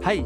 Hei! 0.00 0.22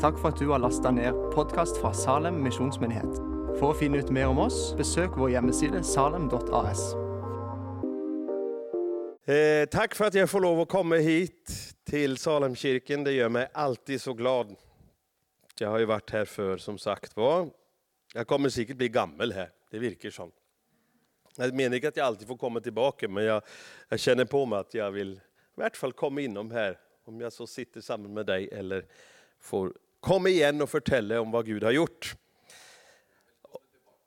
Takk 0.00 0.18
for 0.20 0.28
at 0.28 0.36
du 0.36 0.50
har 0.50 0.58
lasta 0.60 0.90
ned 0.92 1.16
podkast 1.32 1.78
fra 1.80 1.94
Salem 1.96 2.42
misjonsmyndighet. 2.44 3.14
For 3.56 3.70
å 3.70 3.76
finne 3.78 4.02
ut 4.02 4.10
mer 4.12 4.28
om 4.28 4.42
oss, 4.42 4.74
besøk 4.76 5.14
vår 5.16 5.30
hjemmeside 5.32 5.80
salem.as. 5.80 6.82
Eh, 9.24 9.64
tack 9.72 9.94
för 9.94 10.04
att 10.04 10.14
jag 10.14 10.30
får 10.30 10.40
lov 10.40 10.60
att 10.60 10.68
komma 10.68 10.96
hit 10.96 11.54
till 11.84 12.16
Salemkyrkan. 12.16 13.04
Det 13.04 13.12
gör 13.12 13.28
mig 13.28 13.48
alltid 13.54 14.00
så 14.00 14.12
glad. 14.12 14.56
Jag 15.58 15.68
har 15.68 15.78
ju 15.78 15.84
varit 15.84 16.10
här 16.10 16.24
för 16.24 16.56
som 16.56 16.78
sagt 16.78 17.16
var. 17.16 17.48
Jag 18.14 18.26
kommer 18.26 18.48
säkert 18.48 18.76
bli 18.76 18.88
gammal 18.88 19.32
här, 19.32 19.50
det 19.70 19.78
verkar 19.78 20.10
som. 20.10 20.32
Jag 21.36 21.54
menar 21.54 21.76
inte 21.76 21.88
att 21.88 21.96
jag 21.96 22.06
alltid 22.06 22.28
får 22.28 22.36
komma 22.36 22.60
tillbaka, 22.60 23.08
men 23.08 23.24
jag, 23.24 23.42
jag 23.88 24.00
känner 24.00 24.24
på 24.24 24.46
mig 24.46 24.58
att 24.58 24.74
jag 24.74 24.90
vill 24.90 25.12
i 25.12 25.20
vart 25.54 25.76
fall 25.76 25.92
komma 25.92 26.20
inom 26.20 26.50
här. 26.50 26.78
Om 27.06 27.20
jag 27.20 27.32
så 27.32 27.46
sitter 27.46 27.80
samman 27.80 28.14
med 28.14 28.26
dig 28.26 28.48
eller 28.52 28.84
får 29.44 29.72
komma 30.00 30.28
igen 30.28 30.62
och 30.62 30.70
fortälla 30.70 31.20
om 31.20 31.30
vad 31.30 31.46
Gud 31.46 31.64
har 31.64 31.70
gjort. 31.70 32.14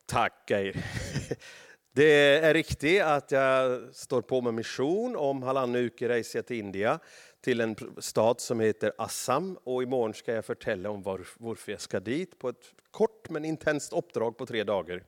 Tack 0.05 0.50
Geir. 0.50 0.86
Det 1.91 2.38
är 2.38 2.54
riktigt 2.54 3.02
att 3.02 3.32
jag 3.32 3.81
står 3.95 4.22
på 4.22 4.42
med 4.42 4.54
mission. 4.54 5.16
Om 5.16 5.44
halvannan 5.44 5.84
vecka 5.84 6.09
reser 6.09 6.40
jag 6.40 6.45
till 6.45 6.58
India, 6.58 7.00
till 7.42 7.62
en 7.62 7.76
stad 7.98 8.42
som 8.42 8.59
heter 8.59 8.94
Assam. 8.98 9.58
Och 9.64 9.84
imorgon 9.84 10.14
ska 10.14 10.34
jag 10.34 10.45
fortälla 10.45 10.90
om 10.90 11.02
var, 11.02 11.28
varför 11.38 11.72
jag 11.72 11.81
ska 11.81 12.00
dit 12.00 12.40
på 12.40 12.50
ett 12.50 12.73
kort 12.92 13.30
men 13.30 13.45
intensivt 13.45 13.94
uppdrag 13.94 14.38
på 14.38 14.45
tre 14.45 14.64
dagar. 14.64 15.04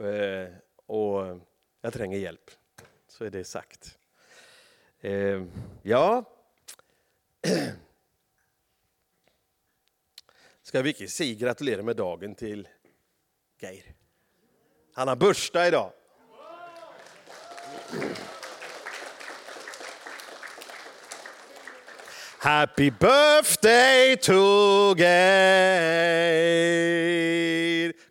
Eh, 0.00 0.48
och 0.86 1.40
jag 1.80 1.92
tränger 1.92 2.18
hjälp, 2.18 2.50
så 3.08 3.24
är 3.24 3.30
det 3.30 3.44
sagt. 3.44 3.98
Eh, 5.00 5.42
ja, 5.82 6.24
ska 10.72 10.82
vi 10.82 11.08
säga 11.08 11.34
gratulera 11.34 11.82
med 11.82 11.96
dagen 11.96 12.34
till 12.34 12.68
Geir. 13.60 13.84
Han 14.94 15.08
har 15.08 15.16
bursdag 15.16 15.68
idag. 15.68 15.92
Happy 22.38 22.90
birthday 22.90 24.16
to 24.16 24.94
Geir. 24.96 25.12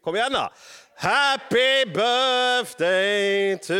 Kom 0.04 0.16
igen 0.16 0.32
då. 0.34 0.52
Happy 0.96 1.86
birthday 1.86 3.58
to 3.58 3.74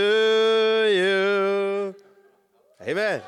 you. 0.88 1.94
Amen. 2.88 3.22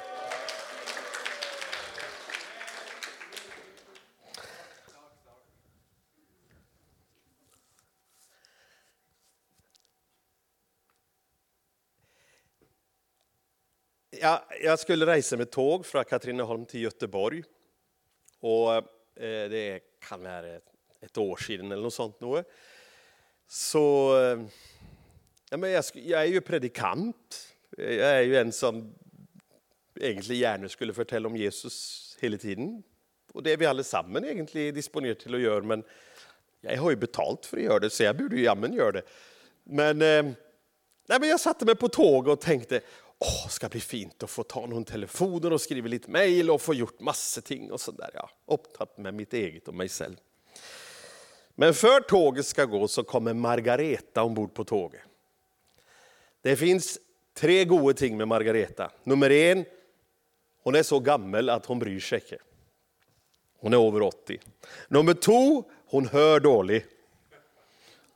Ja, 14.24 14.46
jag 14.62 14.80
skulle 14.80 15.06
resa 15.06 15.38
med 15.38 15.52
tåg 15.52 15.86
från 15.86 16.06
Katrineholm 16.06 16.66
till 16.66 16.82
Göteborg. 16.82 17.44
Och 18.40 18.74
eh, 18.76 19.50
det 19.50 19.80
kan 20.10 20.24
vara 20.24 20.56
ett 21.02 21.18
år 21.18 21.38
sedan 21.38 21.72
eller 21.72 21.84
något 21.84 21.94
sånt. 21.94 22.22
Nu. 22.22 22.44
Så, 23.48 24.18
eh, 24.22 24.42
ja, 25.50 25.58
men 25.58 25.72
jag, 25.72 25.84
jag, 25.94 26.22
är 26.22 26.26
ju 26.26 26.42
predikant. 26.42 27.48
Jag 27.78 27.88
är 27.88 28.22
ju 28.22 28.38
en 28.38 28.52
som 28.52 28.96
egentligen 30.00 30.42
gärna 30.42 30.70
skulle 30.70 30.94
fortälla 30.94 31.28
om 31.28 31.36
Jesus 31.36 32.18
hela 32.22 32.38
tiden. 32.38 32.84
Och 33.34 33.44
det 33.44 33.54
är 33.54 33.58
vi 33.58 33.66
allesammans 33.66 34.26
egentligen 34.26 34.76
disponerade 34.76 35.20
till 35.20 35.36
att 35.36 35.42
göra, 35.42 35.64
men 35.64 35.84
jag 36.62 36.78
har 36.78 36.90
ju 36.90 36.96
betalt 36.96 37.46
för 37.46 37.58
att 37.58 37.64
göra 37.64 37.80
det, 37.80 37.90
så 37.90 38.04
jag 38.04 38.18
borde 38.18 38.36
ju 38.36 38.44
jammen 38.44 38.74
göra 38.74 38.92
det. 38.92 39.04
Men, 39.64 40.02
eh, 40.02 40.34
nej, 41.08 41.20
men 41.20 41.30
jag 41.30 41.40
satte 41.40 41.66
mig 41.66 41.76
på 41.76 41.90
tåg 41.90 42.28
och 42.28 42.42
tänkte, 42.42 42.82
åh, 43.24 43.48
ska 43.48 43.70
bli 43.70 43.80
fint 43.80 44.24
att 44.24 44.30
få 44.30 44.44
ta 44.44 44.66
någon 44.66 44.86
telefon 44.86 45.52
och 45.52 45.62
skriva 45.62 45.88
lite 45.88 46.12
mejl 46.12 46.52
och 46.52 46.62
få 46.62 46.74
gjort 46.74 47.00
massor 47.00 47.42
ting 47.42 47.72
och 47.72 47.82
sådär. 47.82 48.10
Ja, 48.14 48.30
upptatt 48.46 48.98
med 48.98 49.14
mitt 49.14 49.34
eget 49.34 49.68
och 49.68 49.74
mig 49.74 49.90
själv. 49.90 50.16
Men 51.56 51.74
för 51.74 52.00
tåget 52.00 52.46
ska 52.46 52.66
gå 52.66 52.88
så 52.88 53.04
kommer 53.04 53.34
Margareta 53.34 54.24
ombord 54.24 54.54
på 54.54 54.64
tåget. 54.64 55.02
Det 56.42 56.56
finns 56.56 57.00
tre 57.34 57.66
goda 57.66 57.94
ting 57.94 58.18
med 58.18 58.28
Margareta. 58.28 58.92
Nummer 59.04 59.30
en, 59.30 59.66
hon 60.64 60.76
är 60.76 60.84
så 60.84 61.00
gammal 61.00 61.50
att 61.50 61.66
hon 61.66 61.80
bryr 61.80 62.00
sig 62.00 62.22
inte. 62.22 62.38
Hon 63.60 63.74
är 63.74 63.88
över 63.88 64.02
80. 64.02 64.40
Nummer 64.88 65.14
två, 65.14 65.64
hon 65.86 66.08
hör 66.08 66.40
dåligt. 66.40 66.86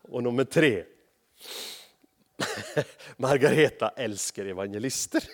Och 0.01 0.23
nummer 0.23 0.43
tre, 0.43 0.83
Margareta 3.17 3.89
älskar 3.95 4.45
evangelister. 4.45 5.23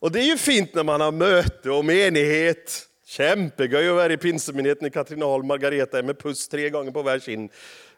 Och 0.00 0.12
det 0.12 0.20
är 0.20 0.24
ju 0.24 0.36
fint 0.36 0.74
när 0.74 0.84
man 0.84 1.00
har 1.00 1.12
möte 1.12 1.70
och 1.70 1.84
menighet. 1.84 2.84
Kämpegöj 3.04 3.88
att 3.88 3.94
vara 3.94 4.12
i 4.12 4.16
pinsemenigheten 4.16 4.86
i 4.86 4.90
Katrineholm. 4.90 5.46
Margareta 5.46 5.98
är 5.98 6.02
med 6.02 6.18
puss 6.18 6.48
tre 6.48 6.70
gånger 6.70 6.90
på 6.90 7.02
var 7.02 7.18
kind 7.18 7.50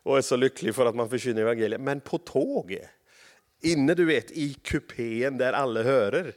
och 0.03 0.19
är 0.19 0.23
så 0.23 0.37
lycklig 0.37 0.75
för 0.75 0.87
att 0.87 0.95
man 0.95 1.11
förkynner 1.11 1.43
evangeliet. 1.43 1.81
Men 1.81 2.01
på 2.01 2.19
tåget, 2.19 2.89
inne 3.63 3.95
du 3.95 4.05
vet 4.05 4.31
i 4.31 4.55
kupén 4.55 5.39
där 5.39 5.53
alla 5.53 5.83
hörer. 5.83 6.33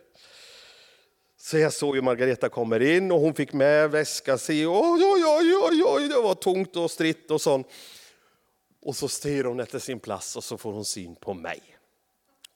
Så 1.37 1.57
jag 1.57 1.73
såg 1.73 1.95
ju 1.95 2.01
Margareta 2.01 2.49
kommer 2.49 2.81
in 2.81 3.11
och 3.11 3.19
hon 3.19 3.33
fick 3.33 3.53
med 3.53 3.91
väska 3.91 4.37
sig. 4.37 4.67
Oj, 4.67 5.03
oj, 5.03 5.23
oj, 5.25 5.55
oj, 5.55 5.83
oj, 5.85 6.07
det 6.07 6.21
var 6.21 6.35
tungt 6.35 6.75
och 6.75 6.91
stritt 6.91 7.31
och 7.31 7.41
sånt. 7.41 7.67
Och 8.85 8.95
så 8.95 9.07
styr 9.07 9.43
hon 9.43 9.59
efter 9.59 9.79
sin 9.79 9.99
plats 9.99 10.35
och 10.35 10.43
så 10.43 10.57
får 10.57 10.73
hon 10.73 10.85
syn 10.85 11.15
på 11.15 11.33
mig. 11.33 11.61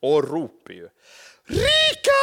Och 0.02 0.30
ropar 0.30 0.74
ju 0.74 0.90
Rikard! 1.46 2.18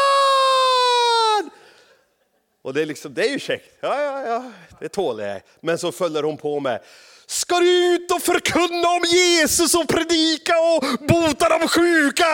Och 2.62 2.74
det 2.74 2.82
är, 2.82 2.86
liksom, 2.86 3.14
det 3.14 3.28
är 3.28 3.30
ju 3.30 3.38
käckt. 3.38 3.78
Ja, 3.80 4.02
ja, 4.02 4.26
ja, 4.26 4.52
det 4.80 4.88
tål 4.88 5.20
jag. 5.20 5.42
Men 5.60 5.78
så 5.78 5.92
följer 5.92 6.22
hon 6.22 6.36
på 6.36 6.60
med 6.60 6.84
Ska 7.26 7.60
du 7.60 7.94
ut 7.94 8.10
och 8.10 8.22
förkunna 8.22 8.88
om 8.88 9.04
Jesus 9.04 9.74
och 9.74 9.88
predika 9.88 10.54
och 10.58 10.84
bota 11.08 11.58
de 11.58 11.68
sjuka? 11.68 12.24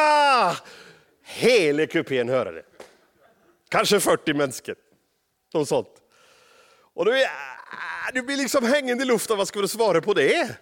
Hela 1.25 1.87
kupén 1.87 2.29
hörde 2.29 2.53
det. 2.53 2.63
Kanske 3.69 4.01
40 4.01 4.35
människor. 4.35 4.75
Något 5.55 5.69
sånt. 5.69 5.89
Och 6.95 7.05
du, 7.05 7.27
du 8.15 8.23
blir 8.23 8.37
liksom 8.37 8.65
hängande 8.65 9.03
i 9.03 9.07
luften, 9.07 9.39
vad 9.39 9.49
ska 9.49 9.61
du 9.61 9.69
svara 9.69 10.01
på 10.01 10.15
det? 10.15 10.57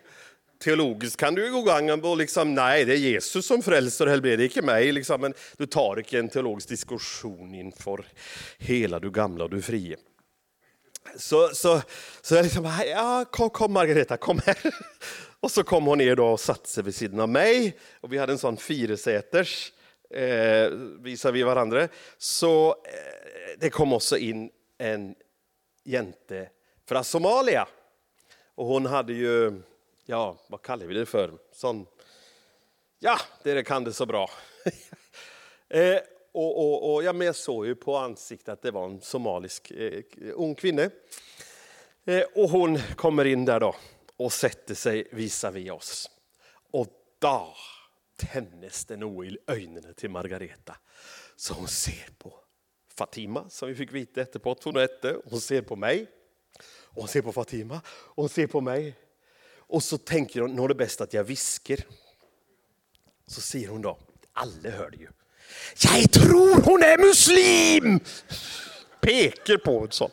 Teologiskt 0.59 1.17
kan 1.17 1.35
du 1.35 1.53
gå 1.53 1.63
gången 1.63 2.05
och 2.05 2.17
liksom, 2.17 2.55
nej, 2.55 2.85
det 2.85 2.93
är 2.93 2.99
Jesus 2.99 3.47
som 3.47 3.63
frälser, 3.63 4.07
det 4.21 4.31
är 4.31 4.41
inte 4.41 4.63
mig. 4.63 4.93
Liksom, 4.93 5.21
men 5.21 5.35
du 5.57 5.67
tar 5.67 5.99
inte 5.99 6.19
en 6.19 6.29
teologisk 6.29 6.69
diskussion 6.69 7.55
inför 7.55 8.05
hela 8.59 9.01
du 9.01 9.11
gamla 9.11 9.45
och 9.45 9.51
du 9.51 9.63
frie. 9.63 9.97
Så, 11.17 11.49
så, 11.49 11.83
så 12.23 12.35
jag 12.35 12.43
liksom, 12.43 12.65
ja, 12.87 13.25
kom, 13.31 13.51
kom 13.51 13.73
Margareta, 13.73 14.17
kom 14.17 14.41
här. 14.47 14.59
Och 15.41 15.51
så 15.51 15.63
kom 15.63 15.87
hon 15.87 15.99
ner 15.99 16.17
då 16.17 16.27
och 16.27 16.41
satte 16.41 16.69
sig 16.69 16.85
vid 16.85 16.95
sidan 16.95 17.21
av 17.21 17.29
mig. 17.29 17.79
Och 18.01 18.13
vi 18.13 18.19
hade 18.19 18.33
en 18.33 18.39
sån 18.39 18.57
fyrsäters, 18.57 19.73
eh, 20.11 20.69
visar 21.01 21.33
vi 21.33 21.43
varandra. 21.43 21.89
Så 22.19 22.69
eh, 22.69 23.59
det 23.59 23.71
kom 23.71 23.93
också 23.93 24.17
in 24.17 24.51
en 24.79 25.15
jente 25.85 26.49
från 26.89 27.05
Somalia. 27.05 27.69
Och 28.55 28.67
hon 28.67 28.87
hade 28.87 29.13
ju 29.13 29.63
ja, 30.11 30.37
vad 30.47 30.63
kallar 30.63 30.87
vi 30.87 30.95
det 30.95 31.07
för? 31.07 31.39
Sån, 31.53 31.87
ja, 32.99 33.19
det 33.43 33.63
kan 33.63 33.85
det 33.85 33.93
så 33.93 34.07
bra. 34.07 34.31
eh, 35.69 35.99
och, 36.33 36.59
och, 36.59 36.95
och, 36.95 37.03
ja, 37.03 37.13
men 37.13 37.27
jag 37.27 37.37
såg 37.37 37.67
ju 37.67 37.75
på 37.75 37.97
ansiktet 37.97 38.49
att 38.49 38.63
det 38.63 38.71
var 38.71 38.85
en 38.85 39.01
somalisk 39.01 39.71
eh, 39.71 40.03
ung 40.35 40.55
kvinna. 40.55 40.91
Eh, 42.05 42.23
och 42.35 42.51
hon 42.51 42.79
kommer 42.97 43.25
in 43.25 43.45
där 43.45 43.61
då 43.61 43.75
och 44.17 44.33
sätter 44.33 44.75
sig 44.75 45.09
visavi 45.13 45.71
oss. 45.71 46.11
Och 46.71 46.87
då 47.19 47.55
tändes 48.17 48.85
det 48.85 48.97
nog 48.97 49.27
i 49.27 49.39
ögonen 49.47 49.95
till 49.95 50.11
Margareta. 50.11 50.77
Så 51.37 51.55
hon 51.55 51.69
ser 51.69 52.09
på 52.19 52.35
Fatima, 52.95 53.49
som 53.49 53.69
vi 53.69 53.75
fick 53.75 53.93
veta 53.93 54.21
efterpå 54.21 54.57
hon 54.65 54.77
hette. 54.77 55.17
Hon 55.25 55.41
ser 55.41 55.63
på 55.63 55.77
mig, 55.77 56.07
och 56.69 57.03
hon 57.03 57.09
ser 57.09 57.23
på 57.23 57.33
Fatima, 57.33 57.81
och 57.87 58.23
hon 58.23 58.29
ser 58.29 58.47
på 58.47 58.61
mig. 58.61 58.95
Och 59.69 59.83
så 59.83 59.99
tänker 59.99 60.41
hon, 60.41 60.57
nu 60.57 60.63
är 60.63 60.69
det 60.69 60.75
bäst 60.75 61.01
att 61.01 61.13
jag 61.13 61.25
viskar. 61.25 61.79
Så 63.27 63.41
säger 63.41 63.69
hon 63.69 63.83
då, 63.83 63.99
alla 64.33 64.71
hör 64.71 64.91
det 64.91 64.97
ju. 64.97 65.09
Jag 65.83 66.13
tror 66.13 66.63
hon 66.63 66.83
är 66.83 66.99
muslim! 66.99 68.01
Pekar 69.01 69.57
på 69.57 69.81
en 69.81 69.91
sån. 69.91 70.11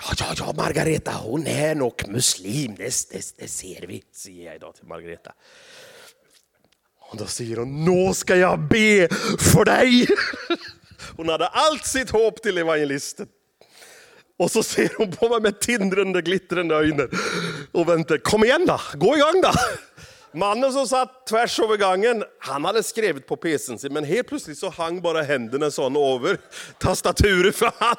Ja, 0.00 0.14
ja, 0.18 0.34
ja, 0.38 0.52
Margareta, 0.56 1.12
hon 1.12 1.46
är 1.46 1.74
nog 1.74 2.08
muslim, 2.08 2.74
det, 2.74 3.10
det, 3.10 3.34
det 3.36 3.48
ser 3.48 3.86
vi, 3.86 4.04
säger 4.12 4.44
jag 4.46 4.54
idag 4.54 4.74
till 4.74 4.84
Margareta. 4.84 5.32
Och 6.98 7.16
då 7.16 7.26
säger 7.26 7.56
hon, 7.56 7.84
nu 7.84 8.14
ska 8.14 8.36
jag 8.36 8.60
be 8.60 9.08
för 9.38 9.64
dig. 9.64 10.06
Hon 11.16 11.28
hade 11.28 11.46
allt 11.46 11.86
sitt 11.86 12.10
hopp 12.10 12.42
till 12.42 12.58
evangelisten. 12.58 13.28
Och 14.42 14.50
så 14.50 14.62
ser 14.62 14.90
hon 14.96 15.10
på 15.10 15.28
mig 15.28 15.40
med 15.40 15.60
tindrande, 15.60 16.22
glittrande 16.22 16.74
ögon 16.74 17.08
och 17.72 17.88
väntar. 17.88 18.18
Kom 18.18 18.44
igen 18.44 18.66
då, 18.66 18.80
gå 18.94 19.16
igång 19.16 19.42
då! 19.42 19.52
Mannen 20.34 20.72
som 20.72 20.86
satt 20.86 21.26
tvärs 21.26 21.60
över 21.60 21.76
gången, 21.76 22.24
han 22.38 22.64
hade 22.64 22.82
skrivit 22.82 23.26
på 23.26 23.36
pcn 23.36 23.78
sin, 23.78 23.92
men 23.92 24.04
helt 24.04 24.28
plötsligt 24.28 24.58
så 24.58 24.70
hang 24.70 25.02
bara 25.02 25.22
händerna 25.22 25.70
sån 25.70 25.96
över 25.96 26.38
tastaturen. 26.78 27.52
För 27.52 27.72
han, 27.78 27.96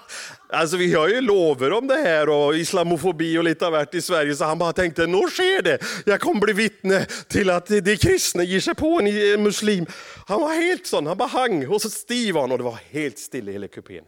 alltså 0.50 0.78
vi 0.78 0.94
har 0.94 1.08
ju 1.08 1.22
lover 1.22 1.74
om 1.74 1.88
det 1.88 1.96
här 1.96 2.30
och 2.30 2.56
islamofobi 2.56 3.38
och 3.38 3.44
lite 3.44 3.66
av 3.66 3.72
vart 3.72 3.94
i 3.94 4.02
Sverige, 4.02 4.36
så 4.36 4.46
han 4.46 4.58
bara 4.58 4.74
tänkte, 4.74 5.08
nu 5.08 5.22
sker 5.22 5.62
det. 5.62 5.78
Jag 6.06 6.20
kommer 6.20 6.42
bli 6.42 6.54
vittne 6.54 7.06
till 7.28 7.50
att 7.50 7.68
de 7.68 7.98
kristna 7.98 8.44
ger 8.44 8.60
sig 8.60 8.76
på 8.76 9.00
en 9.02 9.44
muslim. 9.44 9.86
Han 10.28 10.42
var 10.42 10.54
helt 10.54 10.88
sån, 10.88 11.08
han 11.08 11.18
bara 11.18 11.30
hang 11.30 11.68
och 11.68 11.82
så 11.82 11.90
stiv 11.90 12.36
han 12.36 12.52
och 12.52 12.58
det 12.58 12.64
var 12.64 12.80
helt 12.92 13.20
stilla 13.20 13.50
i 13.50 13.54
hela 13.54 13.68
kupén. 13.68 14.04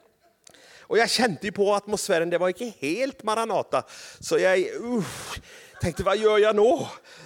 Och 0.88 0.98
jag 0.98 1.10
kände 1.10 1.40
ju 1.42 1.52
på 1.52 1.74
atmosfären, 1.74 2.30
det 2.30 2.38
var 2.38 2.48
inte 2.48 2.74
helt 2.80 3.24
Maranata. 3.24 3.84
Så 4.20 4.38
jag 4.38 4.60
uh, 4.60 5.04
tänkte, 5.82 6.04
vad 6.04 6.18
gör 6.18 6.38
jag 6.38 6.56
nu? 6.56 6.86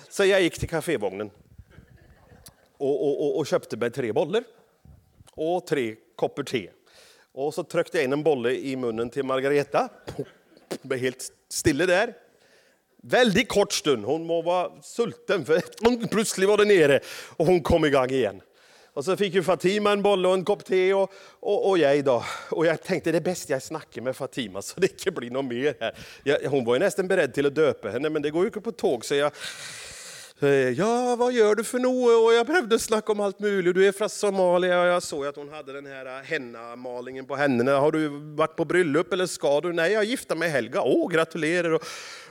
Så 0.10 0.26
jag 0.26 0.42
gick 0.42 0.60
till 0.60 0.70
kafévagnen 0.70 1.32
och, 2.78 3.08
och, 3.08 3.26
och, 3.26 3.38
och 3.38 3.48
köpte 3.48 3.78
mig 3.78 3.92
tre 3.92 4.12
bollar 4.12 4.44
och 5.32 5.68
tre 5.68 5.96
koppar 6.16 6.44
te. 6.44 6.70
Och 7.32 7.54
så 7.54 7.64
tryckte 7.64 7.98
jag 7.98 8.04
in 8.04 8.14
en 8.14 8.24
bolle 8.24 8.52
i 8.52 8.76
munnen 8.76 9.10
till 9.10 9.24
Margareta. 9.24 9.90
Blev 10.82 11.00
helt 11.00 11.32
stilla 11.50 11.86
där. 11.86 12.14
Väldigt 13.04 13.50
kort 13.50 13.74
stund. 13.74 14.06
Hon 14.06 14.26
må 14.26 14.42
vara 14.42 14.82
sulten, 14.82 15.46
för 15.46 16.08
plötsligt 16.08 16.50
var 16.50 16.58
det 16.58 16.66
nere 16.66 17.00
och 17.38 17.46
hon 17.46 17.62
kom 17.62 17.86
igång 17.86 18.10
igen. 18.10 18.42
Och 18.94 19.06
så 19.06 19.18
fick 19.18 19.34
ju 19.34 19.44
Fatima 19.44 19.92
en 19.92 20.02
boll 20.02 20.26
och 20.26 20.34
en 20.34 20.46
kopp 20.46 20.66
te 20.66 20.94
och, 20.94 21.12
och, 21.40 21.70
och 21.70 21.78
jag 21.78 22.06
då. 22.06 22.24
Och 22.50 22.66
jag 22.66 22.84
tänkte 22.84 23.12
det 23.12 23.18
är 23.18 23.22
bäst 23.22 23.50
jag 23.50 23.64
snackar 23.64 24.02
med 24.02 24.16
Fatima 24.16 24.62
så 24.62 24.80
det 24.80 24.92
inte 24.92 25.12
blir 25.12 25.32
något 25.32 25.46
mer 25.46 25.76
här. 25.80 25.98
Jag, 26.24 26.40
hon 26.50 26.66
var 26.66 26.76
ju 26.76 26.80
nästan 26.80 27.08
beredd 27.08 27.34
till 27.34 27.46
att 27.46 27.56
döpa 27.56 27.90
henne 27.90 28.10
men 28.10 28.22
det 28.22 28.30
går 28.30 28.42
ju 28.42 28.48
inte 28.48 28.62
på 28.62 28.72
tåg 28.72 29.06
så 29.06 29.16
jag 29.16 29.32
Eh, 30.42 30.50
ja, 30.50 31.16
vad 31.16 31.34
gör 31.34 31.56
du 31.56 31.64
för 31.64 31.80
något? 31.80 32.26
Och 32.26 32.34
jag 32.34 32.48
behövde 32.48 32.80
snacka 32.80 33.12
om 33.12 33.20
allt 33.20 33.40
möjligt. 33.40 33.76
Du 33.76 33.88
är 33.88 33.92
från 33.92 34.10
Somalia 34.10 34.82
och 34.82 34.88
jag 34.88 35.04
såg 35.04 35.26
att 35.26 35.36
hon 35.36 35.50
hade 35.50 35.74
den 35.74 35.86
här 35.86 36.06
eh, 36.06 36.24
henna-malingen 36.24 37.26
på 37.26 37.36
händerna. 37.36 37.80
Har 37.80 37.92
du 37.92 38.08
varit 38.36 38.56
på 38.56 38.66
bröllop 38.66 39.14
eller 39.14 39.26
ska 39.26 39.62
du? 39.62 39.74
Nej, 39.74 39.92
jag 39.92 40.04
gifte 40.04 40.36
mig 40.36 40.48
i 40.48 40.52
helga. 40.52 40.82
Åh, 40.82 41.12
gratulerar! 41.12 41.74
Och, 41.74 41.84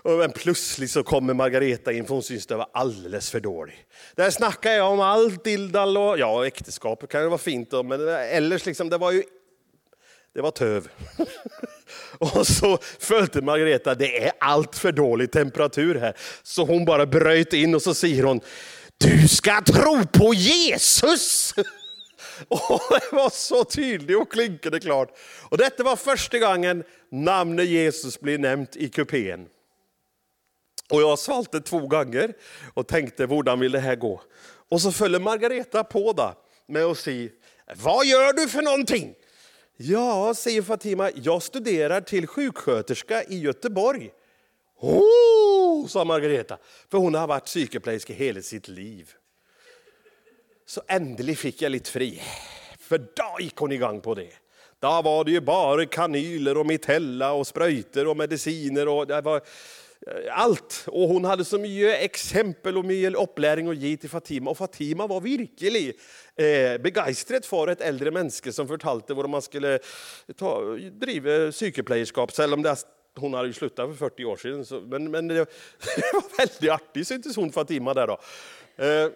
och, 0.02 0.18
men 0.18 0.30
plötsligt 0.30 0.90
så 0.90 1.02
kommer 1.02 1.34
Margareta 1.34 1.92
in 1.92 2.06
för 2.06 2.14
hon 2.14 2.22
syns 2.22 2.46
det 2.46 2.56
var 2.56 2.68
alldeles 2.72 3.30
för 3.30 3.40
dålig. 3.40 3.86
Där 4.14 4.30
snackar 4.30 4.70
jag 4.70 4.92
om 4.92 5.00
allt 5.00 5.44
dildal 5.44 5.96
och 5.96 6.18
ja, 6.18 6.46
äktenskapet 6.46 7.10
kan 7.10 7.22
ju 7.22 7.28
vara 7.28 7.38
fint 7.38 7.70
då, 7.70 7.82
men 7.82 8.08
eh, 8.08 8.36
ellers 8.36 8.66
liksom, 8.66 8.88
det 8.88 8.98
var 8.98 9.12
ju 9.12 9.22
det 10.34 10.40
var 10.40 10.50
töv. 10.50 10.88
och 12.18 12.46
så 12.46 12.78
följde 12.98 13.42
Margareta, 13.42 13.94
det 13.94 14.24
är 14.24 14.32
allt 14.40 14.76
för 14.76 14.92
dålig 14.92 15.32
temperatur 15.32 15.94
här. 15.94 16.14
Så 16.42 16.64
hon 16.64 16.84
bara 16.84 17.06
bröt 17.06 17.52
in 17.52 17.74
och 17.74 17.82
så 17.82 17.94
säger 17.94 18.22
hon, 18.22 18.40
du 18.98 19.28
ska 19.28 19.60
tro 19.60 20.06
på 20.06 20.34
Jesus! 20.34 21.54
och 22.48 22.82
det 22.90 23.16
var 23.16 23.30
så 23.30 23.64
tydligt 23.64 24.16
och 24.16 24.32
klinkade 24.32 24.80
klart. 24.80 25.18
Och 25.42 25.58
detta 25.58 25.82
var 25.82 25.96
första 25.96 26.38
gången 26.38 26.84
namnet 27.10 27.66
Jesus 27.66 28.20
blir 28.20 28.38
nämnt 28.38 28.76
i 28.76 28.88
kupén. 28.88 29.46
Och 30.90 31.02
jag 31.02 31.18
svalte 31.18 31.60
två 31.60 31.86
gånger 31.86 32.32
och 32.74 32.86
tänkte, 32.86 33.26
hur 33.26 33.56
vill 33.56 33.72
det 33.72 33.80
här 33.80 33.96
gå? 33.96 34.20
Och 34.70 34.80
så 34.80 34.92
följer 34.92 35.20
Margareta 35.20 35.84
på 35.84 36.12
då 36.12 36.34
med 36.66 36.84
att 36.84 36.98
säga, 36.98 37.30
vad 37.76 38.06
gör 38.06 38.32
du 38.32 38.48
för 38.48 38.62
någonting? 38.62 39.14
Ja, 39.80 40.34
säger 40.34 40.62
Fatima, 40.62 41.10
jag 41.14 41.42
studerar 41.42 42.00
till 42.00 42.26
sjuksköterska 42.26 43.22
i 43.22 43.38
Göteborg. 43.38 44.10
Oh, 44.80 45.86
sa 45.86 46.04
Margareta, 46.04 46.58
för 46.90 46.98
hon 46.98 47.14
har 47.14 47.26
varit 47.26 47.44
psykoplegisk 47.44 48.10
hela 48.10 48.42
sitt 48.42 48.68
liv. 48.68 49.10
Så 50.66 50.82
äntligen 50.88 51.36
fick 51.36 51.62
jag 51.62 51.72
lite 51.72 51.90
fri, 51.90 52.22
för 52.78 52.98
då 52.98 53.36
gick 53.40 53.56
hon 53.56 53.72
igång 53.72 54.00
på 54.00 54.14
det. 54.14 54.32
Då 54.80 55.02
var 55.02 55.24
det 55.24 55.30
ju 55.30 55.40
bara 55.40 55.86
kanyler 55.86 56.56
och 56.56 56.66
mitella 56.66 57.32
och 57.32 57.46
spröjter 57.46 58.06
och 58.06 58.16
mediciner. 58.16 58.88
och 58.88 59.06
det 59.06 59.20
var 59.20 59.42
Eh, 60.08 60.40
allt. 60.40 60.84
Och 60.86 61.08
hon 61.08 61.24
hade 61.24 61.44
så 61.44 61.58
mycket 61.58 62.02
exempel 62.02 62.78
och 62.78 62.84
mycket 62.84 63.14
upplärning 63.14 63.68
att 63.68 63.76
ge 63.76 63.96
till 63.96 64.10
Fatima. 64.10 64.50
Och 64.50 64.58
Fatima 64.58 65.06
var 65.06 65.20
verkligen 65.20 65.92
eh, 66.36 66.82
begeistrad 66.82 67.44
för 67.44 67.68
ett 67.68 67.80
äldre 67.80 68.10
människa 68.10 68.52
som 68.52 68.68
fortalte 68.68 69.14
hur 69.14 69.28
man 69.28 69.42
skulle 69.42 69.78
ta, 70.36 70.76
driva 70.92 71.50
psykeplejerskap, 71.52 72.38
även 72.38 72.52
om 72.52 72.62
det 72.62 72.76
hon 73.16 73.34
hade 73.34 73.48
ju 73.48 73.52
slutat 73.52 73.88
för 73.88 73.96
40 73.96 74.24
år 74.24 74.36
sedan. 74.36 74.64
Så, 74.64 74.80
men, 74.80 75.10
men 75.10 75.28
det, 75.28 75.34
det 75.96 76.12
var 76.12 76.38
väldigt 76.38 76.70
artigt, 76.70 77.08
syntes 77.08 77.36
hon 77.36 77.52
Fatima 77.52 77.94
där 77.94 78.06
då. 78.06 78.18
Eh, 78.84 79.10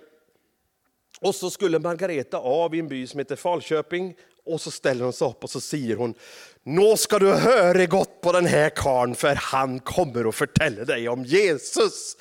och 1.20 1.34
så 1.34 1.50
skulle 1.50 1.78
Margareta 1.78 2.38
av 2.38 2.74
i 2.74 2.78
en 2.78 2.88
by 2.88 3.06
som 3.06 3.18
heter 3.18 3.36
Falköping 3.36 4.14
och 4.44 4.60
så 4.60 4.70
ställer 4.70 5.04
hon 5.04 5.12
sig 5.12 5.28
upp 5.28 5.44
och 5.44 5.50
så 5.50 5.60
säger 5.60 5.96
hon, 5.96 6.14
nu 6.62 6.96
ska 6.96 7.18
du 7.18 7.32
höra 7.32 7.86
gott 7.86 8.20
på 8.20 8.32
den 8.32 8.46
här 8.46 8.70
karn 8.70 9.14
för 9.14 9.34
han 9.34 9.80
kommer 9.80 10.28
att 10.28 10.34
förtälla 10.34 10.84
dig 10.84 11.08
om 11.08 11.24
Jesus. 11.24 12.16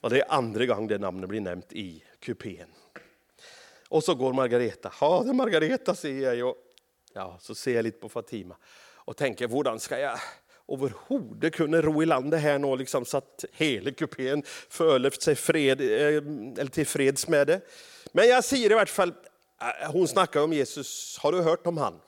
Och 0.00 0.10
det 0.10 0.20
är 0.20 0.32
andra 0.32 0.66
gången 0.66 0.86
det 0.86 0.98
namnet 0.98 1.28
blir 1.28 1.40
nämnt 1.40 1.72
i 1.72 2.04
kupén. 2.20 2.68
Och 3.88 4.04
så 4.04 4.14
går 4.14 4.32
Margareta, 4.32 4.92
ja 5.00 5.22
det 5.24 5.30
är 5.30 5.34
Margareta 5.34 5.94
säger 5.94 6.34
jag. 6.34 6.48
Och, 6.48 6.56
ja, 7.14 7.38
så 7.40 7.54
ser 7.54 7.74
jag 7.74 7.82
lite 7.82 7.98
på 7.98 8.08
Fatima 8.08 8.56
och 8.94 9.16
tänker, 9.16 9.48
hur 9.48 9.78
ska 9.78 9.98
jag 9.98 10.18
överhuvudtaget 10.68 11.54
kunna 11.54 11.80
ro 11.82 12.02
i 12.02 12.06
land 12.06 12.30
det 12.30 12.38
här 12.38 12.58
nu, 12.58 12.76
liksom, 12.76 13.04
så 13.04 13.16
att 13.16 13.44
hela 13.52 13.90
kupén 13.90 14.42
förlöft 14.68 15.22
sig 15.22 15.34
fred, 15.34 15.80
eh, 15.80 16.16
eller 16.60 16.66
till 16.66 16.86
freds 16.86 17.28
med 17.28 17.46
det. 17.46 17.60
Men 18.12 18.28
jag 18.28 18.44
säger 18.44 18.70
i 18.70 18.74
vart 18.74 18.88
fall, 18.88 19.14
Äh, 19.60 19.90
hon 19.92 20.08
snackar 20.08 20.40
om 20.40 20.52
Jesus, 20.52 21.18
har 21.18 21.32
du 21.32 21.42
hört 21.42 21.66
om 21.66 21.76
han? 21.76 22.00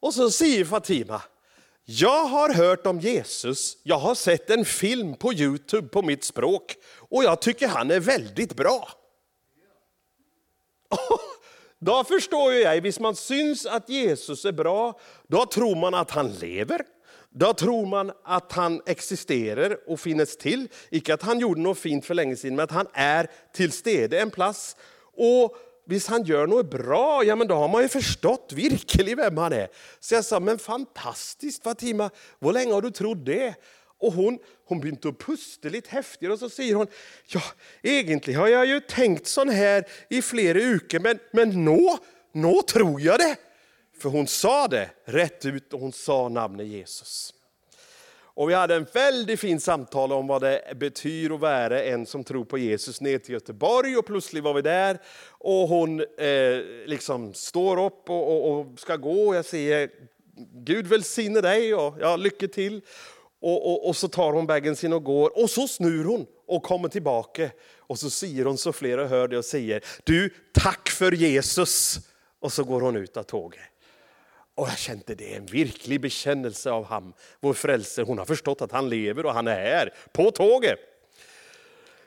Och 0.00 0.14
så 0.14 0.30
säger 0.30 0.64
Fatima, 0.64 1.22
jag 1.84 2.24
har 2.24 2.54
hört 2.54 2.86
om 2.86 3.00
Jesus, 3.00 3.76
jag 3.82 3.98
har 3.98 4.14
sett 4.14 4.50
en 4.50 4.64
film 4.64 5.16
på 5.16 5.32
Youtube 5.32 5.88
på 5.88 6.02
mitt 6.02 6.24
språk 6.24 6.76
och 6.96 7.24
jag 7.24 7.40
tycker 7.40 7.68
han 7.68 7.90
är 7.90 8.00
väldigt 8.00 8.56
bra. 8.56 8.88
Då 11.78 12.04
förstår 12.04 12.52
jag, 12.52 12.86
Om 12.86 12.92
man 13.00 13.16
syns 13.16 13.66
att 13.66 13.88
Jesus 13.88 14.44
är 14.44 14.52
bra, 14.52 15.00
då 15.26 15.46
tror 15.46 15.76
man 15.76 15.94
att 15.94 16.10
han 16.10 16.32
lever. 16.32 16.82
Då 17.30 17.52
tror 17.52 17.86
man 17.86 18.12
att 18.24 18.52
han 18.52 18.82
existerar 18.86 19.90
och 19.90 20.00
finns 20.00 20.36
till. 20.36 20.68
Icke 20.90 21.14
att 21.14 21.22
han 21.22 21.40
gjorde 21.40 21.60
något 21.60 21.78
fint 21.78 22.06
för 22.06 22.14
länge 22.14 22.36
sedan, 22.36 22.56
men 22.56 22.64
att 22.64 22.70
han 22.70 22.86
är 22.92 23.30
till 23.52 23.72
stede 23.72 24.20
en 24.20 24.30
plats. 24.30 24.76
Och 25.16 25.56
Visst 25.88 26.08
han 26.08 26.24
gör 26.24 26.46
något 26.46 26.70
bra, 26.70 27.24
ja 27.24 27.36
men 27.36 27.48
då 27.48 27.54
har 27.54 27.68
man 27.68 27.82
ju 27.82 27.88
förstått 27.88 28.52
virkelig 28.54 29.16
vem 29.16 29.36
han 29.36 29.52
är. 29.52 29.68
Så 30.00 30.14
jag 30.14 30.24
sa, 30.24 30.40
men 30.40 30.58
fantastiskt 30.58 31.62
Fatima, 31.62 32.10
hur 32.40 32.52
länge 32.52 32.72
har 32.72 32.82
du 32.82 32.90
trott 32.90 33.26
det? 33.26 33.54
Och 33.98 34.12
hon, 34.12 34.38
hon 34.64 34.80
började 34.80 35.12
pusta 35.12 35.68
lite 35.68 35.90
häftigare 35.90 36.32
och 36.32 36.38
så 36.38 36.50
säger 36.50 36.74
hon, 36.74 36.86
ja 37.26 37.42
egentligen 37.82 38.40
har 38.40 38.48
jag 38.48 38.66
ju 38.66 38.80
tänkt 38.80 39.26
sån 39.26 39.48
här 39.48 39.84
i 40.08 40.22
flera 40.22 40.72
veckor, 40.72 41.00
men, 41.00 41.18
men 41.32 41.64
nå, 41.64 41.98
nå 42.32 42.62
tror 42.62 43.00
jag 43.00 43.18
det. 43.18 43.36
För 43.98 44.08
hon 44.08 44.26
sa 44.26 44.68
det 44.68 44.90
rätt 45.04 45.46
ut 45.46 45.72
och 45.72 45.80
hon 45.80 45.92
sa 45.92 46.28
namnet 46.28 46.66
Jesus. 46.66 47.34
Och 48.38 48.50
vi 48.50 48.54
hade 48.54 48.74
en 48.74 48.86
väldigt 48.92 49.40
fin 49.40 49.60
samtal 49.60 50.12
om 50.12 50.26
vad 50.26 50.42
det 50.42 50.76
betyder 50.76 51.34
att 51.34 51.40
vara 51.40 51.82
en 51.82 52.06
som 52.06 52.24
tror 52.24 52.44
på 52.44 52.58
Jesus 52.58 53.00
ner 53.00 53.18
till 53.18 53.32
Göteborg 53.32 53.96
och 53.96 54.06
plötsligt 54.06 54.44
var 54.44 54.54
vi 54.54 54.62
där 54.62 54.98
och 55.28 55.68
hon 55.68 56.00
eh, 56.00 56.86
liksom 56.86 57.34
står 57.34 57.86
upp 57.86 58.10
och, 58.10 58.28
och, 58.28 58.58
och, 58.58 58.80
ska 58.80 58.96
gå 58.96 59.28
och 59.28 59.36
jag 59.36 59.44
säger 59.44 59.90
Gud 60.52 60.86
välsigne 60.86 61.40
dig 61.40 61.74
och 61.74 61.94
ja, 62.00 62.16
lycka 62.16 62.48
till. 62.48 62.80
Och, 63.40 63.70
och, 63.70 63.88
och, 63.88 63.96
så 63.96 64.08
tar 64.08 64.32
hon 64.32 64.46
bagen 64.46 64.76
sin 64.76 64.92
och 64.92 65.04
går 65.04 65.42
och 65.42 65.50
så 65.50 65.68
snur 65.68 66.04
hon 66.04 66.26
och 66.46 66.62
kommer 66.62 66.88
tillbaka. 66.88 67.50
Och 67.76 67.98
så 67.98 68.10
säger 68.10 68.44
hon 68.44 68.58
så 68.58 68.72
flera 68.72 69.06
hör 69.06 69.28
det 69.28 69.38
och 69.38 69.44
säger 69.44 69.84
du 70.04 70.34
tack 70.52 70.88
för 70.88 71.12
Jesus. 71.12 71.98
Och 72.40 72.52
så 72.52 72.64
går 72.64 72.80
hon 72.80 72.96
ut 72.96 73.16
av 73.16 73.22
tåget. 73.22 73.60
Och 74.58 74.68
jag 74.68 74.78
kände 74.78 75.14
det 75.14 75.32
är 75.32 75.36
en 75.36 75.46
verklig 75.46 76.00
bekännelse 76.00 76.70
av 76.70 76.84
ham, 76.84 77.12
vår 77.40 77.54
frälsare. 77.54 78.04
Hon 78.04 78.18
har 78.18 78.24
förstått 78.24 78.62
att 78.62 78.72
han 78.72 78.88
lever 78.88 79.26
och 79.26 79.32
han 79.32 79.46
är 79.46 79.54
här, 79.54 79.94
på 80.12 80.30
tåget. 80.30 80.78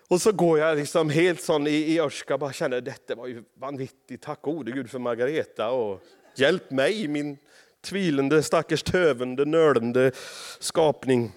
Och 0.08 0.22
så 0.22 0.31
går 0.31 0.60
jag 0.60 0.77
liksom 0.77 1.10
helt 1.10 1.41
sån 1.41 1.67
i, 1.67 1.72
i 1.72 2.00
Örska 2.00 2.38
bara 2.38 2.53
känner 2.53 2.81
detta 2.81 3.15
var 3.15 3.27
ju 3.27 3.43
vanvittigt. 3.53 4.24
Tack 4.24 4.41
gode 4.41 4.72
Gud 4.72 4.89
för 4.89 5.00
Margareta 5.00 5.70
och 5.70 6.01
hjälp 6.36 6.72
mig, 6.72 7.08
min 7.08 7.38
tvilande, 7.81 8.43
stackars 8.43 8.84
tövande, 8.84 9.46
nölande 9.46 10.12
skapning. 10.60 11.31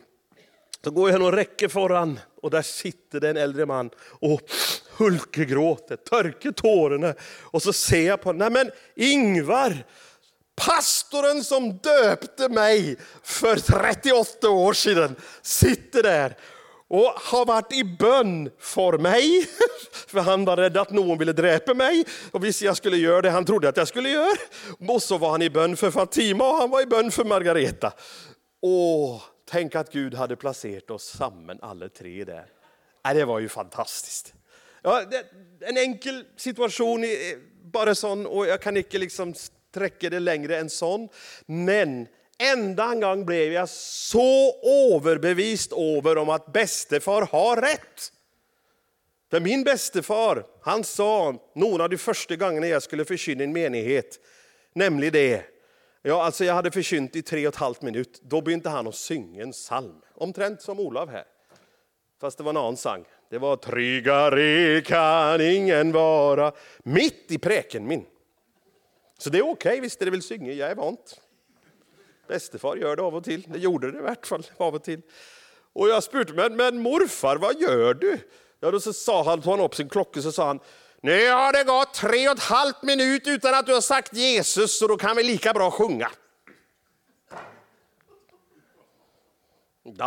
Så 0.85 0.91
går 0.91 1.11
jag 1.11 1.23
och 1.23 1.33
räcker 1.33 1.69
föran 1.69 2.21
och 2.37 2.51
där 2.51 2.63
sitter 2.63 3.21
det 3.21 3.31
en 3.31 3.37
äldre 3.37 3.67
man 3.67 3.91
och 4.07 4.41
hulkegråter, 4.97 5.97
törker 5.97 6.53
tårarna. 6.53 7.15
Och 7.41 7.63
så 7.63 7.73
ser 7.73 8.07
jag 8.07 8.21
på 8.21 8.33
nej 8.33 8.51
men 8.51 8.71
Ingvar, 8.95 9.85
Pastorn 10.57 11.45
som 11.45 11.79
döpte 11.79 12.49
mig 12.49 12.97
för 13.23 13.57
38 13.57 14.51
år 14.51 14.73
sedan 14.73 15.17
sitter 15.43 16.03
där 16.03 16.37
och 16.89 17.13
har 17.17 17.47
varit 17.47 17.73
i 17.73 17.85
bön 17.85 18.51
för 18.59 18.99
mig. 18.99 19.47
För 20.07 20.21
han 20.21 20.45
var 20.45 20.57
rädd 20.57 20.77
att 20.77 20.91
någon 20.91 21.19
ville 21.19 21.33
dräpa 21.33 21.75
mig. 21.75 22.05
Och 22.31 22.45
visst 22.45 22.63
jag 22.63 22.77
skulle 22.77 22.97
göra 22.97 23.23
det 23.23 23.31
han 23.31 23.45
trodde 23.45 23.69
att 23.69 23.77
jag 23.77 23.89
skulle 23.89 24.09
göra. 24.09 24.37
Och 24.89 25.03
så 25.03 25.19
var 25.19 25.31
han 25.31 25.43
i 25.43 25.51
bön 25.51 25.77
för 25.77 25.91
Fatima 25.91 26.49
och 26.49 26.57
han 26.57 26.71
var 26.71 26.83
i 26.83 26.87
bön 26.87 27.11
för 27.11 27.25
Margareta. 27.25 27.93
Åh, 28.63 29.23
tänk 29.51 29.75
att 29.75 29.93
Gud 29.93 30.15
hade 30.15 30.37
placerat 30.37 30.91
oss 30.91 31.05
samman 31.05 31.59
alla 31.63 31.89
tre 31.89 32.25
där. 32.25 32.47
det 33.15 33.25
var 33.25 33.39
ju 33.41 33.49
fantastiskt. 33.49 34.35
Ja, 34.83 35.03
en 35.61 35.77
enkel 35.77 36.25
situation, 36.37 37.05
bara 37.73 37.95
sån, 37.95 38.27
och 38.27 38.47
jag 38.47 38.63
kan 38.63 38.77
inte 38.77 38.99
liksom 38.99 39.35
sträcka 39.75 40.11
det 40.11 40.21
längre 40.21 40.59
än 40.59 40.71
sån. 40.71 41.09
Men 41.47 42.07
enda 42.39 42.93
en 42.93 43.01
gång 43.01 43.27
blev 43.27 43.53
jag 43.53 43.69
så 43.69 44.55
överbevist 44.95 45.73
över 45.73 46.19
om 46.19 46.29
att 46.29 46.53
bästefar 46.53 47.29
har 47.33 47.57
rätt. 47.57 48.13
För 49.31 49.41
min 49.41 49.65
bästefar, 49.65 50.47
han 50.63 50.85
sa 50.85 51.35
någon 51.55 51.81
av 51.81 51.91
de 51.91 51.99
första 51.99 52.37
gångerna 52.37 52.67
jag 52.67 52.83
skulle 52.83 53.05
förkynna 53.05 53.45
en 53.45 53.53
menighet, 53.53 54.21
nämligen 54.75 55.13
det. 55.13 55.45
Ja, 56.03 56.25
alltså 56.25 56.45
jag 56.45 56.55
hade 56.55 56.71
förkynt 56.71 57.17
i 57.17 57.23
tre 57.23 57.47
och 57.47 57.55
ett 57.55 57.61
halvt 57.61 57.83
minut, 57.83 58.21
då 58.23 58.41
började 58.41 58.69
han 58.69 58.87
att 58.87 58.95
sjunga 58.95 59.43
en 59.43 59.53
psalm. 59.53 60.01
Omtrent 60.15 60.63
som 60.63 60.81
Olav 60.81 61.11
här. 61.11 61.25
Fast 62.21 62.39
det 62.39 62.45
var 62.45 62.51
en 62.51 62.57
annan 62.57 62.77
sång. 62.77 63.05
Det 63.31 63.39
var 63.39 63.57
tryggare 63.57 64.81
kan 64.81 65.41
ingen 65.41 65.93
vara. 65.93 66.53
Mitt 66.83 67.27
i 67.29 67.39
präken 67.39 67.87
min. 67.87 68.07
Så 69.25 69.31
det 69.31 69.39
är 69.39 69.43
okej, 69.43 69.71
okay, 69.71 69.81
visst 69.81 70.01
är 70.01 70.05
det 70.05 70.11
vill 70.11 70.23
synge, 70.23 70.53
jag 70.53 70.71
är 70.71 70.75
vant. 70.75 71.21
Bästefar 72.29 72.77
gör 72.77 72.97
det 72.97 73.03
av 73.03 73.15
och 73.15 73.25
till, 73.25 73.47
det 73.49 73.59
gjorde 73.59 73.91
det 73.91 73.99
i 73.99 74.01
vart 74.01 74.27
fall 74.27 74.47
av 74.57 74.75
och 74.75 74.85
till. 74.85 75.03
Och 75.73 75.89
jag 75.89 76.03
spurte, 76.03 76.33
men, 76.33 76.57
men 76.57 76.81
morfar 76.81 77.37
vad 77.37 77.61
gör 77.61 77.95
du? 77.95 78.19
Ja, 78.61 78.71
då 78.71 78.81
så 78.81 78.93
sa 78.93 79.25
han, 79.25 79.43
tog 79.43 79.53
han 79.53 79.61
upp 79.61 79.75
sin 79.75 79.89
klocka 79.89 80.21
och 80.21 80.35
sa 80.35 80.47
han, 80.47 80.61
nu 81.01 81.31
har 81.31 81.53
det 81.53 81.65
gått 81.65 81.95
tre 81.95 82.29
och 82.29 82.35
ett 82.35 82.43
halvt 82.43 82.83
minut 82.83 83.27
utan 83.27 83.55
att 83.55 83.67
du 83.67 83.75
har 83.75 83.81
sagt 83.81 84.15
Jesus, 84.15 84.79
så 84.79 84.87
då 84.87 84.97
kan 84.97 85.17
vi 85.17 85.23
lika 85.23 85.53
bra 85.53 85.71
sjunga. 85.71 86.11
Då 89.85 90.05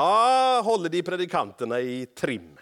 håller 0.64 0.90
de 0.90 1.04
predikanterna 1.04 1.80
i 1.80 2.06
trim. 2.06 2.58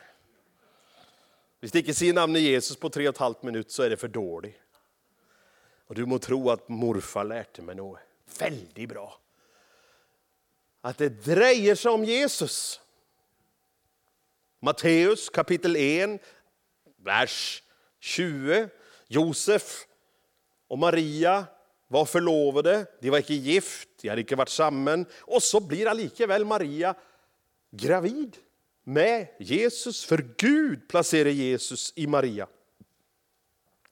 Hvis 1.60 1.72
de 1.72 1.80
inte 1.80 1.94
säger 1.94 2.14
namnet 2.14 2.42
Jesus 2.42 2.78
på 2.78 2.90
tre 2.90 3.08
och 3.08 3.14
ett 3.14 3.20
halvt 3.20 3.44
minut 3.44 3.72
så 3.72 3.84
är 3.84 3.90
det 3.90 3.98
för 3.98 4.08
dåligt. 4.08 4.64
Och 5.88 5.96
du 5.96 6.06
må 6.06 6.20
tro 6.20 6.50
att 6.50 6.70
morfar 6.70 7.24
lärde 7.24 7.62
mig 7.62 7.75
något 7.75 8.00
väldigt 8.39 8.89
bra. 8.89 9.20
Att 10.82 10.98
det 10.98 11.10
drejer 11.10 11.75
sig 11.75 11.92
om 11.92 12.06
Jesus. 12.06 12.82
Matteus 14.60 15.30
kapitel 15.30 15.75
1, 15.75 16.22
vers 16.98 17.63
20. 18.00 18.70
Josef 19.08 19.86
och 20.68 20.80
Maria 20.80 21.46
var 21.88 22.06
förlovade, 22.06 22.86
de 23.01 23.10
var 23.10 23.18
inte 23.18 23.34
gift, 23.34 23.89
de 24.01 24.10
hade 24.10 24.22
inte 24.22 24.36
varit 24.36 24.50
samman. 24.50 25.06
Och 25.20 25.44
så 25.44 25.60
blir 25.60 25.88
allikevel 25.88 26.46
Maria 26.46 26.96
gravid 27.72 28.38
med 28.84 29.27
Jesus, 29.39 30.06
för 30.06 30.30
Gud 30.38 30.88
placerar 30.88 31.30
Jesus 31.30 31.94
i 31.96 32.08
Maria. 32.08 32.48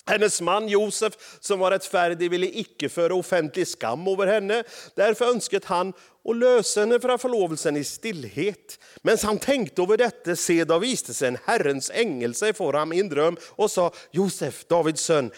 Hennes 0.05 0.41
man 0.41 0.67
Josef, 0.67 1.13
som 1.39 1.59
var 1.59 1.71
rättfärdig, 1.71 2.31
ville 2.31 2.47
icke 2.47 2.89
föra 2.89 3.15
offentlig 3.15 3.67
skam 3.67 4.07
över 4.07 4.27
henne. 4.27 4.63
Därför 4.95 5.25
önskade 5.25 5.67
han 5.67 5.93
att 6.29 6.37
lösa 6.37 6.79
henne 6.79 6.99
från 6.99 7.19
förlovelsen 7.19 7.77
i 7.77 7.83
stillhet. 7.83 8.79
Men 9.01 9.17
han 9.23 9.37
tänkte 9.37 9.81
över 9.81 9.97
detta, 9.97 10.35
se 10.35 10.63
då 10.63 10.79
viste 10.79 11.13
sig 11.13 11.27
en 11.27 11.37
Herrens 11.45 11.91
ängel 11.93 12.35
sig 12.35 12.53
för 12.53 12.65
honom 12.65 12.93
i 12.93 12.99
en 12.99 13.09
dröm 13.09 13.37
och 13.49 13.71
sa, 13.71 13.91
Josef, 14.11 14.65
Davids 14.67 15.01
son, 15.01 15.31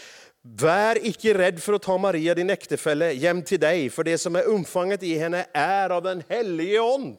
Vär 0.48 1.06
icke 1.06 1.34
rädd 1.34 1.64
för 1.64 1.74
att 1.74 1.82
ta 1.82 1.98
Maria, 1.98 2.36
din 2.36 2.50
äktefälle, 2.50 3.12
jäm 3.12 3.42
till 3.42 3.60
dig, 3.60 3.90
för 3.90 4.04
det 4.04 4.18
som 4.18 4.36
är 4.36 4.50
umfanget 4.50 5.04
i 5.04 5.18
henne 5.18 5.46
är 5.54 5.90
av 5.90 6.04
den 6.04 6.24
helige 6.30 6.82
Ande. 6.82 7.18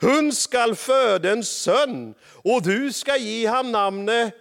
Hon 0.00 0.32
skall 0.32 0.74
föda 0.74 1.30
en 1.30 1.44
son, 1.44 2.14
och 2.22 2.62
du 2.62 2.92
ska 2.92 3.16
ge 3.16 3.48
honom 3.48 3.72
namnet 3.72 4.34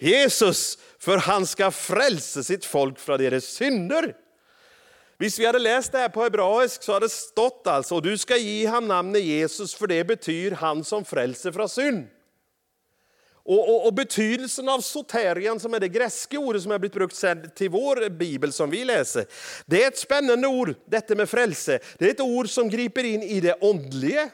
Jesus, 0.00 0.78
för 0.98 1.16
han 1.16 1.46
ska 1.46 1.70
frälsa 1.70 2.42
sitt 2.42 2.64
folk 2.64 2.98
från 2.98 3.18
deras 3.18 3.44
synder. 3.44 4.14
Visst 5.18 5.38
vi 5.38 5.46
hade 5.46 5.58
läst 5.58 5.92
det 5.92 5.98
här 5.98 6.08
på 6.08 6.22
hebraisk 6.22 6.82
så 6.82 6.92
hade 6.92 7.06
det 7.06 7.10
stått 7.10 7.66
alltså, 7.66 7.94
och 7.94 8.02
du 8.02 8.18
ska 8.18 8.36
ge 8.36 8.68
honom 8.68 8.88
namnet 8.88 9.22
Jesus, 9.22 9.74
för 9.74 9.86
det 9.86 10.04
betyder 10.04 10.56
han 10.56 10.84
som 10.84 11.04
frälser 11.04 11.52
från 11.52 11.68
synd. 11.68 12.06
Och, 13.42 13.68
och, 13.68 13.86
och, 13.86 13.94
betydelsen 13.94 14.68
av 14.68 14.80
soterian, 14.80 15.60
som 15.60 15.74
är 15.74 15.80
det 15.80 15.88
grekiska 15.88 16.38
ordet 16.38 16.62
som 16.62 16.70
har 16.70 16.78
blivit 16.78 16.94
brukt 16.94 17.24
till 17.56 17.70
vår 17.70 18.10
bibel 18.10 18.52
som 18.52 18.70
vi 18.70 18.84
läser, 18.84 19.24
det 19.66 19.84
är 19.84 19.88
ett 19.88 19.98
spännande 19.98 20.48
ord, 20.48 20.74
detta 20.86 21.14
med 21.14 21.28
frälse. 21.28 21.78
Det 21.98 22.06
är 22.06 22.10
ett 22.10 22.20
ord 22.20 22.50
som 22.50 22.68
griper 22.68 23.04
in 23.04 23.22
i 23.22 23.40
det 23.40 23.54
åndliga, 23.54 24.30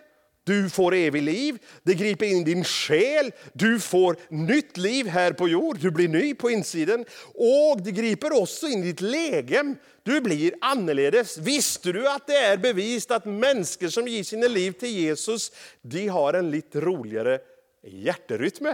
du 0.47 0.71
får 0.71 0.95
evig 0.95 1.23
liv, 1.23 1.59
det 1.83 1.95
griper 1.95 2.27
in 2.27 2.45
din 2.45 2.65
själ, 2.65 3.33
du 3.53 3.81
får 3.81 4.17
nytt 4.29 4.77
liv 4.77 5.07
här 5.07 5.33
på 5.33 5.49
jord, 5.49 5.79
du 5.81 5.91
blir 5.91 6.09
ny 6.09 6.35
på 6.35 6.51
insidan. 6.51 7.05
Och 7.35 7.83
det 7.83 7.91
griper 7.91 8.43
också 8.43 8.67
in 8.67 8.79
i 8.79 8.87
ditt 8.87 9.01
legem, 9.01 9.77
du 10.03 10.21
blir 10.21 10.55
annorledes. 10.61 11.39
Visste 11.39 11.93
du 11.93 12.09
att 12.09 12.27
det 12.27 12.37
är 12.37 12.57
bevisat 12.57 13.17
att 13.17 13.25
människor 13.25 13.89
som 13.89 14.09
ger 14.09 14.23
sina 14.23 14.47
liv 14.47 14.73
till 14.73 14.89
Jesus, 14.89 15.53
de 15.83 16.09
har 16.09 16.35
en 16.35 16.51
lite 16.51 16.81
roligare 16.81 17.39
hjärterytm? 17.83 18.67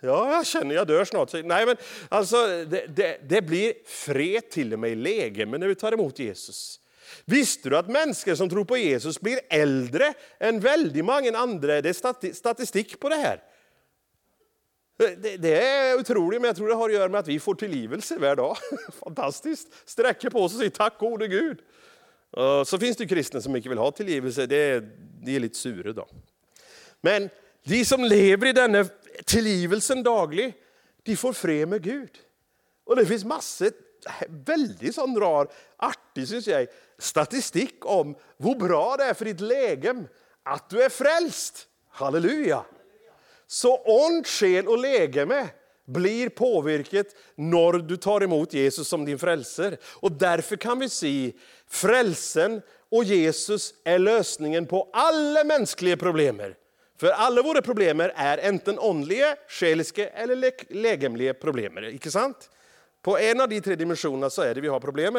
Ja, 0.00 0.32
jag 0.32 0.46
känner 0.46 0.74
jag 0.74 0.86
dör 0.86 1.04
snart. 1.04 1.32
Nej, 1.32 1.66
men 1.66 1.76
alltså, 2.08 2.36
det, 2.46 2.86
det, 2.96 3.18
det 3.28 3.42
blir 3.42 3.72
fred 3.84 4.50
till 4.50 4.72
och 4.72 4.78
med 4.78 4.90
i 4.90 4.94
legemen 4.94 5.60
när 5.60 5.68
vi 5.68 5.74
tar 5.74 5.92
emot 5.92 6.18
Jesus. 6.18 6.80
Visste 7.24 7.70
du 7.70 7.76
att 7.76 7.88
människor 7.88 8.34
som 8.34 8.48
tror 8.48 8.64
på 8.64 8.76
Jesus 8.76 9.20
blir 9.20 9.40
äldre 9.48 10.14
än 10.40 10.60
väldigt 10.60 11.04
många 11.04 11.38
andra? 11.38 11.82
Det 11.82 11.88
är 11.88 12.32
statistik 12.32 13.00
på 13.00 13.08
det 13.08 13.16
här. 13.16 13.42
Det, 14.98 15.36
det 15.36 15.62
är 15.68 16.00
otroligt, 16.00 16.40
men 16.40 16.48
jag 16.48 16.56
tror 16.56 16.68
det 16.68 16.74
har 16.74 16.88
att 16.88 16.94
göra 16.94 17.08
med 17.08 17.20
att 17.20 17.28
vi 17.28 17.40
får 17.40 17.54
tillgivelse 17.54 18.18
varje 18.18 18.34
dag. 18.34 18.56
Fantastiskt! 19.04 19.68
Sträcker 19.84 20.30
på 20.30 20.42
oss 20.42 20.52
och 20.52 20.58
säger 20.58 20.70
tack 20.70 20.98
gode 20.98 21.28
Gud. 21.28 21.58
Eh, 22.36 22.64
så 22.64 22.78
finns 22.78 22.96
det 22.96 23.06
kristna 23.06 23.40
som 23.40 23.56
inte 23.56 23.68
vill 23.68 23.78
ha 23.78 23.90
tillgivelse, 23.90 24.46
det 24.46 24.56
är, 24.56 24.90
de 25.22 25.36
är 25.36 25.40
lite 25.40 25.58
sura 25.58 25.92
då. 25.92 26.08
Men 27.00 27.30
de 27.64 27.84
som 27.84 28.04
lever 28.04 28.46
i 28.46 28.52
denna 28.52 28.86
tillgivelsen 29.24 30.02
daglig, 30.02 30.54
de 31.02 31.16
får 31.16 31.32
fred 31.32 31.68
med 31.68 31.82
Gud. 31.82 32.10
Och 32.84 32.96
det 32.96 33.06
finns 33.06 33.24
massor 33.24 33.70
väldigt 34.28 34.94
sån 34.94 35.20
rar, 35.20 35.48
artig 35.76 36.28
syns 36.28 36.46
jag, 36.46 36.66
statistik 36.98 37.74
om 37.80 38.14
hur 38.38 38.54
bra 38.54 38.96
det 38.96 39.04
är 39.04 39.14
för 39.14 39.24
ditt 39.24 39.40
lägem 39.40 40.08
att 40.42 40.70
du 40.70 40.82
är 40.82 40.88
frälst. 40.88 41.66
Halleluja! 41.90 42.64
Så 43.46 43.76
ond 43.76 44.26
själ 44.26 44.68
och 44.68 44.78
lägeme 44.78 45.48
blir 45.86 46.28
påverkat 46.28 47.06
när 47.34 47.72
du 47.72 47.96
tar 47.96 48.20
emot 48.20 48.52
Jesus 48.52 48.88
som 48.88 49.04
din 49.04 49.18
frälsare. 49.18 49.76
Och 49.84 50.12
därför 50.12 50.56
kan 50.56 50.78
vi 50.78 50.88
se 50.88 51.32
frälsen 51.68 52.62
och 52.88 53.04
Jesus 53.04 53.74
är 53.84 53.98
lösningen 53.98 54.66
på 54.66 54.90
alla 54.92 55.44
mänskliga 55.44 55.96
problem. 55.96 56.42
För 56.98 57.08
alla 57.08 57.42
våra 57.42 57.62
problem 57.62 58.00
är 58.00 58.48
antingen 58.48 58.78
åndliga, 58.78 59.36
själiska 59.48 60.08
eller 60.08 60.52
lägemliga 60.74 61.34
problem. 61.34 61.78
Inte 61.78 62.10
sant? 62.10 62.50
På 63.06 63.18
en 63.18 63.40
av 63.40 63.48
de 63.48 63.60
tre 63.60 63.74
dimensionerna 63.74 64.30
så 64.30 64.42
är 64.42 64.54
det 64.54 64.60
vi 64.60 64.68
har 64.68 64.80
problem. 64.80 65.18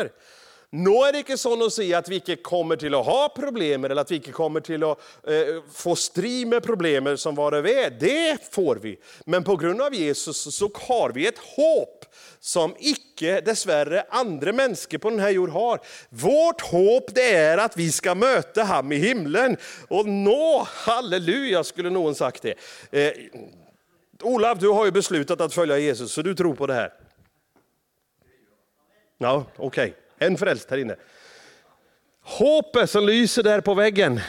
Nå 0.69 1.05
är 1.05 1.11
det 1.11 1.17
inte 1.17 1.37
så 1.37 1.65
att 1.65 1.73
säga 1.73 1.97
att 1.97 2.09
vi 2.09 2.15
inte 2.15 2.35
kommer 2.35 2.75
till 2.75 2.95
att 2.95 3.05
ha 3.05 3.29
problem 3.29 3.85
eller 3.85 3.95
att 3.95 4.11
vi 4.11 4.15
inte 4.15 4.31
kommer 4.31 4.59
till 4.59 4.83
att 4.83 4.99
eh, 5.27 5.63
få 5.73 5.95
strid 5.95 6.47
med 6.47 6.63
problem 6.63 7.17
som 7.17 7.35
var 7.35 7.61
vi 7.61 7.83
är. 7.83 7.89
Det 7.89 8.37
får 8.51 8.75
vi. 8.75 8.99
Men 9.25 9.43
på 9.43 9.55
grund 9.55 9.81
av 9.81 9.93
Jesus 9.93 10.55
så 10.55 10.71
har 10.73 11.09
vi 11.09 11.27
ett 11.27 11.37
hopp 11.37 12.05
som 12.39 12.75
icke 12.79 13.41
dessvärre 13.41 14.05
andra 14.09 14.53
människor 14.53 14.97
på 14.97 15.09
den 15.09 15.19
här 15.19 15.29
jorden 15.29 15.55
har. 15.55 15.79
Vårt 16.09 16.61
hopp 16.61 17.15
det 17.15 17.35
är 17.35 17.57
att 17.57 17.77
vi 17.77 17.91
ska 17.91 18.15
möta 18.15 18.63
ham 18.63 18.91
i 18.91 18.95
himlen. 18.95 19.57
Och 19.87 20.07
nå, 20.07 20.67
halleluja 20.69 21.63
skulle 21.63 21.89
någon 21.89 22.15
sagt 22.15 22.43
det. 22.43 22.53
Eh, 22.91 23.13
Olav, 24.21 24.59
du 24.59 24.69
har 24.69 24.85
ju 24.85 24.91
beslutat 24.91 25.41
att 25.41 25.53
följa 25.53 25.77
Jesus 25.77 26.11
så 26.11 26.21
du 26.21 26.35
tror 26.35 26.55
på 26.55 26.67
det 26.67 26.73
här. 26.73 27.06
Ja, 29.17 29.45
okej. 29.55 29.95
Okay. 30.17 30.27
En 30.27 30.37
frälst 30.37 30.69
här 30.69 30.77
inne. 30.77 30.95
Hoppet 32.23 32.89
som 32.89 33.05
lyser 33.05 33.43
där 33.43 33.61
på 33.61 33.73
väggen, 33.73 34.19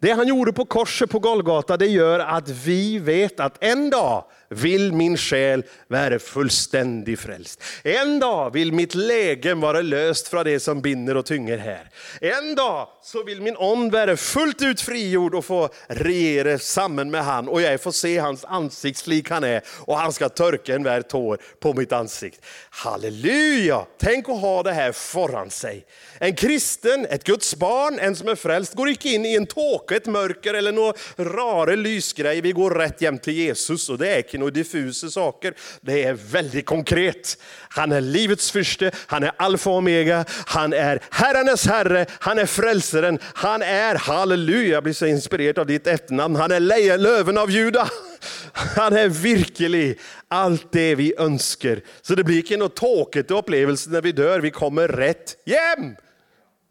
det 0.00 0.10
han 0.10 0.28
gjorde 0.28 0.52
på 0.52 0.64
korset 0.64 1.10
på 1.10 1.18
Golgata, 1.18 1.76
det 1.76 1.86
gör 1.86 2.18
att 2.18 2.48
vi 2.48 2.98
vet 2.98 3.40
att 3.40 3.64
en 3.64 3.90
dag 3.90 4.24
vill 4.54 4.92
min 4.92 5.16
själ 5.16 5.64
vara 5.88 6.18
fullständig 6.18 7.18
frälst. 7.18 7.62
En 7.82 8.20
dag 8.20 8.52
vill 8.52 8.72
mitt 8.72 8.94
lägen 8.94 9.60
vara 9.60 9.80
löst 9.80 10.28
från 10.28 10.44
det 10.44 10.60
som 10.60 10.80
binder 10.80 11.16
och 11.16 11.26
tynger 11.26 11.58
här. 11.58 11.90
En 12.20 12.54
dag 12.54 12.88
så 13.02 13.24
vill 13.24 13.42
min 13.42 13.56
ond 13.56 13.92
vara 13.92 14.16
fullt 14.16 14.62
ut 14.62 14.80
frigjord 14.80 15.34
och 15.34 15.44
få 15.44 15.68
regera 15.88 16.58
samman 16.58 17.10
med 17.10 17.24
han 17.24 17.48
och 17.48 17.62
jag 17.62 17.80
får 17.80 17.92
se 17.92 18.18
hans 18.18 18.44
ansiktslik 18.44 19.30
han 19.30 19.44
är 19.44 19.62
och 19.66 19.98
han 19.98 20.12
ska 20.12 20.28
törka 20.28 20.74
en 20.74 20.82
vär 20.82 21.02
tår 21.02 21.38
på 21.60 21.72
mitt 21.72 21.92
ansikte. 21.92 22.40
Halleluja! 22.70 23.86
Tänk 23.98 24.28
att 24.28 24.40
ha 24.40 24.62
det 24.62 24.72
här 24.72 24.92
föran 24.92 25.50
sig. 25.50 25.84
En 26.24 26.34
kristen, 26.34 27.06
ett 27.10 27.24
Guds 27.24 27.56
barn, 27.56 27.98
en 27.98 28.16
som 28.16 28.28
är 28.28 28.34
frälst, 28.34 28.74
går 28.74 28.88
inte 28.88 29.08
in 29.08 29.26
i 29.26 29.34
en 29.34 29.46
tåke, 29.46 29.96
ett 29.96 30.06
mörker 30.06 30.54
eller 30.54 30.72
några 30.72 30.92
rara 31.18 31.74
lysgrej. 31.74 32.40
Vi 32.40 32.52
går 32.52 32.70
rätt 32.70 33.00
jämt 33.00 33.22
till 33.22 33.34
Jesus 33.34 33.88
och 33.88 33.98
det 33.98 34.08
är 34.08 34.16
inte 34.16 34.38
några 34.38 34.50
diffusa 34.50 35.10
saker. 35.10 35.54
Det 35.80 36.04
är 36.04 36.12
väldigt 36.12 36.66
konkret. 36.66 37.38
Han 37.68 37.92
är 37.92 38.00
livets 38.00 38.50
fyrste, 38.50 38.90
han 39.06 39.22
är 39.22 39.32
alfa 39.36 39.70
och 39.70 39.76
omega, 39.76 40.24
han 40.46 40.72
är 40.72 41.00
herrarnas 41.10 41.66
herre, 41.66 42.06
han 42.10 42.38
är 42.38 42.46
frälsaren, 42.46 43.18
han 43.22 43.62
är, 43.62 43.94
halleluja, 43.94 44.68
jag 44.68 44.82
blir 44.82 44.92
så 44.92 45.06
inspirerad 45.06 45.58
av 45.58 45.66
ditt 45.66 45.86
efternamn, 45.86 46.36
han 46.36 46.52
är 46.52 46.60
löven 46.98 47.38
av 47.38 47.50
Juda. 47.50 47.88
Han 48.52 48.92
är 48.92 49.08
virkelig 49.08 49.98
allt 50.28 50.72
det 50.72 50.94
vi 50.94 51.14
önskar. 51.18 51.80
Så 52.02 52.14
det 52.14 52.24
blir 52.24 52.36
inte 52.36 52.56
något 52.56 52.76
tråkigt 52.76 53.30
upplevelse 53.30 53.90
när 53.90 54.02
vi 54.02 54.12
dör, 54.12 54.40
vi 54.40 54.50
kommer 54.50 54.88
rätt 54.88 55.36
hem. 55.46 55.94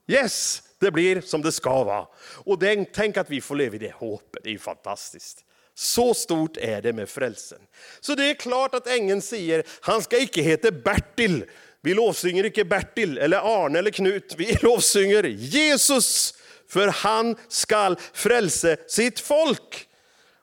Yes, 0.07 0.63
det 0.79 0.91
blir 0.91 1.21
som 1.21 1.41
det 1.41 1.51
ska 1.51 1.83
vara. 1.83 2.07
Och 2.23 2.59
tänk 2.93 3.17
att 3.17 3.29
vi 3.29 3.41
får 3.41 3.55
leva 3.55 3.75
i 3.75 3.79
det 3.79 3.93
hoppet, 3.93 4.43
det 4.43 4.53
är 4.53 4.57
fantastiskt. 4.57 5.45
Så 5.75 6.13
stort 6.13 6.57
är 6.57 6.81
det 6.81 6.93
med 6.93 7.09
frälsen. 7.09 7.59
Så 7.99 8.15
det 8.15 8.29
är 8.29 8.33
klart 8.33 8.75
att 8.75 8.87
ängeln 8.87 9.21
säger, 9.21 9.63
han 9.81 10.01
ska 10.01 10.21
icke 10.21 10.41
heta 10.41 10.71
Bertil. 10.71 11.45
Vi 11.81 11.93
lovsynger 11.93 12.45
icke 12.45 12.65
Bertil, 12.65 13.17
eller 13.17 13.37
Arne 13.37 13.79
eller 13.79 13.91
Knut. 13.91 14.35
Vi 14.37 14.53
lovsynger 14.61 15.23
Jesus, 15.23 16.33
för 16.69 16.87
han 16.87 17.35
skall 17.47 17.97
frälse 18.13 18.77
sitt 18.87 19.19
folk. 19.19 19.87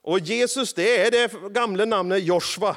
Och 0.02 0.18
Jesus 0.18 0.74
det 0.74 1.00
är 1.00 1.10
det 1.10 1.32
gamla 1.50 1.84
namnet 1.84 2.22
Joshua. 2.22 2.76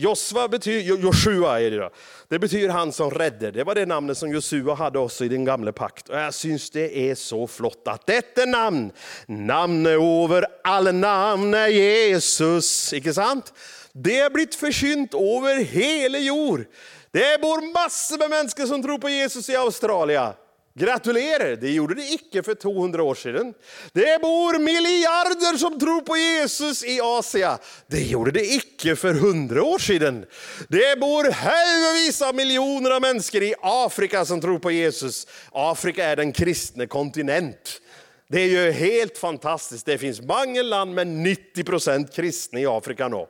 Josva 0.00 0.48
betyder, 0.48 0.96
Joshua 0.96 1.60
är 1.60 1.70
det 1.70 1.76
då. 1.76 1.90
Det 2.28 2.38
betyder 2.38 2.68
han 2.68 2.92
som 2.92 3.10
räddar. 3.10 3.52
Det 3.52 3.64
var 3.64 3.74
det 3.74 3.86
namnet 3.86 4.18
som 4.18 4.32
Josua 4.32 4.74
hade 4.74 4.98
också 4.98 5.24
i 5.24 5.28
den 5.28 5.44
gamla 5.44 5.72
pakt. 5.72 6.08
Och 6.08 6.16
jag 6.16 6.34
syns 6.34 6.70
det 6.70 7.10
är 7.10 7.14
så 7.14 7.46
flott 7.46 7.82
att 7.86 8.06
detta 8.06 8.44
namn, 8.44 8.92
namnet 9.26 9.92
över 9.92 10.46
alla 10.64 10.92
namn 10.92 11.54
är 11.54 11.68
Jesus. 11.68 12.92
Inte 12.92 13.14
sant? 13.14 13.52
Det 13.92 14.20
har 14.20 14.30
blivit 14.30 14.54
försynt 14.54 15.14
över 15.14 15.64
hela 15.64 16.18
jord. 16.18 16.64
Det 17.10 17.40
bor 17.40 17.72
massor 17.72 18.18
med 18.18 18.30
människor 18.30 18.66
som 18.66 18.82
tror 18.82 18.98
på 18.98 19.08
Jesus 19.08 19.48
i 19.48 19.56
Australien. 19.56 20.32
Gratulerar, 20.78 21.56
det 21.56 21.70
gjorde 21.70 21.94
det 21.94 22.12
icke 22.12 22.42
för 22.42 22.54
200 22.54 23.02
år 23.02 23.14
sedan. 23.14 23.54
Det 23.92 24.20
bor 24.22 24.58
miljarder 24.58 25.58
som 25.58 25.80
tror 25.80 26.00
på 26.00 26.16
Jesus 26.16 26.84
i 26.84 27.00
Asien. 27.00 27.58
Det 27.86 28.02
gjorde 28.02 28.30
det 28.30 28.44
icke 28.44 28.96
för 28.96 29.14
100 29.14 29.62
år 29.62 29.78
sedan. 29.78 30.26
Det 30.68 31.00
bor 31.00 31.30
helvevis 31.30 32.22
av 32.22 32.34
miljoner 32.34 32.90
av 32.90 33.00
människor 33.00 33.42
i 33.42 33.54
Afrika 33.62 34.24
som 34.24 34.40
tror 34.40 34.58
på 34.58 34.70
Jesus. 34.70 35.26
Afrika 35.52 36.04
är 36.04 36.16
den 36.16 36.32
kristna 36.32 36.86
kontinent. 36.86 37.80
Det 38.28 38.40
är 38.40 38.48
ju 38.48 38.70
helt 38.70 39.18
fantastiskt. 39.18 39.86
Det 39.86 39.98
finns 39.98 40.20
många 40.20 40.62
land 40.62 40.94
med 40.94 41.06
90 41.06 41.64
procent 41.64 42.14
kristna 42.14 42.60
i 42.60 42.66
Afrika 42.66 43.08
nu. 43.08 43.26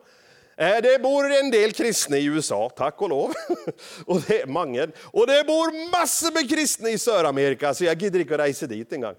Eh, 0.61 0.83
det 0.83 1.03
bor 1.03 1.33
en 1.33 1.51
del 1.51 1.73
kristna 1.73 2.17
i 2.17 2.25
USA, 2.25 2.71
tack 2.77 3.03
och 3.03 3.09
lov. 3.09 3.33
Och 4.07 4.21
det 4.21 4.43
är 4.43 4.47
många. 4.47 4.89
Och 5.05 5.27
det 5.27 5.45
bor 5.47 5.91
massor 5.91 6.33
med 6.33 6.51
kristna 6.51 6.91
i 6.91 6.99
Sydamerika, 6.99 7.75
så 7.75 7.85
jag 7.85 8.03
gidder 8.03 8.21
inte 8.21 8.39
resa 8.39 8.67
dit 8.67 8.93
en 8.93 9.01
gång. 9.01 9.15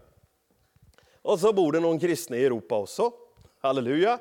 Och 1.22 1.40
så 1.40 1.54
bor 1.54 1.72
det 1.72 1.80
någon 1.80 2.00
kristna 2.00 2.38
i 2.38 2.46
Europa 2.46 2.76
också. 2.78 3.12
Halleluja. 3.62 4.20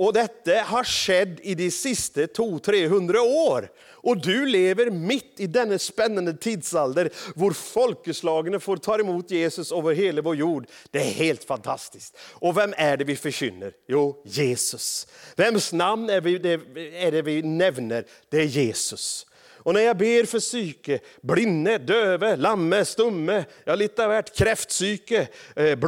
Och 0.00 0.12
detta 0.12 0.52
har 0.60 0.84
skett 0.84 1.40
i 1.42 1.54
de 1.54 1.70
sista 1.70 2.20
200-300 2.20 3.16
år. 3.18 3.70
Och 4.02 4.20
du 4.20 4.46
lever 4.46 4.90
mitt 4.90 5.34
i 5.36 5.46
denna 5.46 5.78
spännande 5.78 6.34
tidsalder, 6.34 7.10
hvor 7.34 7.52
folkeslagene 7.52 8.60
får 8.60 8.76
ta 8.76 8.98
emot 8.98 9.30
Jesus 9.30 9.72
över 9.72 9.94
hela 9.94 10.22
vår 10.22 10.36
jord. 10.36 10.66
Det 10.90 10.98
är 10.98 11.10
helt 11.10 11.44
fantastiskt. 11.44 12.16
Och 12.20 12.56
vem 12.56 12.74
är 12.76 12.96
det 12.96 13.04
vi 13.04 13.16
förkynner? 13.16 13.72
Jo, 13.88 14.22
Jesus. 14.24 15.06
Vems 15.36 15.72
namn 15.72 16.10
är, 16.10 16.20
vi, 16.20 16.38
det, 16.38 16.52
är 17.06 17.12
det 17.12 17.22
vi 17.22 17.42
nämner? 17.42 18.04
Det 18.28 18.36
är 18.36 18.46
Jesus. 18.46 19.26
Och 19.62 19.74
när 19.74 19.80
jag 19.80 19.96
ber 19.96 20.24
för 20.24 20.38
psyke, 20.38 21.00
blinde, 21.20 21.78
döve, 21.78 22.36
lamme, 22.36 22.84
stumme, 22.84 23.44
ja, 23.64 23.74
lite 23.74 24.04
av 24.04 24.08
hvert, 24.10 24.36
kräftpsyke, 24.36 25.20
eh, 25.56 25.78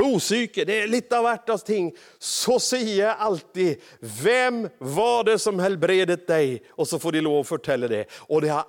det 0.67 0.83
är 0.83 0.87
lite 0.87 1.19
av 1.19 1.25
vart 1.25 1.49
allting. 1.49 1.91
ting, 1.91 1.99
så 2.19 2.61
säger 2.61 3.05
jag 3.05 3.17
alltid, 3.19 3.81
vem 4.01 4.69
var 4.79 5.25
det 5.25 5.39
som 5.39 5.59
helbredet 5.59 6.27
dig? 6.27 6.63
Och 6.71 6.89
så 6.89 6.99
får 6.99 7.13
de 7.13 7.21
lov 7.21 7.41
att 7.41 7.49
förtälla 7.49 7.89
det. 7.89 8.07
Och 8.13 8.41
det 8.41 8.49
har 8.49 8.65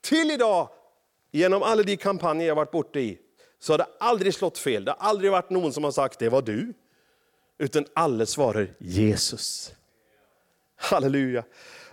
till 0.00 0.30
idag, 0.30 0.68
genom 1.32 1.62
alla 1.62 1.82
de 1.82 1.96
kampanjer 1.96 2.46
jag 2.46 2.54
varit 2.54 2.70
borta 2.70 2.98
i, 2.98 3.18
så 3.58 3.72
har 3.72 3.78
det 3.78 3.86
aldrig 4.00 4.34
slått 4.34 4.58
fel. 4.58 4.84
Det 4.84 4.90
har 4.90 5.08
aldrig 5.08 5.30
varit 5.30 5.50
någon 5.50 5.72
som 5.72 5.84
har 5.84 5.90
sagt, 5.90 6.18
det 6.18 6.28
var 6.28 6.42
du. 6.42 6.72
Utan 7.58 7.86
alla 7.94 8.26
svarar 8.26 8.74
Jesus. 8.78 9.72
Halleluja. 10.76 11.44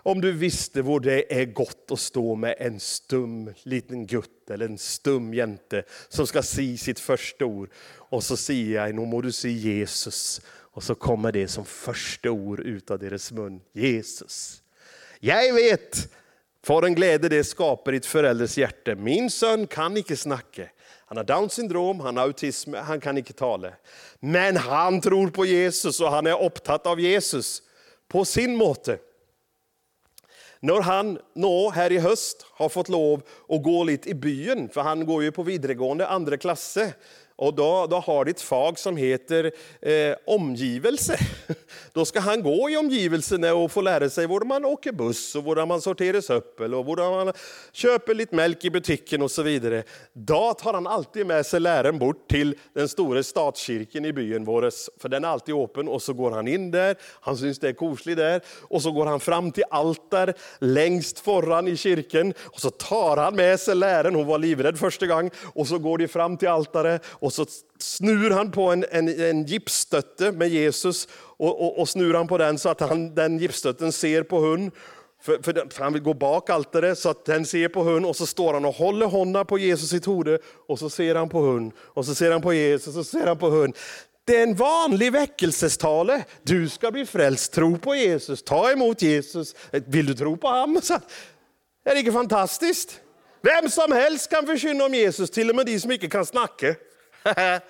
Om 0.06 0.22
du 0.22 0.32
visste 0.32 0.82
vad 0.82 1.02
det 1.02 1.42
är 1.42 1.46
gott 1.46 1.92
att 1.92 2.00
stå 2.00 2.36
med 2.36 2.56
en 2.58 2.80
stum 2.80 3.54
liten 3.64 4.08
gutt 4.08 4.50
eller 4.50 4.66
en 4.66 4.78
stum 4.78 5.34
jente 5.34 5.84
som 6.10 6.28
ska 6.28 6.44
si 6.44 6.78
sitt 6.78 7.00
första 7.00 7.46
ord. 7.46 7.70
Och 7.98 8.24
så 8.24 8.38
säger 8.38 8.76
jag, 8.76 8.96
nu 8.96 9.06
må 9.06 9.22
du 9.22 9.32
se 9.32 9.50
Jesus. 9.50 10.42
Och 10.48 10.84
så 10.84 10.96
kommer 10.96 11.32
det 11.32 11.48
som 11.48 11.66
första 11.66 12.32
ord 12.32 12.60
ut 12.60 12.92
av 12.92 13.00
deras 13.00 13.32
mun, 13.32 13.62
Jesus. 13.74 14.62
Jag 15.20 15.54
vet 15.54 16.12
för 16.64 16.84
en 16.84 16.96
glädje 16.96 17.30
det 17.30 17.44
skapar 17.44 17.94
i 17.94 17.98
ett 17.98 18.06
förälders 18.06 18.58
hjärta. 18.58 18.96
Min 18.96 19.30
son 19.30 19.68
kan 19.68 19.98
inte 19.98 20.18
snacka. 20.18 20.70
Han 21.06 21.18
har 21.18 21.24
Downs 21.24 21.54
syndrom, 21.54 22.00
han 22.00 22.18
har 22.18 22.24
autism, 22.24 22.74
han 22.74 23.00
kan 23.00 23.18
inte 23.18 23.34
tala. 23.34 23.72
Men 24.20 24.58
han 24.58 25.02
tror 25.02 25.28
på 25.28 25.46
Jesus 25.46 26.00
och 26.00 26.12
han 26.12 26.28
är 26.28 26.44
upptatt 26.44 26.88
av 26.88 27.00
Jesus 27.00 27.62
på 28.08 28.26
sin 28.26 28.56
måte. 28.56 28.98
När 30.66 30.82
han 30.82 31.20
nå 31.36 31.70
här 31.70 31.92
i 31.92 31.98
höst 31.98 32.46
har 32.52 32.70
fått 32.70 32.90
lov 32.90 33.22
att 33.50 33.64
gå 33.64 33.84
lite 33.84 34.10
i 34.10 34.14
byn, 34.14 34.70
för 34.70 34.82
han 34.82 35.06
går 35.06 35.24
ju 35.24 35.32
på 35.32 35.44
videregående 35.44 36.08
andra 36.08 36.38
klasse, 36.38 36.94
och 37.36 37.54
då, 37.54 37.88
då 37.90 37.96
har 38.00 38.26
de 38.26 38.32
ett 38.32 38.42
fag 38.42 38.80
som 38.80 38.98
heter 38.98 39.52
eh, 39.82 40.16
omgivelse. 40.26 41.18
Då 41.94 42.06
ska 42.06 42.20
han 42.20 42.44
gå 42.44 42.70
i 42.70 42.78
omgivelsen 42.78 43.44
och 43.44 43.72
få 43.72 43.82
lära 43.82 44.10
sig 44.10 44.28
hur 44.28 44.46
man 44.46 44.66
åker 44.66 44.92
buss, 44.92 45.36
och 45.36 45.44
hur 45.44 45.66
man 45.66 45.82
sorterar 45.82 46.22
söppel 46.22 46.74
och 46.74 46.86
hur 46.86 46.96
man 46.96 47.34
köper 47.72 48.14
lite 48.14 48.36
mjölk 48.36 48.66
i 48.66 48.70
butiken 48.70 49.22
och 49.22 49.32
så 49.32 49.44
vidare. 49.44 49.84
Då 50.14 50.54
tar 50.54 50.74
han 50.74 50.88
alltid 50.88 51.26
med 51.26 51.46
sig 51.46 51.60
läraren 51.60 52.00
bort 52.00 52.30
till 52.30 52.56
den 52.74 52.88
stora 52.88 53.24
statskyrkan 53.24 54.06
i 54.06 54.14
byn, 54.14 54.46
våres, 54.46 54.90
för 55.00 55.10
den 55.10 55.24
är 55.24 55.28
alltid 55.28 55.56
öppen. 55.56 55.88
Och 55.88 56.02
så 56.02 56.14
går 56.14 56.32
han 56.32 56.48
in 56.48 56.72
där, 56.72 56.96
han 57.22 57.38
syns 57.38 57.60
det 57.60 57.70
är 57.70 57.74
kosligt 57.74 58.18
där. 58.18 58.42
Och 58.62 58.82
så 58.82 58.92
går 58.92 59.06
han 59.06 59.20
fram 59.20 59.52
till 59.52 59.64
altar 59.70 60.34
längst 60.60 61.20
föran 61.20 61.68
i 61.68 61.78
kyrkan. 61.78 62.34
Och 62.42 62.60
så 62.60 62.70
tar 62.70 63.18
han 63.18 63.36
med 63.36 63.60
sig 63.60 63.76
läraren, 63.76 64.16
hon 64.16 64.28
var 64.28 64.38
livrädd 64.38 64.80
första 64.80 65.08
gången. 65.08 65.32
Och 65.54 65.68
så 65.68 65.80
går 65.80 65.98
de 65.98 66.08
fram 66.08 66.38
till 66.38 66.48
altaret 66.48 67.06
och 67.24 67.34
så 67.34 67.46
snur 67.80 68.30
han 68.30 68.52
på 68.52 68.72
en, 68.72 68.86
en, 68.92 69.22
en 69.22 69.44
gipsstötte 69.46 70.32
med 70.32 70.50
Jesus 70.50 71.08
och, 71.14 71.62
och, 71.62 71.80
och 71.80 71.90
snur 71.90 72.14
han 72.14 72.28
på 72.28 72.38
den 72.38 72.60
så 72.60 72.70
att 72.70 72.80
han, 72.80 73.16
den 73.16 73.40
gipsstötten 73.40 73.92
ser 73.92 74.24
på 74.24 74.40
hund. 74.40 74.72
För, 75.22 75.40
för, 75.44 75.68
för, 75.70 75.84
han 75.84 75.94
vill 75.94 76.02
gå 76.02 76.14
bak 76.14 76.50
altaret 76.50 77.00
så 77.00 77.10
att 77.10 77.26
den 77.26 77.46
ser 77.46 77.68
på 77.68 77.84
hund 77.84 78.06
och 78.06 78.16
så 78.16 78.26
står 78.26 78.54
han 78.54 78.66
och 78.66 78.76
håller 78.76 79.08
handen 79.08 79.46
på 79.46 79.58
Jesus 79.58 79.90
sitt 79.90 80.06
hode 80.06 80.40
och 80.68 80.80
så 80.80 80.90
ser 80.90 81.16
han 81.16 81.30
på 81.30 81.40
hund 81.40 81.72
och 81.78 82.06
så 82.06 82.16
ser 82.16 82.32
han 82.32 82.42
på 82.42 82.54
Jesus 82.54 82.88
och 82.88 83.06
så 83.06 83.18
ser 83.18 83.28
han 83.28 83.38
på 83.38 83.50
hund. 83.50 83.78
Det 84.26 84.38
är 84.38 84.44
en 84.44 84.56
vanlig 84.56 85.12
väckelsestale. 85.12 86.26
Du 86.42 86.70
ska 86.70 86.92
bli 86.92 87.06
frälst, 87.06 87.54
tro 87.54 87.78
på 87.78 87.96
Jesus, 87.96 88.44
ta 88.44 88.72
emot 88.72 89.02
Jesus. 89.02 89.56
Vill 89.72 90.06
du 90.06 90.14
tro 90.14 90.38
på 90.38 90.48
honom? 90.48 90.76
Är 91.86 91.94
det 91.94 92.00
inte 92.00 92.12
fantastiskt? 92.12 93.00
Vem 93.42 93.70
som 93.70 93.92
helst 93.92 94.30
kan 94.30 94.46
förkynna 94.46 94.86
om 94.86 94.94
Jesus, 94.94 95.32
till 95.32 95.50
och 95.50 95.56
med 95.56 95.66
de 95.66 95.80
som 95.80 95.92
inte 95.92 96.08
kan 96.08 96.26
snacka. 96.26 96.76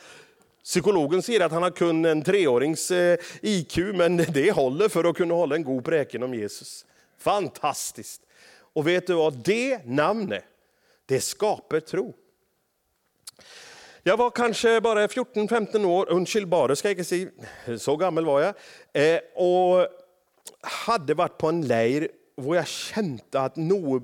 Psykologen 0.64 1.22
säger 1.22 1.40
att 1.40 1.52
han 1.52 1.64
har 1.64 1.72
kun 1.72 2.06
en 2.06 2.24
treårings 2.24 2.92
eh, 2.92 3.20
IQ, 3.42 3.78
men 3.78 4.18
det 4.34 4.52
håller 4.52 4.90
för 4.90 5.04
att 5.04 5.18
kunna 5.18 5.34
hålla 5.34 5.56
en 5.56 5.64
god 5.64 5.86
präken 5.86 6.24
om 6.24 6.34
Jesus. 6.34 6.86
Fantastiskt! 7.18 8.22
Och 8.74 8.88
vet 8.88 9.08
du 9.08 9.14
vad? 9.14 9.34
Det 9.34 9.86
namnet, 9.86 10.44
det 11.06 11.22
skapar 11.22 11.80
tro. 11.80 12.14
Jag 14.04 14.18
var 14.18 14.30
kanske 14.30 14.82
bara 14.82 15.08
14-15 15.08 15.86
år, 15.86 16.10
undskyld 16.10 16.48
bara, 16.48 16.76
ska 16.76 16.88
jag 16.88 16.94
inte 16.98 17.04
säga, 17.04 17.30
så 17.78 17.96
gammal 17.96 18.26
var 18.26 18.42
jag. 18.42 18.56
Eh, 18.94 19.20
och 19.36 19.88
hade 20.62 21.14
varit 21.14 21.38
på 21.38 21.48
en 21.48 21.68
leir 21.68 22.08
där 22.36 22.56
jag 22.56 22.68
kände 22.68 23.40
att 23.40 23.56
något 23.56 24.04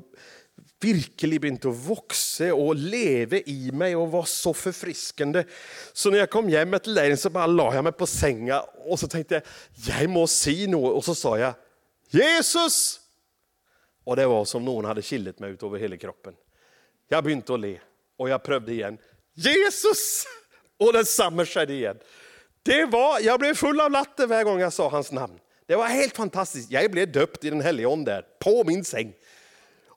virkelig 0.80 1.40
begynte 1.42 1.70
å 1.70 1.76
vokse 1.76 2.50
og 2.56 2.80
leve 2.80 3.42
i 3.52 3.72
meg 3.76 3.98
og 4.00 4.14
var 4.14 4.28
så 4.32 4.54
forfriskende. 4.56 5.44
Så 5.94 6.12
når 6.12 6.24
jeg 6.24 6.32
kom 6.34 6.52
hjem 6.52 6.78
etter 6.78 6.96
leiren, 6.96 7.20
så 7.20 7.32
bare 7.34 7.52
la 7.52 7.68
jeg 7.76 7.86
meg 7.90 7.98
på 8.00 8.08
senga 8.10 8.62
og 8.86 9.00
så 9.02 9.10
tenkte 9.12 9.40
jeg 9.40 9.90
jeg 9.90 10.12
må 10.12 10.24
si 10.32 10.64
noe. 10.72 10.94
Og 10.96 11.04
så 11.06 11.16
sa 11.18 11.36
jeg 11.40 11.54
'Jesus!' 12.14 13.00
Og 14.10 14.18
det 14.18 14.26
var 14.26 14.46
som 14.50 14.64
noen 14.66 14.88
hadde 14.90 15.06
killet 15.06 15.40
meg 15.40 15.54
utover 15.54 15.78
hele 15.78 16.00
kroppen. 16.02 16.34
Jeg 17.12 17.22
begynte 17.22 17.54
å 17.54 17.60
le, 17.62 17.76
og 18.18 18.30
jeg 18.32 18.46
prøvde 18.46 18.74
igjen. 18.74 18.98
'Jesus!' 19.38 20.26
Og 20.80 20.94
det 20.96 21.08
samme 21.12 21.44
skjedde 21.44 21.76
igjen. 21.76 22.00
Det 22.64 22.86
var, 22.92 23.20
jeg 23.20 23.40
ble 23.40 23.52
full 23.56 23.80
av 23.84 23.92
latter 23.92 24.28
hver 24.30 24.46
gang 24.48 24.62
jeg 24.64 24.72
sa 24.72 24.88
hans 24.92 25.12
navn. 25.12 25.36
Det 25.68 25.78
var 25.78 25.92
helt 25.94 26.16
fantastisk. 26.18 26.72
Jeg 26.72 26.90
ble 26.90 27.06
døpt 27.06 27.44
i 27.46 27.52
Den 27.54 27.62
hellige 27.62 27.88
ånd 27.88 28.08
der, 28.08 28.24
på 28.42 28.64
min 28.66 28.84
seng. 28.84 29.12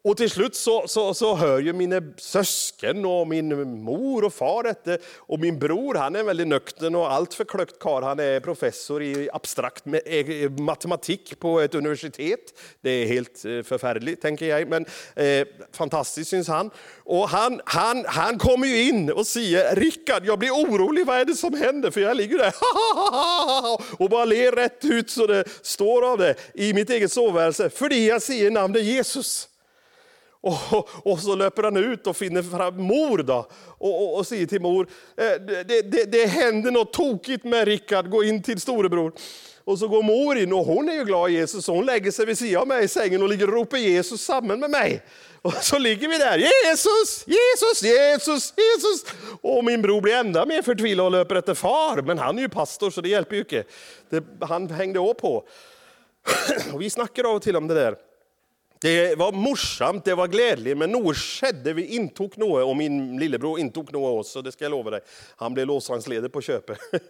Och 0.04 0.16
till 0.16 0.30
slut 0.30 0.54
så, 0.54 0.88
så, 0.88 1.14
så 1.14 1.34
hör 1.34 1.58
ju 1.58 1.72
mina 1.72 2.02
sösken 2.16 3.04
och 3.04 3.28
min 3.28 3.82
mor 3.82 4.24
och 4.24 4.34
far 4.34 4.62
detta. 4.62 5.04
Och 5.16 5.40
min 5.40 5.58
bror 5.58 5.94
han 5.94 6.16
är 6.16 6.22
väldigt 6.22 6.48
nöktern 6.48 6.94
och 6.94 7.12
allt 7.12 7.34
för 7.34 7.44
klökt 7.44 7.78
karl. 7.78 8.02
Han 8.02 8.18
är 8.18 8.40
professor 8.40 9.02
i 9.02 9.28
abstrakt 9.32 9.86
e- 9.86 10.00
e- 10.06 10.48
matematik 10.48 11.38
på 11.38 11.60
ett 11.60 11.74
universitet. 11.74 12.38
Det 12.80 12.90
är 12.90 13.06
helt 13.06 13.44
eh, 13.44 13.62
förfärligt, 13.62 14.22
tänker 14.22 14.46
jag, 14.46 14.68
men 14.68 14.86
eh, 15.16 15.46
fantastiskt 15.72 16.30
syns 16.30 16.48
han. 16.48 16.70
Och 17.04 17.28
han, 17.28 17.60
han, 17.64 18.04
han, 18.08 18.38
kommer 18.38 18.66
ju 18.66 18.82
in 18.88 19.12
och 19.12 19.26
säger, 19.26 19.76
Rickard, 19.76 20.26
jag 20.26 20.38
blir 20.38 20.50
orolig, 20.50 21.06
vad 21.06 21.18
är 21.18 21.24
det 21.24 21.34
som 21.34 21.54
händer? 21.54 21.90
För 21.90 22.00
jag 22.00 22.16
ligger 22.16 22.38
där 22.38 22.54
och 24.02 24.10
bara 24.10 24.24
ler 24.24 24.52
rätt 24.52 24.84
ut 24.84 25.10
så 25.10 25.26
det 25.26 25.44
står 25.62 26.12
av 26.12 26.18
det 26.18 26.34
i 26.54 26.74
mitt 26.74 26.90
eget 26.90 27.12
soveværelse 27.12 27.70
för 27.70 27.92
jag 27.92 28.22
säger 28.22 28.50
namnet 28.50 28.84
Jesus. 28.84 29.48
Och, 30.42 30.88
och, 31.12 31.18
så 31.18 31.34
löper 31.34 31.62
han 31.62 31.76
ut 31.76 32.06
och 32.06 32.16
finner 32.16 32.42
fram 32.42 32.82
mor 32.82 33.18
då, 33.18 33.46
och, 33.78 34.02
och, 34.02 34.18
och 34.18 34.26
säger 34.26 34.46
till 34.46 34.60
mor, 34.60 34.88
eh, 35.16 35.40
det, 35.66 35.82
det, 35.82 36.12
det 36.12 36.26
händer 36.26 36.70
något 36.70 36.92
tokigt 36.92 37.44
med 37.44 37.68
Rickard, 37.68 38.10
gå 38.10 38.24
in 38.24 38.42
till 38.42 38.60
storebror. 38.60 39.12
Och 39.64 39.78
så 39.78 39.88
går 39.88 40.02
mor 40.02 40.38
in 40.38 40.52
och 40.52 40.64
hon 40.64 40.88
är 40.88 40.92
ju 40.92 41.04
glad 41.04 41.30
i 41.30 41.32
Jesus, 41.32 41.64
så 41.64 41.74
hon 41.74 41.86
lägger 41.86 42.10
sig 42.10 42.26
vid 42.26 42.38
sidan 42.38 42.62
av 42.62 42.68
mig 42.68 42.84
i 42.84 42.88
sängen 42.88 43.22
och 43.22 43.28
ligger 43.28 43.46
och 43.46 43.52
ropar 43.52 43.78
Jesus 43.78 44.24
samman 44.24 44.60
med 44.60 44.70
mig. 44.70 45.02
Och 45.42 45.54
så 45.54 45.78
ligger 45.78 46.08
vi 46.08 46.18
där, 46.18 46.38
Jesus, 46.38 47.24
Jesus, 47.26 47.82
Jesus, 47.82 48.54
Jesus. 48.56 49.14
Och 49.40 49.64
min 49.64 49.82
bror 49.82 50.00
blir 50.00 50.14
ända 50.14 50.46
mer 50.46 50.62
förtvivlad 50.62 51.06
och 51.06 51.12
löper 51.12 51.34
efter 51.34 51.54
far, 51.54 52.02
men 52.02 52.18
han 52.18 52.38
är 52.38 52.42
ju 52.42 52.48
pastor 52.48 52.90
så 52.90 53.00
det 53.00 53.08
hjälper 53.08 53.34
ju 53.34 53.40
inte. 53.40 53.64
Det, 54.10 54.24
han 54.40 54.70
hängde 54.70 54.98
på. 54.98 55.44
Och 56.72 56.82
vi 56.82 56.90
snackar 56.90 57.24
av 57.24 57.36
och 57.36 57.42
till 57.42 57.56
om 57.56 57.68
det 57.68 57.74
där. 57.74 57.96
Det 58.82 59.18
var 59.18 59.32
morsamt, 59.32 60.04
det 60.04 60.14
var 60.14 60.28
gledelig, 60.28 60.76
men 60.76 60.90
något 60.90 61.16
skedde. 61.16 61.72
Vi 61.72 61.86
intog 61.86 62.38
något, 62.38 62.64
och 62.64 62.76
min 62.76 63.18
lillebror 63.18 63.58
intog 63.58 63.92
något 63.92 64.20
oss. 64.20 64.42
det 64.44 64.52
ska 64.52 64.64
jag 64.64 64.70
lova 64.70 64.90
dig. 64.90 65.00
Han 65.36 65.54
blev 65.54 65.66
låsangsleder 65.66 66.28
på 66.28 66.40
köpet. 66.40 66.78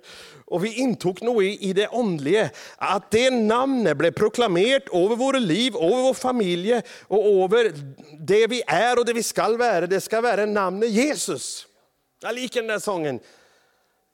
Och 0.44 0.64
vi 0.64 0.74
intog 0.74 1.22
något 1.22 1.42
i 1.42 1.72
det 1.72 1.87
andliga, 1.87 2.50
att 2.76 3.11
det 3.11 3.30
namnet 3.30 3.96
blev 3.96 4.11
proklamerat 4.11 4.82
över 4.92 5.16
våra 5.16 5.38
liv, 5.38 5.76
över 5.76 6.02
vår 6.02 6.14
familj 6.14 6.80
och 7.02 7.24
över 7.24 7.72
det 8.18 8.46
vi 8.46 8.62
är 8.66 8.98
och 8.98 9.04
det 9.04 9.12
vi 9.12 9.22
skal 9.22 9.58
vara. 9.58 9.87
Det 9.87 10.00
ska 10.00 10.20
vara 10.20 10.46
namnet 10.46 10.90
Jesus. 10.90 11.66
Jag 12.22 12.35
liker 12.35 12.61
den 12.61 12.68
där 12.68 12.78
sången. 12.78 13.20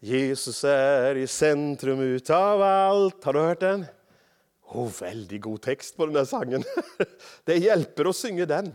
Jesus 0.01 0.65
är 0.65 1.15
i 1.15 1.27
centrum 1.27 2.01
utav 2.01 2.63
allt. 2.63 3.25
Har 3.25 3.33
du 3.33 3.41
hört 3.41 3.61
den? 3.61 3.85
Oh, 4.71 4.91
väldigt 5.01 5.41
god 5.41 5.63
text 5.63 5.97
på 5.97 6.07
den 6.07 6.15
där 6.15 6.25
sangen. 6.25 6.65
Det 7.45 7.57
hjälper 7.57 8.05
att 8.05 8.17
synge 8.17 8.47
den. 8.47 8.73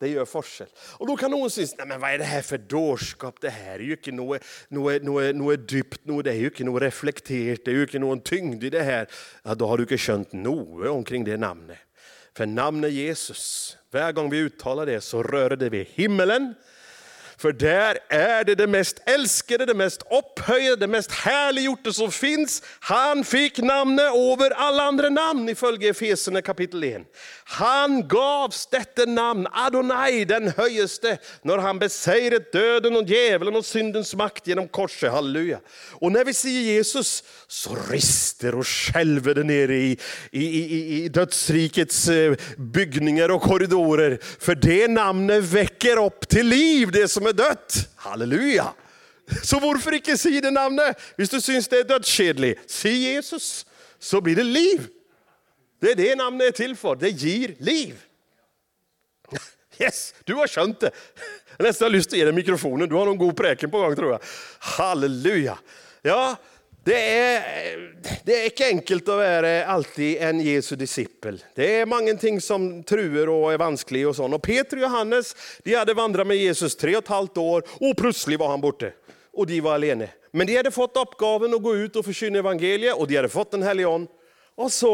Det 0.00 0.08
gör 0.08 0.24
forskel. 0.24 0.66
Och 0.98 1.06
då 1.06 1.16
kan 1.16 1.30
någon 1.30 1.50
synes 1.50 1.74
nej 1.78 1.86
men 1.86 2.00
vad 2.00 2.10
är 2.10 2.18
det 2.18 2.24
här 2.24 2.42
för 2.42 2.58
dårskap. 2.58 3.40
Det 3.40 3.50
här 3.50 3.74
är 3.74 3.78
ju 3.78 3.90
inte 3.90 4.12
något, 4.12 4.42
något, 4.68 5.02
något, 5.02 5.36
något 5.36 5.68
dypt, 5.68 6.06
något, 6.06 6.24
det 6.24 6.30
är 6.30 6.34
ju 6.34 6.44
inte 6.44 6.64
något 6.64 6.82
reflekterat, 6.82 7.60
det 7.64 7.70
är 7.70 7.74
ju 7.74 7.82
inte 7.82 7.98
någon 7.98 8.20
tyngd 8.20 8.64
i 8.64 8.70
det 8.70 8.82
här. 8.82 9.06
Ja, 9.42 9.54
då 9.54 9.66
har 9.66 9.76
du 9.76 9.82
inte 9.82 9.98
känt 9.98 10.32
något 10.32 10.88
omkring 10.88 11.24
det 11.24 11.36
namnet. 11.36 11.78
För 12.36 12.46
namnet 12.46 12.92
Jesus, 12.92 13.76
varje 13.90 14.12
gång 14.12 14.30
vi 14.30 14.38
uttalar 14.38 14.86
det, 14.86 15.00
så 15.00 15.22
rör 15.22 15.56
det 15.56 15.68
vid 15.68 15.86
himmelen, 15.86 16.54
för 17.36 17.52
där 17.52 17.98
är 18.08 18.44
det 18.44 18.54
det 18.54 18.66
mest 18.66 19.02
älskade, 19.06 19.66
det 19.66 19.74
mest 19.74 20.02
opphøyede, 20.10 20.76
det 20.76 20.86
mest 20.86 21.12
herliggjorte 21.12 21.92
som 21.92 22.12
finns. 22.12 22.62
Han 22.80 23.24
fick 23.24 23.58
namnet 23.58 24.04
över 24.04 24.50
alla 24.50 24.82
andra 24.82 25.08
namn 25.08 25.48
ifølge 25.48 25.88
Efesierna 25.88 26.42
kapitel 26.42 26.84
1. 26.84 27.02
Han 27.44 28.08
gavs 28.08 28.66
detta 28.66 29.04
namn, 29.04 29.46
Adonai, 29.52 30.24
den 30.24 30.48
höjeste, 30.56 31.18
när 31.42 31.58
han 31.58 31.78
beseiret 31.78 32.52
döden 32.52 32.96
och 32.96 33.08
djävulen 33.08 33.56
och 33.56 33.64
syndens 33.64 34.14
makt 34.14 34.46
genom 34.46 34.68
korset. 34.68 35.12
Halleluja. 35.12 35.60
Och 35.90 36.12
när 36.12 36.24
vi 36.24 36.34
säger 36.34 36.60
Jesus, 36.60 37.24
så 37.46 37.76
rister 37.90 38.54
och 38.54 38.66
skälver 38.66 39.34
det 39.34 39.44
nere 39.44 39.76
i, 39.76 39.98
i, 40.30 40.44
i, 40.44 41.04
i 41.04 41.08
dödsrikets 41.08 42.08
eh, 42.08 42.34
byggningar 42.56 43.28
och 43.28 43.42
korridorer. 43.42 44.18
för 44.38 44.54
det 44.54 44.88
namnet 44.88 45.44
väcker 45.44 46.04
upp 46.04 46.28
till 46.28 46.46
liv 46.46 46.90
det 46.90 47.08
som 47.08 47.23
som 47.24 47.28
är 47.28 47.48
dött. 47.48 47.88
Halleluja! 47.96 48.74
Så 49.42 49.60
varför 49.60 49.94
icke 49.94 50.18
si 50.18 50.40
det 50.40 50.50
namnet? 50.50 51.00
Hvis 51.16 51.30
du 51.30 51.40
syns 51.40 51.68
det 51.68 51.78
är 51.78 51.84
dödskedligt, 51.84 52.70
si 52.70 52.90
Jesus, 52.90 53.66
så 53.98 54.20
blir 54.20 54.36
det 54.36 54.42
liv. 54.42 54.86
Det 55.80 55.90
är 55.90 55.94
det 55.94 56.16
namnet 56.16 56.46
är 56.46 56.50
till 56.50 56.76
för. 56.76 56.96
Det 56.96 57.08
ger 57.08 57.54
liv. 57.58 58.00
Yes, 59.78 60.14
du 60.24 60.34
har 60.34 60.46
skönt 60.46 60.80
det. 60.80 60.90
Jag 61.56 61.66
nästan 61.66 61.86
har 61.86 61.90
lust 61.90 62.12
att 62.12 62.18
ge 62.18 62.24
dig 62.24 62.32
mikrofonen. 62.32 62.88
Du 62.88 62.94
har 62.94 63.06
någon 63.06 63.18
god 63.18 63.36
präken 63.36 63.70
på 63.70 63.78
gång. 63.78 63.96
tror 63.96 64.10
jag. 64.10 64.20
Halleluja. 64.58 65.58
Ja, 66.02 66.36
det 66.84 66.96
er, 67.00 67.44
det 68.26 68.34
er, 68.34 68.46
ikke 68.50 68.66
enkelt 68.68 69.06
å 69.08 69.16
være 69.16 69.52
alltid 69.72 70.20
en 70.26 70.40
Jesu 70.44 70.74
disippel. 70.76 71.38
Det 71.56 71.68
er 71.80 71.88
mange 71.88 72.12
ting 72.20 72.36
som 72.44 72.66
truer 72.84 73.30
og 73.32 73.46
er 73.54 73.60
vanskelig. 73.62 74.02
Og 74.10 74.16
sånn. 74.18 74.36
Og 74.36 74.42
Peter 74.44 74.76
og 74.82 74.84
Johannes 74.84 75.32
de 75.64 75.78
hadde 75.78 75.96
vandret 75.96 76.28
med 76.28 76.42
Jesus 76.42 76.76
tre 76.76 76.92
og 76.98 77.00
et 77.00 77.14
halvt 77.14 77.40
år, 77.40 77.64
og 77.80 77.96
plutselig 77.96 78.36
var 78.42 78.52
han 78.52 78.64
borte. 78.64 78.92
Og 79.32 79.48
de 79.48 79.62
var 79.64 79.78
alene. 79.80 80.10
Men 80.36 80.50
de 80.50 80.58
hadde 80.58 80.74
fått 80.74 81.00
oppgaven 81.00 81.56
å 81.56 81.62
gå 81.62 81.72
ut 81.86 81.96
og 81.96 82.04
forkynne 82.04 82.42
evangeliet, 82.44 82.98
og 82.98 83.08
de 83.08 83.16
hadde 83.16 83.32
fått 83.32 83.56
Den 83.56 83.64
hellige 83.64 83.88
ånd. 83.88 84.10
Og 84.60 84.68
så, 84.70 84.92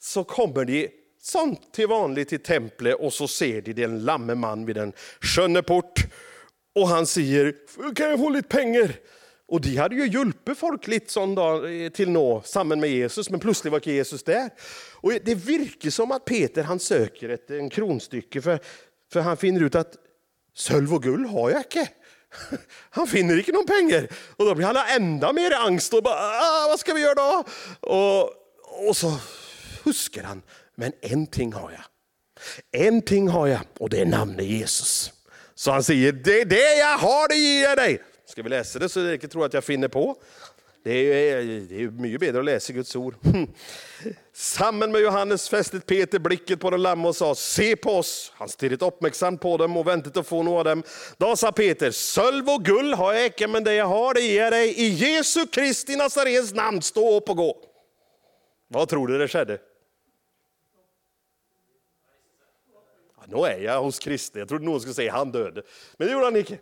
så 0.00 0.26
kommer 0.26 0.66
de 0.66 0.88
som 1.22 1.54
til 1.70 1.90
vanlig 1.92 2.26
til 2.32 2.42
tempelet, 2.42 2.98
og 2.98 3.12
så 3.14 3.28
ser 3.30 3.62
de 3.62 3.76
den 3.78 4.00
lamme 4.08 4.34
mann 4.34 4.66
ved 4.66 4.80
den 4.80 4.92
skjønne 5.22 5.62
port. 5.62 6.02
Og 6.74 6.88
han 6.88 7.06
sier, 7.06 7.52
'Kan 7.94 8.10
jeg 8.10 8.18
få 8.18 8.34
litt 8.34 8.48
penger?' 8.48 8.98
Och 9.50 9.60
de 9.60 9.76
hade 9.76 9.94
ju 9.94 10.06
hjulpet 10.06 10.58
folk 10.58 10.86
lite 10.86 11.10
sånn 11.10 11.32
da, 11.34 11.48
eh, 11.66 11.88
til 11.90 12.12
nå, 12.14 12.42
sammen 12.46 12.78
med 12.80 12.92
Jesus, 12.92 13.30
men 13.30 13.42
plutselig 13.42 13.72
var 13.74 13.82
ikke 13.82 13.96
Jesus 13.96 14.22
der. 14.22 14.52
Og 15.02 15.18
Det 15.24 15.34
virker 15.34 15.90
som 15.90 16.12
at 16.14 16.24
Peter 16.24 16.68
han 16.68 16.78
søker 16.78 17.34
etter 17.34 17.58
en 17.58 17.70
kronstykke, 17.70 18.42
for, 18.44 18.62
for 19.10 19.26
han 19.26 19.40
finner 19.40 19.66
ut 19.66 19.78
at 19.80 19.98
sølv 20.54 20.94
og 20.94 21.02
gull 21.02 21.26
har 21.32 21.50
jeg 21.56 21.66
ikke. 21.66 21.88
Han 22.94 23.08
finner 23.10 23.40
ikke 23.40 23.50
noen 23.50 23.66
penger. 23.66 24.04
Og 24.38 24.46
Da 24.46 24.52
blir 24.54 24.68
han 24.70 24.78
enda 24.94 25.32
mer 25.34 25.56
angst. 25.66 25.90
og 25.98 26.04
bare, 26.06 26.28
Hva 26.30 26.76
ah, 26.76 26.78
skal 26.78 26.94
vi 26.94 27.02
gjøre 27.02 27.18
da? 27.18 27.40
Og, 27.90 28.30
og 28.86 28.94
så 28.94 29.10
husker 29.82 30.28
han 30.30 30.44
men 30.80 30.92
én 31.02 31.26
ting 31.26 31.52
har 31.52 31.72
jeg. 31.74 31.86
Én 32.72 33.02
ting 33.04 33.26
har 33.28 33.48
jeg, 33.50 33.66
og 33.80 33.90
det 33.92 34.00
er 34.00 34.08
navnet 34.08 34.46
Jesus. 34.48 35.12
Så 35.54 35.74
han 35.74 35.82
sier, 35.84 36.12
'Det 36.12 36.40
er 36.40 36.44
det 36.44 36.68
jeg 36.78 36.96
har, 37.02 37.26
det 37.28 37.36
gir 37.36 37.68
jeg 37.68 37.76
deg'. 37.76 38.09
Ska 38.30 38.42
vi 38.42 38.48
läsa 38.48 38.78
det, 38.78 38.88
så 38.88 39.00
det 39.00 39.14
inte 39.14 39.28
tror 39.28 39.46
att 39.46 39.54
jag 39.54 39.64
finner 39.64 39.88
på? 39.88 40.16
Det 40.82 40.90
er, 40.90 41.36
det 41.68 41.82
är 41.82 41.88
mycket 41.88 42.20
bättre 42.20 42.38
att 42.38 42.44
läsa 42.44 42.72
Guds 42.72 42.96
ord. 42.96 43.14
Sammen 44.32 44.92
med 44.92 45.00
Johannes 45.00 45.48
fäste 45.48 45.80
Peter 45.80 46.18
blicken 46.18 46.58
på 46.58 46.70
den 46.70 46.82
lamme 46.82 47.08
och 47.08 47.16
sa, 47.16 47.34
se 47.34 47.76
på 47.76 47.90
oss. 47.90 48.32
Han 48.34 48.48
stirret 48.48 48.82
uppmärksamt 48.82 49.40
på 49.40 49.56
dem 49.56 49.76
och 49.76 49.86
väntade 49.86 50.20
att 50.20 50.26
få 50.26 50.42
noe 50.42 50.58
av 50.58 50.64
dem. 50.64 50.82
Då 51.16 51.36
sa 51.36 51.52
Peter, 51.52 51.90
sölv 51.90 52.48
och 52.48 52.64
gull 52.64 52.94
har 52.94 53.12
jag 53.12 53.26
icke, 53.26 53.48
men 53.48 53.64
det 53.64 53.74
jag 53.74 53.86
har, 53.86 54.14
det 54.14 54.20
ger 54.20 54.42
jag 54.42 54.52
dig. 54.52 54.74
I 54.80 54.88
Jesu 54.88 55.46
Kristi 55.46 55.96
Nazarens 55.96 56.54
namn, 56.54 56.82
stå 56.82 57.16
upp 57.16 57.28
och 57.28 57.36
gå. 57.36 57.56
Vad 58.68 58.88
tror 58.88 59.06
du 59.06 59.18
det 59.18 59.28
skedde? 59.28 59.58
Ja, 63.16 63.24
nu 63.26 63.36
är 63.46 63.58
jag 63.58 63.82
hos 63.82 63.98
Kristi. 63.98 64.38
Jag 64.38 64.48
trodde 64.48 64.64
någon 64.64 64.80
skulle 64.80 64.94
säga 64.94 65.12
han 65.12 65.32
döde. 65.32 65.62
men 65.96 66.06
det 66.06 66.12
gjorde 66.12 66.24
han 66.24 66.36
icke. 66.36 66.58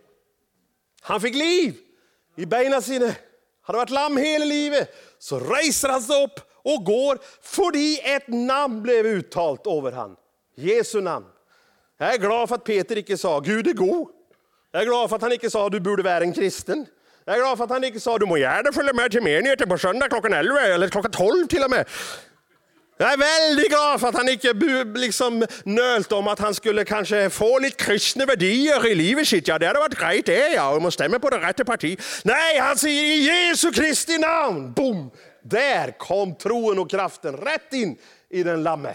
Han 1.01 1.21
fick 1.21 1.35
liv 1.35 1.75
i 2.37 2.47
beina 2.47 2.81
sine. 2.81 3.17
Hadde 3.63 3.77
varit 3.79 3.91
lam 3.91 4.17
hela 4.17 4.45
livet. 4.45 4.95
Så 5.19 5.39
reser 5.39 5.89
han 5.89 6.03
sig 6.03 6.25
upp 6.25 6.41
och 6.63 6.85
går 6.85 7.19
fordi 7.43 8.01
ett 8.05 8.29
namn 8.29 8.83
blev 8.83 9.07
uttalt 9.07 9.67
över 9.67 9.93
han. 9.93 10.17
Jesu 10.57 11.01
namn. 11.01 11.27
Jag 11.99 12.15
är 12.15 12.19
glad 12.19 12.49
för 12.49 12.55
att 12.57 12.65
Peter 12.65 12.99
inte 12.99 13.17
sa 13.17 13.41
'Gud 13.41 13.67
är 13.69 13.73
god'. 13.73 14.09
Jag 14.73 14.83
är 14.83 14.87
glad 14.87 15.09
för 15.09 15.17
att 15.17 15.23
han 15.23 15.33
inte 15.33 15.51
sa 15.51 15.69
'du 15.69 15.81
borde 15.81 16.03
vara 16.03 16.21
en 16.21 16.33
kristen'. 16.33 16.87
Jag 17.25 17.37
är 17.37 17.41
glad 17.41 17.57
för 17.57 17.65
att 17.65 17.71
han 17.71 17.85
inte 17.85 18.01
sa 18.01 18.19
'du 18.19 18.27
må 18.27 18.37
gärna 18.37 18.73
följa 18.73 18.93
med 18.93 19.11
till 19.11 19.23
menigheter 19.23 19.67
på 19.67 19.79
söndag 19.79 20.09
klockan 20.09 20.33
11 20.33 20.61
eller 20.61 20.89
klockan 20.89 21.11
12 21.11 21.47
till 21.47 21.63
och 21.63 21.71
med'. 21.71 21.85
Jag 23.01 23.13
är 23.13 23.17
väldigt 23.17 23.69
glad 23.69 24.01
för 24.01 24.09
att 24.09 24.15
han 24.15 24.29
inte 24.29 24.53
liksom 24.95 25.47
nölt 25.65 26.13
om 26.13 26.29
att 26.29 26.39
han 26.39 26.55
skulle 26.55 26.85
kanske 26.85 27.31
få 27.31 27.59
lite 27.59 27.85
kristna 27.85 28.25
värderingar 28.25 28.87
i 28.87 28.95
livet 28.95 29.29
sitt. 29.29 29.49
Ja, 29.49 29.59
det 29.59 29.67
hade 29.67 29.79
varit 29.79 29.99
grejt 29.99 30.27
det, 30.27 30.49
ja, 30.49 30.77
om 30.77 30.83
man 30.83 30.93
stämmer 30.93 31.19
på 31.19 31.31
det 31.31 31.39
rätta 31.39 31.65
parti. 31.65 32.01
Nej, 32.25 32.59
han 32.59 32.79
säger 32.79 33.03
i 33.03 33.49
Jesu 33.49 33.73
Kristi 33.73 34.19
namn. 34.19 34.73
Boom! 34.73 35.11
Där 35.45 35.99
kom 35.99 36.35
troen 36.35 36.79
och 36.79 36.91
kraften 36.91 37.37
rätt 37.37 37.73
in 37.73 37.97
i 38.31 38.43
den 38.43 38.63
lamme. 38.63 38.95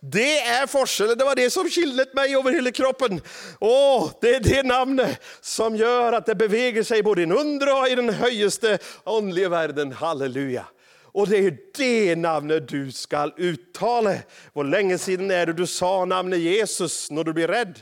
Det 0.00 0.38
är 0.38 0.66
forskellen, 0.66 1.18
det 1.18 1.24
var 1.24 1.36
det 1.36 1.50
som 1.50 1.70
killet 1.70 2.14
mig 2.14 2.36
över 2.36 2.52
hela 2.52 2.70
kroppen. 2.70 3.20
Åh, 3.60 4.10
det 4.20 4.34
är 4.34 4.40
det 4.40 4.62
namnet 4.62 5.20
som 5.40 5.76
gör 5.76 6.12
att 6.12 6.26
det 6.26 6.34
beväger 6.34 6.82
sig 6.82 7.02
både 7.02 7.22
i 7.22 7.24
den 7.24 7.38
undre 7.38 7.72
och 7.72 7.88
i 7.88 7.94
den 7.94 8.10
högsta 8.10 8.78
andliga 9.04 9.48
världen. 9.48 9.92
Halleluja. 9.92 10.66
Och 11.12 11.28
det 11.28 11.38
är 11.38 11.56
det 11.76 12.16
namnet 12.16 12.68
du 12.68 12.92
ska 12.92 13.30
uttala. 13.36 14.14
Hur 14.54 14.64
länge 14.64 14.98
sedan 14.98 15.30
är 15.30 15.46
det 15.46 15.52
du 15.52 15.66
sa 15.66 16.04
namnet 16.04 16.38
Jesus 16.38 17.10
när 17.10 17.24
du 17.24 17.32
blir 17.32 17.48
rädd? 17.48 17.80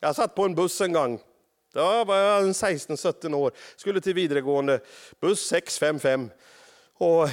Jag 0.00 0.16
satt 0.16 0.34
på 0.34 0.44
en 0.44 0.54
buss 0.54 0.80
en 0.80 0.92
gång. 0.92 1.20
Då 1.74 2.04
var 2.04 2.16
jag 2.16 2.44
16-17 2.44 3.34
år. 3.34 3.52
Skulle 3.76 4.00
till 4.00 4.14
vidaregående. 4.14 4.80
Buss 5.20 5.48
655. 5.48 6.30
Och 6.94 7.28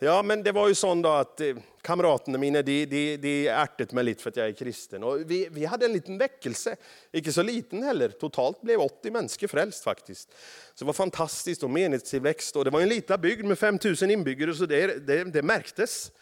ja, 0.00 0.22
men 0.22 0.42
det 0.42 0.52
var 0.52 0.68
ju 0.68 0.74
sånt 0.74 1.02
då 1.02 1.08
att 1.08 1.40
eh, 1.40 1.54
kamraterna 1.82 2.38
mina, 2.38 2.62
de, 2.62 2.86
de, 2.86 3.16
de 3.16 3.48
ärtet 3.48 3.92
mig 3.92 4.04
lite 4.04 4.22
för 4.22 4.30
att 4.30 4.36
jag 4.36 4.48
är 4.48 4.52
kristen. 4.52 5.02
Och 5.02 5.30
vi, 5.30 5.48
vi 5.50 5.64
hade 5.64 5.86
en 5.86 5.92
liten 5.92 6.18
väckelse, 6.18 6.76
inte 7.12 7.32
så 7.32 7.42
liten 7.42 7.82
heller. 7.82 8.08
Totalt 8.08 8.62
blev 8.62 8.80
80 8.80 9.10
människor 9.10 9.46
frälst 9.46 9.84
faktiskt. 9.84 10.30
Så 10.74 10.84
det 10.84 10.86
var 10.86 10.92
fantastiskt 10.92 11.62
och 11.62 11.70
menighetstillväxt. 11.70 12.56
Och 12.56 12.64
det 12.64 12.70
var 12.70 12.80
en 12.80 12.88
liten 12.88 13.20
bygd 13.20 13.44
med 13.44 13.58
5000 13.58 14.10
inbyggare 14.10 14.54
så 14.54 14.66
det, 14.66 15.06
det, 15.06 15.24
det 15.24 15.42
märktes. 15.42 16.12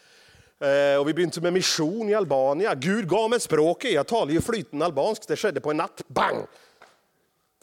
Eh, 0.59 0.99
och 0.99 1.07
vi 1.07 1.13
började 1.13 1.41
med 1.41 1.53
mission 1.53 2.09
i 2.09 2.13
Albanien. 2.13 2.79
Gud 2.79 3.09
gav 3.09 3.29
mig 3.29 3.39
språket, 3.39 3.91
jag 3.91 4.07
talar 4.07 4.31
ju 4.31 4.41
flytande 4.41 4.85
albansk. 4.85 5.27
Det 5.27 5.35
skedde 5.35 5.61
på 5.61 5.71
en 5.71 5.77
natt, 5.77 6.01
bang! 6.07 6.45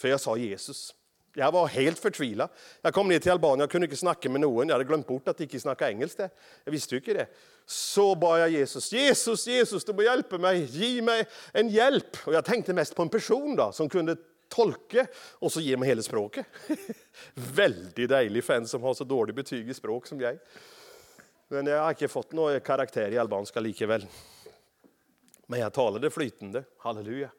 För 0.01 0.09
jag 0.09 0.21
sa 0.21 0.37
Jesus. 0.37 0.95
Jag 1.39 1.53
var 1.53 1.67
helt 1.67 1.99
förtvivlad. 1.99 2.49
Jag 2.83 2.95
kom 2.95 3.09
ner 3.09 3.19
till 3.19 3.33
Albanien, 3.33 3.61
jag 3.61 3.71
kunde 3.71 3.85
inte 3.85 3.97
snacka 3.97 4.31
med 4.31 4.41
någon. 4.41 4.69
Jag 4.69 4.75
hade 4.75 4.85
glömt 4.85 5.07
bort 5.07 5.29
att 5.29 5.41
inte 5.41 5.61
snacka 5.61 5.91
engelska. 5.91 6.29
Jag 6.65 6.73
visste 6.73 6.95
ju 6.95 6.99
inte 6.99 7.15
det. 7.15 7.27
Så 7.67 8.15
bad 8.15 8.41
jag 8.41 8.51
Jesus, 8.51 8.93
Jesus, 8.93 9.47
Jesus, 9.47 9.85
du 9.85 9.93
må 9.93 10.03
hjälpa 10.03 10.39
mig, 10.39 10.65
ge 10.65 11.03
mig 11.03 11.27
en 11.53 11.69
hjälp. 11.69 12.17
Och 12.25 12.35
jag 12.35 12.45
tänkte 12.45 12.73
mest 12.73 12.95
på 12.95 13.03
en 13.03 13.09
person 13.09 13.57
då, 13.57 13.73
som 13.73 13.89
kunde 13.89 14.17
tolka 14.49 15.07
och 15.33 15.53
så 15.53 15.61
ge 15.61 15.77
mig 15.77 15.89
hela 15.89 16.03
språket. 16.03 16.47
Väldigt 17.35 18.09
dejlig 18.09 18.51
en 18.51 18.69
som 18.69 18.83
har 18.83 18.95
så 18.95 19.05
dåligt 19.05 19.37
betyg 19.37 19.69
i 19.69 19.75
språk 19.75 20.07
som 20.07 20.21
jag. 20.21 20.39
Men 21.49 21.67
jag 21.67 21.83
har 21.83 21.91
inte 21.91 22.09
fått 22.09 22.33
någon 22.33 22.61
karaktär 22.61 23.11
i 23.11 23.19
albanska 23.19 23.61
likaväl. 23.61 24.07
Men 25.47 25.61
jag 25.61 25.73
talade 25.73 26.11
flytande, 26.11 26.65
halleluja. 26.79 27.31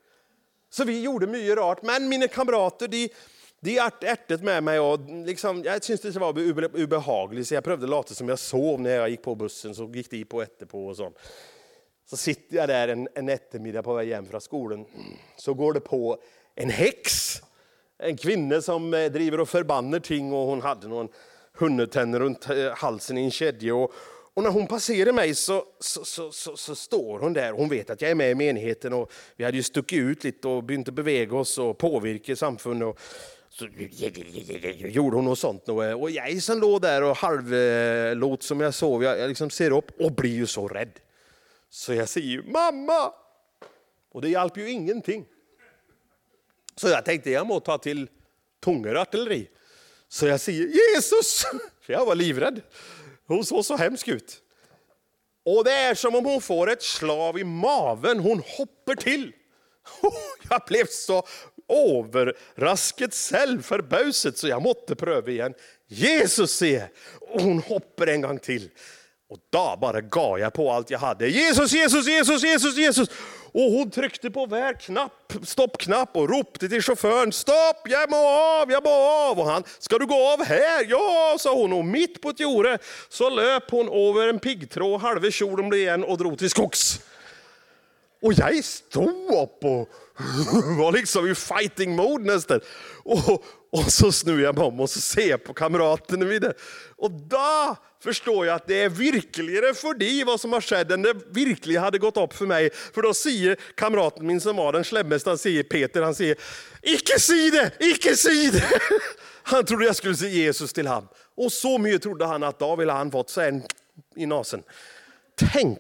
Så 0.70 0.84
vi 0.84 1.02
gjorde 1.02 1.28
mycket 1.28 1.58
rart, 1.58 1.82
men 1.82 2.10
mina 2.10 2.28
kamrater 2.28 2.88
de 2.88 3.10
det 3.60 3.78
är 3.78 3.92
ärtet 4.02 4.44
med 4.44 4.64
mig 4.64 4.80
och 4.80 5.00
liksom, 5.26 5.64
jag 5.64 5.84
syntes 5.84 6.14
det 6.14 6.20
var 6.20 6.84
obehagligt 6.84 7.48
så 7.48 7.54
jag 7.54 7.64
prövade 7.64 7.88
låta 7.88 8.14
som 8.14 8.30
jag 8.30 8.40
sov 8.40 8.82
när 8.82 8.90
jag 8.90 9.10
gick 9.10 9.22
på 9.22 9.36
bussen, 9.36 9.76
så 9.76 9.92
gick 9.94 10.12
de 10.12 10.26
på 10.26 10.42
efterpå 10.42 10.88
och 10.88 10.98
sånt. 10.98 11.16
Så 12.10 12.18
sitter 12.18 12.58
jag 12.58 12.70
där 12.70 12.88
en, 12.88 13.08
en 13.16 13.30
eftermiddag 13.30 13.84
på 13.84 13.94
väg 13.94 14.12
hem 14.12 14.26
från 14.26 14.42
skolan, 14.42 14.86
så 15.38 15.54
går 15.54 15.74
det 15.74 15.80
på 15.80 16.18
en 16.56 16.70
häx. 16.70 17.42
En 17.98 18.18
kvinna 18.18 18.62
som 18.62 18.94
eh, 18.94 19.12
driver 19.12 19.40
och 19.40 19.50
förbannar 19.50 20.00
ting 20.00 20.34
och 20.34 20.48
hon 20.48 20.62
hade 20.62 20.88
någon 20.88 21.10
hundetänder 21.54 22.20
runt 22.20 22.50
eh, 22.50 22.72
halsen 22.76 23.18
i 23.18 23.24
en 23.24 23.32
kedja. 23.32 23.76
Och, 23.76 23.94
och 24.34 24.44
när 24.44 24.50
hon 24.50 24.68
passerar 24.68 25.14
mig 25.14 25.36
så, 25.36 25.64
så, 25.80 26.06
så, 26.06 26.32
så, 26.32 26.58
så 26.58 26.76
står 26.76 27.20
hon 27.20 27.34
där. 27.34 27.52
Hon 27.52 27.70
vet 27.70 27.90
att 27.90 28.02
jag 28.02 28.12
är 28.12 28.16
med 28.16 28.32
i 28.32 28.36
menigheten 28.36 28.94
och 28.94 29.12
vi 29.36 29.46
hade 29.46 29.58
ju 29.58 29.64
stuckit 29.64 30.00
ut 30.00 30.24
lite 30.24 30.48
och 30.48 30.64
börjat 30.64 30.86
bevega 30.86 31.38
oss 31.38 31.58
och 31.58 31.78
påverka 31.78 32.36
samfundet. 32.36 32.88
Och 32.88 33.00
så 33.58 33.68
gjorde 34.88 35.16
hon 35.16 35.26
något 35.26 35.40
sånt. 35.40 35.70
Och 35.70 35.86
eh, 35.86 36.16
jag 36.16 36.44
som 36.44 36.60
låg 36.60 36.82
där 36.82 37.04
och 37.04 37.18
halvlåt 37.18 38.44
som 38.44 38.62
jag 38.62 38.74
sov, 38.74 39.04
jag 39.04 39.28
liksom 39.28 39.50
ser 39.50 39.72
upp 39.72 40.02
och 40.02 40.12
blir 40.12 40.36
ju 40.36 40.48
så 40.48 40.68
rädd. 40.68 41.00
Så 41.70 41.94
jag 41.94 42.10
säger 42.10 42.28
ju 42.28 42.44
mamma! 42.44 43.14
Och 44.12 44.22
det 44.22 44.30
hjälper 44.30 44.62
ju 44.62 44.70
ingenting. 44.70 45.26
Så 46.76 46.88
jag 46.88 47.06
tänkte 47.06 47.32
jag 47.32 47.48
må 47.48 47.60
ta 47.60 47.78
till 47.78 48.10
tungerartilleri. 48.64 49.50
Så 50.08 50.28
jag 50.28 50.40
säger 50.40 50.68
Jesus! 50.68 51.46
För 51.82 51.94
jag 51.94 52.06
var 52.06 52.16
livrädd. 52.16 52.62
Hon 53.28 53.46
såg 53.46 53.66
så 53.66 53.76
hemsk 53.76 54.08
ut. 54.08 54.42
Och 55.46 55.64
det 55.64 55.72
är 55.72 55.96
som 55.96 56.16
om 56.16 56.26
hon 56.26 56.42
får 56.42 56.70
ett 56.70 56.84
slag 56.84 57.40
i 57.40 57.44
maven. 57.44 58.20
Hon 58.20 58.44
hoppar 58.58 58.96
till. 58.96 59.34
Jag 60.50 60.62
blev 60.68 60.86
så 60.86 61.24
överrasket 61.70 63.16
själv 63.16 63.62
förbauset 63.62 64.38
så 64.38 64.48
jag 64.48 64.62
måtte 64.62 64.96
pröva 64.96 65.32
igen. 65.32 65.54
Jesus 65.88 66.52
se! 66.52 66.84
Och 67.22 67.42
hon 67.42 67.60
hoppar 67.60 68.08
en 68.08 68.22
gång 68.22 68.40
till. 68.40 68.70
Och 69.30 69.38
då 69.50 69.78
bara 69.82 70.02
gav 70.02 70.40
jag 70.40 70.54
på 70.54 70.72
allt 70.72 70.90
jag 70.90 71.00
hade. 71.00 71.28
Jesus, 71.28 71.72
Jesus, 71.72 72.08
Jesus, 72.08 72.44
Jesus, 72.44 72.78
Jesus! 72.78 73.10
Och 73.52 73.72
hon 73.72 73.92
tryckte 73.92 74.32
på 74.32 74.46
hver 74.46 74.74
knapp, 74.74 75.34
stoppknapp 75.44 76.16
och 76.18 76.30
ropte 76.30 76.70
till 76.70 76.82
chauffören. 76.82 77.32
Stopp, 77.32 77.82
jag 77.86 78.10
må 78.10 78.28
av, 78.28 78.72
jag 78.72 78.84
må 78.84 78.90
av! 78.90 79.40
Och 79.40 79.46
han, 79.46 79.64
ska 79.80 79.98
du 79.98 80.06
gå 80.06 80.34
av 80.34 80.44
här? 80.44 80.86
Ja, 80.90 81.36
sa 81.40 81.54
hon. 81.54 81.74
Och 81.74 81.86
mitt 81.86 82.22
på 82.22 82.30
ett 82.30 82.40
jorde 82.40 82.78
så 83.10 83.30
löp 83.30 83.72
hon 83.72 83.90
över 83.90 84.28
en 84.28 84.40
piggtråd, 84.40 85.02
halva 85.02 85.32
kjolen 85.32 85.70
blev 85.70 85.82
igen 85.82 86.04
och 86.04 86.18
drog 86.18 86.40
till 86.40 86.50
skogs. 86.50 87.00
Och 88.22 88.34
jag 88.34 88.64
stod 88.64 89.34
upp 89.44 89.64
och 89.64 89.90
var 90.78 90.92
liksom 90.92 91.28
i 91.28 91.36
fighting 91.36 91.96
mode 91.96 92.34
nästan. 92.34 92.60
Och, 93.04 93.44
och 93.72 93.92
så 93.92 94.12
snur 94.12 94.44
jag 94.44 94.56
mig 94.56 94.64
om 94.64 94.80
och 94.80 94.90
så 94.90 95.02
ser 95.02 95.30
jag 95.30 95.44
på 95.44 95.54
kamraterna. 95.54 96.54
Och 96.96 97.12
då 97.12 97.76
förstår 98.04 98.46
jag 98.46 98.56
att 98.56 98.68
det 98.68 98.82
är 98.84 98.90
virkligare 98.90 99.74
för 99.74 99.94
dig 99.94 100.24
vad 100.24 100.42
som 100.42 100.54
har 100.54 100.62
skett 100.62 100.92
än 100.92 101.02
det 101.02 101.14
verkligen 101.14 101.84
hade 101.84 101.98
gått 101.98 102.18
upp 102.18 102.34
för 102.34 102.46
mig. 102.46 102.70
För 102.94 103.02
då 103.02 103.14
säger 103.14 103.58
kamraten 103.76 104.28
min 104.28 104.42
som 104.42 104.56
var 104.56 104.74
den 104.74 104.84
slemmaste, 104.84 105.30
han 105.30 105.38
säger 105.38 105.64
Peter, 105.64 106.02
han 106.02 106.16
säger 106.16 106.38
Icke 106.82 107.20
si 107.20 107.50
det, 107.50 107.72
icke 107.80 108.16
si 108.16 108.50
det! 108.50 108.70
Han 109.44 109.66
trodde 109.66 109.86
jag 109.86 109.96
skulle 109.96 110.16
se 110.16 110.28
Jesus 110.28 110.74
till 110.74 110.88
ham. 110.88 111.08
Och 111.36 111.52
så 111.52 111.78
mycket 111.78 112.02
trodde 112.02 112.26
han 112.26 112.44
att 112.44 112.60
då 112.60 112.76
ville 112.76 112.92
han 112.92 113.12
fått 113.12 113.30
sig 113.30 113.50
en 113.50 113.64
i 114.16 114.26
nasen. 114.26 114.64
Tänk 115.36 115.80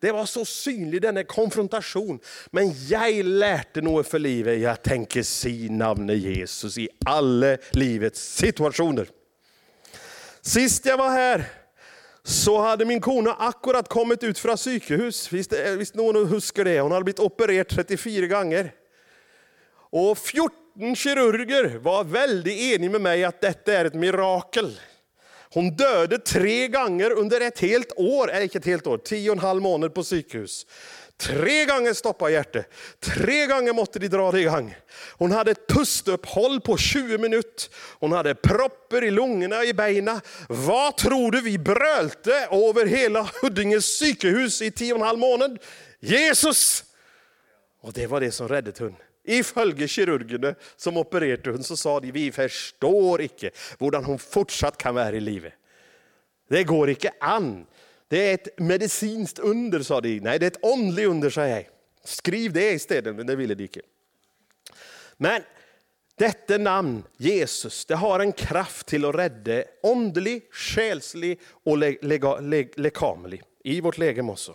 det 0.00 0.12
var 0.12 0.26
så 0.26 0.44
synlig 0.44 1.02
denna 1.02 1.24
konfrontation. 1.24 2.20
Men 2.50 2.72
jag 2.88 3.24
lärde 3.24 3.80
något 3.80 4.08
för 4.08 4.18
livet. 4.18 4.60
Jag 4.60 4.82
tänker 4.82 5.22
se 5.22 5.68
namnet 5.70 6.18
Jesus 6.18 6.78
i 6.78 6.88
alla 7.06 7.56
livets 7.70 8.34
situationer. 8.36 9.08
Sist 10.40 10.86
jag 10.86 10.96
var 10.96 11.10
här 11.10 11.44
så 12.22 12.60
hade 12.60 12.84
min 12.84 13.00
kona 13.00 13.34
akkurat 13.34 13.88
kommit 13.88 14.22
ut 14.24 14.38
från 14.38 14.56
psykhus. 14.56 15.32
Visst, 15.32 15.52
visst 15.52 15.94
någon 15.94 16.28
huskar 16.28 16.64
det? 16.64 16.80
Hon 16.80 16.92
hade 16.92 17.04
blivit 17.04 17.20
opererad 17.20 17.68
34 17.68 18.26
gånger. 18.26 18.72
Och 19.90 20.18
14 20.18 20.96
kirurger 20.96 21.78
var 21.78 22.04
väldigt 22.04 22.60
eniga 22.74 22.90
med 22.90 23.00
mig 23.00 23.24
att 23.24 23.40
detta 23.40 23.72
är 23.72 23.84
ett 23.84 23.94
mirakel. 23.94 24.80
Hon 25.58 25.70
döde 25.70 26.18
tre 26.18 26.68
gånger 26.68 27.10
under 27.10 27.40
ett 27.40 27.58
helt 27.58 27.92
år, 27.96 28.30
eller 28.30 28.42
inte 28.42 28.58
ett 28.58 28.64
helt 28.64 28.86
år, 28.86 28.98
tio 28.98 29.30
och 29.30 29.36
en 29.36 29.42
halv 29.42 29.62
månad 29.62 29.94
på 29.94 30.02
psykhus. 30.02 30.66
Tre 31.16 31.64
gånger 31.64 31.92
stoppade 31.92 32.32
hjärtat, 32.32 32.66
tre 33.00 33.46
gånger 33.46 33.72
måste 33.72 33.98
de 33.98 34.08
dra 34.08 34.32
det 34.32 34.40
igång. 34.40 34.76
Hon 35.12 35.32
hade 35.32 35.50
ett 35.50 35.66
pustuppehåll 35.66 36.60
på 36.60 36.76
20 36.76 37.18
minuter, 37.18 37.68
hon 38.00 38.12
hade 38.12 38.34
proppar 38.34 39.04
i 39.04 39.10
lungorna 39.10 39.58
och 39.58 39.64
i 39.64 39.74
benen. 39.74 40.20
Vad 40.48 40.96
tror 40.96 41.32
du 41.32 41.40
vi 41.40 41.58
brölte 41.58 42.48
över 42.50 42.86
hela 42.86 43.30
Huddinges 43.42 43.84
psykehus 43.84 44.62
i 44.62 44.70
tio 44.70 44.92
och 44.92 44.98
en 44.98 45.06
halv 45.06 45.18
månad? 45.18 45.58
Jesus! 46.00 46.84
Och 47.82 47.92
det 47.92 48.06
var 48.06 48.20
det 48.20 48.32
som 48.32 48.48
räddade 48.48 48.84
henne. 48.84 49.07
Ifølge 49.28 49.88
kirurgene 49.90 50.54
som 50.76 50.96
opererte 51.00 51.52
henne, 51.52 51.66
så 51.66 51.76
sa 51.76 51.98
de 52.00 52.12
vi 52.14 52.30
forstår 52.32 53.26
ikke 53.28 53.52
hvordan 53.80 54.06
hon 54.06 54.20
fortsatt 54.22 54.78
kan 54.80 54.96
være 54.96 55.20
i 55.20 55.24
live. 55.24 55.52
Det 56.48 56.64
går 56.64 56.94
ikke 56.94 57.12
an. 57.20 57.66
Det 58.08 58.18
är 58.18 58.34
ett 58.34 58.48
medicinskt 58.58 59.38
under, 59.38 59.82
sa 59.84 60.00
de. 60.00 60.14
Nej, 60.24 60.38
det 60.38 60.46
er 60.46 60.54
ett 60.56 60.64
åndelig 60.64 61.06
under, 61.06 61.30
sa 61.30 61.44
jag. 61.46 61.68
Skriv 62.04 62.52
det 62.52 62.72
istället, 62.72 63.16
men 63.16 63.26
det 63.26 63.36
ville 63.36 63.54
de 63.54 63.68
ikke. 63.68 63.84
Men 65.16 65.42
detta 66.18 66.58
namn, 66.58 67.02
Jesus, 67.16 67.84
det 67.84 67.94
har 67.94 68.20
en 68.20 68.32
kraft 68.32 68.86
till 68.86 69.04
att 69.04 69.14
rädda 69.14 69.64
åndlig, 69.82 70.42
själslig 70.52 71.40
och 71.64 71.78
lekamlig 72.76 73.42
i 73.64 73.80
vårt 73.80 73.98
läge 73.98 74.22
også. 74.22 74.54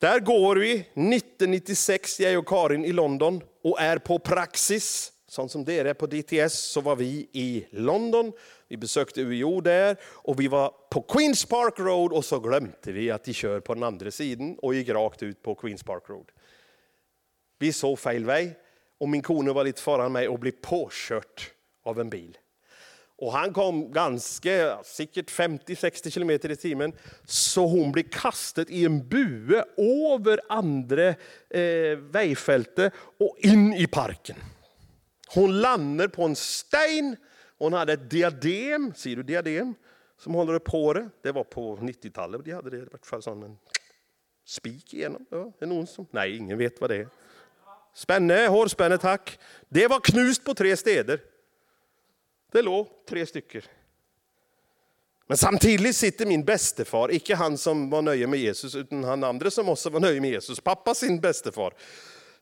Där 0.00 0.20
går 0.20 0.56
vi 0.56 0.72
1996, 0.72 2.20
jag 2.20 2.38
och 2.38 2.48
Karin, 2.48 2.84
i 2.84 2.92
London 2.92 3.42
och 3.62 3.80
är 3.80 3.98
på 3.98 4.18
praxis 4.18 5.12
Sånt 5.30 5.50
som 5.50 5.64
det 5.64 5.78
är 5.78 5.94
på 5.94 6.06
DTS 6.06 6.54
så 6.54 6.80
var 6.80 6.96
vi 6.96 7.28
i 7.32 7.66
London, 7.70 8.32
vi 8.68 8.76
besökte 8.76 9.20
UiO 9.20 9.60
där 9.60 9.96
och 10.04 10.40
vi 10.40 10.48
var 10.48 10.74
på 10.90 11.02
Queens 11.02 11.44
Park 11.44 11.78
Road 11.78 12.12
och 12.12 12.24
så 12.24 12.40
glömde 12.40 12.92
vi 12.92 13.10
att 13.10 13.24
de 13.24 13.32
kör 13.32 13.60
på 13.60 13.74
den 13.74 13.82
andra 13.82 14.10
sidan 14.10 14.56
och 14.62 14.74
gick 14.74 14.88
rakt 14.88 15.22
ut 15.22 15.42
på 15.42 15.54
Queens 15.54 15.82
Park 15.82 16.02
Road. 16.06 16.30
Vi 17.58 17.72
såg 17.72 17.98
fel 17.98 18.24
väg 18.24 18.54
och 18.98 19.08
min 19.08 19.22
kone 19.22 19.52
var 19.52 19.64
lite 19.64 19.82
föran 19.82 20.12
mig 20.12 20.28
och 20.28 20.38
blev 20.38 20.52
påkört 20.52 21.50
av 21.84 22.00
en 22.00 22.10
bil. 22.10 22.38
Och 23.20 23.32
han 23.32 23.52
kom 23.52 23.92
ganska, 23.92 24.78
säkert 24.84 25.30
50-60 25.30 26.10
kilometer 26.10 26.50
i 26.50 26.56
timmen, 26.56 26.92
så 27.24 27.66
hon 27.66 27.92
blev 27.92 28.02
kastad 28.02 28.64
i 28.68 28.84
en 28.84 29.08
bue 29.08 29.64
över 30.14 30.40
andra 30.48 31.08
eh, 31.50 31.96
vägfältet 31.96 32.92
och 33.18 33.36
in 33.38 33.72
i 33.72 33.86
parken. 33.86 34.36
Hon 35.34 35.60
landar 35.60 36.08
på 36.08 36.24
en 36.24 36.36
sten, 36.36 37.16
hon 37.58 37.72
hade 37.72 37.92
ett 37.92 38.10
diadem, 38.10 38.92
ser 38.96 39.16
du 39.16 39.22
diadem? 39.22 39.74
Som 40.18 40.34
håller 40.34 40.54
upp 40.54 40.68
håret. 40.68 41.08
Det 41.22 41.32
var 41.32 41.44
på 41.44 41.76
90-talet 41.76 42.44
de 42.44 42.52
hade 42.52 42.70
det, 42.70 42.76
i 42.76 42.84
vart 42.92 43.06
fall 43.06 43.22
sån 43.22 43.42
en 43.42 43.58
spik 44.46 44.94
igenom. 44.94 45.26
Ja, 45.30 45.52
är 45.58 45.66
någon 45.66 45.86
som? 45.86 46.06
Nej, 46.10 46.36
ingen 46.36 46.58
vet 46.58 46.80
vad 46.80 46.90
det 46.90 46.96
är. 46.96 47.08
Spänne, 47.94 48.46
hårspänne 48.46 48.98
tack. 48.98 49.38
Det 49.68 49.88
var 49.88 50.00
knust 50.00 50.44
på 50.44 50.54
tre 50.54 50.76
städer. 50.76 51.20
Det 52.52 52.62
låg 52.62 52.88
tre 53.08 53.26
stycken. 53.26 53.62
Men 55.26 55.36
samtidigt 55.36 55.96
sitter 55.96 56.26
min 56.26 56.44
bästefar, 56.44 57.12
icke 57.12 57.34
han 57.34 57.58
som 57.58 57.90
var 57.90 58.02
nöjd 58.02 58.28
med 58.28 58.38
Jesus, 58.40 58.74
utan 58.74 59.04
han 59.04 59.24
andra 59.24 59.50
som 59.50 59.68
också 59.68 59.90
var 59.90 60.00
nöjd 60.00 60.22
med 60.22 60.30
Jesus, 60.30 60.60
pappa 60.60 60.94
sin 60.94 61.20
bästefar, 61.20 61.74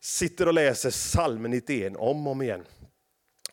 sitter 0.01 0.49
och 0.49 0.55
läser 0.55 0.91
psalmen 0.91 1.51
91 1.51 1.93
om 1.97 2.27
och 2.27 2.33
om 2.33 2.43
igen. 2.43 2.65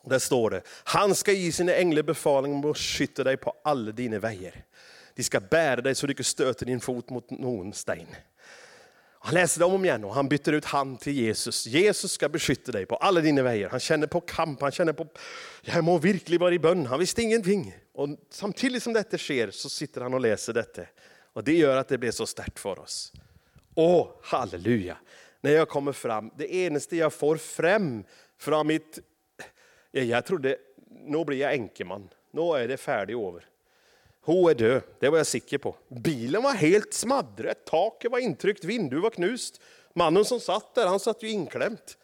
Där 0.04 0.18
står 0.18 0.50
det, 0.50 0.62
han 0.84 1.14
ska 1.14 1.32
ge 1.32 1.52
sina 1.52 1.74
änglar 1.74 2.02
befallning 2.02 2.54
om 2.54 2.70
att 2.70 2.78
skytta 2.78 3.24
dig 3.24 3.36
på 3.36 3.54
alla 3.64 3.92
dina 3.92 4.18
vägar. 4.18 4.64
De 5.14 5.22
ska 5.22 5.40
bära 5.40 5.80
dig 5.80 5.94
så 5.94 6.06
du 6.06 6.12
inte 6.12 6.24
stöter 6.24 6.66
din 6.66 6.80
fot 6.80 7.10
mot 7.10 7.30
någon 7.30 7.72
sten. 7.72 8.06
Han 9.26 9.34
läser 9.34 9.58
det 9.58 9.64
om 9.64 9.84
igen 9.84 10.04
och 10.04 10.14
han 10.14 10.28
byter 10.28 10.52
ut 10.52 10.64
han 10.64 10.96
till 10.96 11.12
Jesus. 11.12 11.66
Jesus 11.66 12.12
ska 12.12 12.28
beskytta 12.28 12.72
dig 12.72 12.86
på 12.86 12.96
alla 12.96 13.20
dina 13.20 13.42
vägar. 13.42 13.68
Han 13.68 13.80
känner 13.80 14.06
på 14.06 14.20
kamp, 14.20 14.60
han 14.60 14.72
känner 14.72 14.92
på, 14.92 15.06
jag 15.62 15.84
må 15.84 15.98
verkligen 15.98 16.40
vara 16.40 16.54
i 16.54 16.58
bön. 16.58 16.86
Han 16.86 16.98
visste 16.98 17.22
ingenting. 17.22 17.74
Och 17.94 18.08
samtidigt 18.30 18.82
som 18.82 18.92
detta 18.92 19.18
sker 19.18 19.50
så 19.50 19.68
sitter 19.68 20.00
han 20.00 20.14
och 20.14 20.20
läser 20.20 20.52
detta. 20.52 20.82
Och 21.32 21.44
det 21.44 21.52
gör 21.56 21.76
att 21.76 21.88
det 21.88 21.98
blir 21.98 22.10
så 22.10 22.26
starkt 22.26 22.58
för 22.58 22.78
oss. 22.78 23.12
Åh, 23.74 24.08
halleluja! 24.22 24.96
När 25.40 25.50
jag 25.50 25.68
kommer 25.68 25.92
fram, 25.92 26.30
det 26.36 26.54
enaste 26.54 26.96
jag 26.96 27.12
får 27.12 27.36
fram 27.36 28.04
från 28.38 28.66
mitt... 28.66 28.98
Jag 29.90 30.24
trodde, 30.24 30.56
nu 31.04 31.24
blir 31.24 31.38
jag 31.38 31.52
enkeman. 31.52 32.08
Nu 32.30 32.40
är 32.40 32.68
det 32.68 32.76
färdigt 32.76 33.16
över. 33.16 33.44
Hon 34.26 34.50
är 34.50 34.54
död, 34.54 34.82
det 35.00 35.08
var 35.08 35.18
jag 35.18 35.26
säker 35.26 35.58
på. 35.58 35.76
Bilen 35.88 36.42
var 36.42 36.52
helt 36.52 36.94
smaddret, 36.94 37.64
taket 37.64 38.10
var 38.10 38.18
intryckt, 38.18 38.64
vinduet 38.64 39.02
var 39.02 39.10
knust. 39.10 39.60
Mannen 39.94 40.24
som 40.24 40.40
satt 40.40 40.74
där, 40.74 40.86
han 40.86 41.00
satt 41.00 41.22
ju 41.22 41.30
inklämt. 41.30 41.98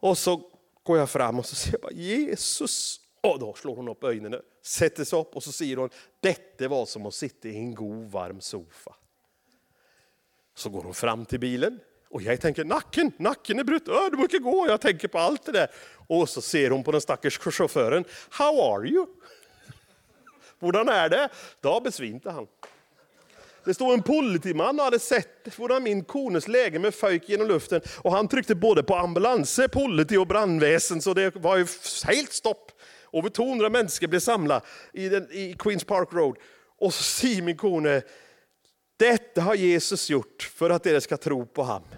Och 0.00 0.18
så 0.18 0.50
går 0.82 0.98
jag 0.98 1.10
fram 1.10 1.38
och 1.38 1.46
så 1.46 1.54
säger 1.54 1.74
jag 1.74 1.80
bara, 1.80 1.92
Jesus. 1.92 3.00
Och 3.20 3.38
då 3.38 3.54
slår 3.54 3.76
hon 3.76 3.88
upp 3.88 4.04
ögonen, 4.04 4.40
sätter 4.62 5.04
sig 5.04 5.18
upp 5.18 5.36
och 5.36 5.42
så 5.42 5.52
säger 5.52 5.76
hon, 5.76 5.90
detta 6.20 6.68
var 6.68 6.86
som 6.86 7.06
att 7.06 7.14
sitta 7.14 7.48
i 7.48 7.56
en 7.56 7.74
god 7.74 8.10
varm 8.10 8.40
soffa. 8.40 8.94
Så 10.54 10.70
går 10.70 10.82
hon 10.82 10.94
fram 10.94 11.26
till 11.26 11.40
bilen 11.40 11.80
och 12.08 12.22
jag 12.22 12.40
tänker, 12.40 12.64
nacken, 12.64 13.12
nacken 13.16 13.58
är 13.58 13.64
bruten, 13.64 13.94
äh, 13.94 14.10
du 14.10 14.16
brukar 14.16 14.38
gå. 14.38 14.66
Jag 14.68 14.80
tänker 14.80 15.08
på 15.08 15.18
allt 15.18 15.44
det 15.44 15.52
där. 15.52 15.70
Och 16.06 16.28
så 16.28 16.40
ser 16.40 16.70
hon 16.70 16.84
på 16.84 16.92
den 16.92 17.00
stackars 17.00 17.38
chauffören, 17.38 18.04
how 18.30 18.74
are 18.74 18.88
you? 18.88 19.06
Hur 20.60 20.90
är 20.90 21.08
det? 21.08 21.28
Då 21.60 21.80
besvimte 21.80 22.30
han. 22.30 22.46
Det 23.64 23.74
stod 23.74 23.92
en 23.92 24.02
politiman 24.02 24.78
och 24.78 24.84
hade 24.84 24.98
sett 24.98 25.56
hur 25.58 25.80
min 25.80 26.04
kones 26.04 26.48
läge 26.48 26.78
med 26.78 26.94
föjk 26.94 27.28
genom 27.28 27.46
luften 27.46 27.80
och 27.98 28.12
han 28.12 28.28
tryckte 28.28 28.54
både 28.54 28.82
på 28.82 28.94
ambulans, 28.94 29.60
politi 29.72 30.16
och 30.16 30.26
brandväsen 30.26 31.02
så 31.02 31.14
det 31.14 31.36
var 31.36 31.56
ju 31.56 31.66
helt 32.04 32.32
stopp. 32.32 32.72
Över 33.12 33.28
200 33.28 33.70
människor 33.70 34.06
blev 34.06 34.20
samlade 34.20 34.60
i, 34.92 35.08
den, 35.08 35.28
i 35.30 35.56
Queens 35.58 35.84
Park 35.84 36.08
Road. 36.12 36.36
Och 36.78 36.94
så 36.94 37.02
säger 37.02 37.42
min 37.42 37.56
kone, 37.56 38.02
detta 38.98 39.40
har 39.40 39.54
Jesus 39.54 40.10
gjort 40.10 40.52
för 40.54 40.70
att 40.70 40.86
er 40.86 41.00
ska 41.00 41.16
tro 41.16 41.46
på 41.46 41.62
honom. 41.62 41.88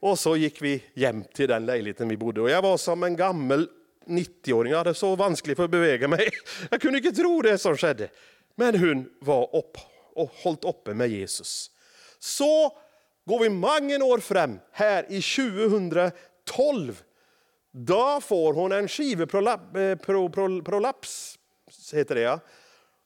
Och 0.00 0.18
så 0.18 0.36
gick 0.36 0.62
vi 0.62 0.84
hem 0.96 1.24
till 1.34 1.48
den 1.48 1.66
lägenheten 1.66 2.08
vi 2.08 2.16
bodde 2.16 2.40
och 2.40 2.50
jag 2.50 2.62
var 2.62 2.76
som 2.76 3.02
en 3.02 3.16
gammal 3.16 3.68
90-åring. 4.08 4.70
Jag 4.70 4.78
hade 4.78 4.94
så 4.94 5.16
vanskligt 5.16 5.56
för 5.56 5.64
att 5.64 5.70
bevega 5.70 6.08
mig. 6.08 6.30
Jag 6.70 6.80
kunde 6.80 6.98
inte 6.98 7.12
tro 7.12 7.42
det 7.42 7.58
som 7.58 7.76
skedde. 7.76 8.08
Men 8.54 8.78
hon 8.78 9.08
var 9.20 9.56
upp 9.56 9.78
och 10.14 10.30
hållit 10.42 10.64
uppe 10.64 10.94
med 10.94 11.08
Jesus. 11.08 11.70
Så 12.18 12.78
går 13.24 13.40
vi 13.40 13.48
många 13.48 14.04
år 14.04 14.18
fram, 14.18 14.58
här 14.72 15.06
i 15.08 15.22
2012. 15.22 17.02
Då 17.70 18.20
får 18.20 18.52
hon 18.52 18.72
en 18.72 18.88
skiveprolaps, 18.88 21.38
eh, 21.92 21.98
heter 21.98 22.14
det 22.14 22.20
ja, 22.20 22.40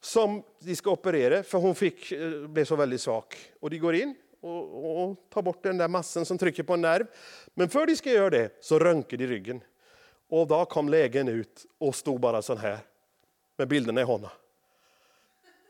som 0.00 0.42
de 0.60 0.76
ska 0.76 0.90
operera 0.90 1.42
för 1.42 1.58
hon 1.58 1.74
fick, 1.74 2.12
eh, 2.12 2.30
blev 2.30 2.64
så 2.64 2.76
väldigt 2.76 3.00
svag. 3.00 3.24
Och 3.60 3.70
de 3.70 3.78
går 3.78 3.94
in 3.94 4.14
och, 4.40 5.04
och 5.04 5.16
tar 5.30 5.42
bort 5.42 5.62
den 5.62 5.78
där 5.78 5.88
massan 5.88 6.24
som 6.24 6.38
trycker 6.38 6.62
på 6.62 6.74
en 6.74 6.80
nerv. 6.80 7.06
Men 7.54 7.68
för 7.68 7.86
de 7.86 7.96
ska 7.96 8.10
göra 8.10 8.30
det 8.30 8.50
så 8.60 8.78
röntgar 8.78 9.18
de 9.18 9.26
ryggen. 9.26 9.60
Och 10.32 10.46
då 10.46 10.64
kom 10.64 10.88
lägen 10.88 11.28
ut 11.28 11.66
och 11.78 11.94
stod 11.94 12.20
bara 12.20 12.42
så 12.42 12.54
här 12.54 12.78
med 13.58 13.68
bilderna 13.68 14.00
i 14.00 14.04
honom. 14.04 14.30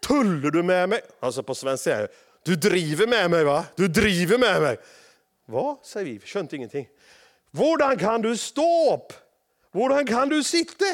Tullar 0.07 0.51
du 0.51 0.63
med 0.63 0.89
mig? 0.89 1.01
Alltså 1.21 1.43
på 1.43 1.55
svenska 1.55 1.85
säger 1.85 2.09
du 2.43 2.57
driver 2.57 3.07
med 3.07 3.31
mig 3.31 3.45
va? 3.45 3.67
Du 3.77 3.89
driver 3.89 4.39
med 4.39 4.63
mig. 4.63 4.79
Vad? 5.47 5.77
säger 5.83 6.07
vi, 6.07 6.21
skönt 6.21 6.53
ingenting. 6.53 6.89
Hur 7.53 7.99
kan 7.99 8.23
du 8.23 8.37
stå 8.37 8.95
upp? 8.95 9.13
Hur 9.73 10.07
kan 10.07 10.29
du 10.29 10.45
sitta? 10.45 10.85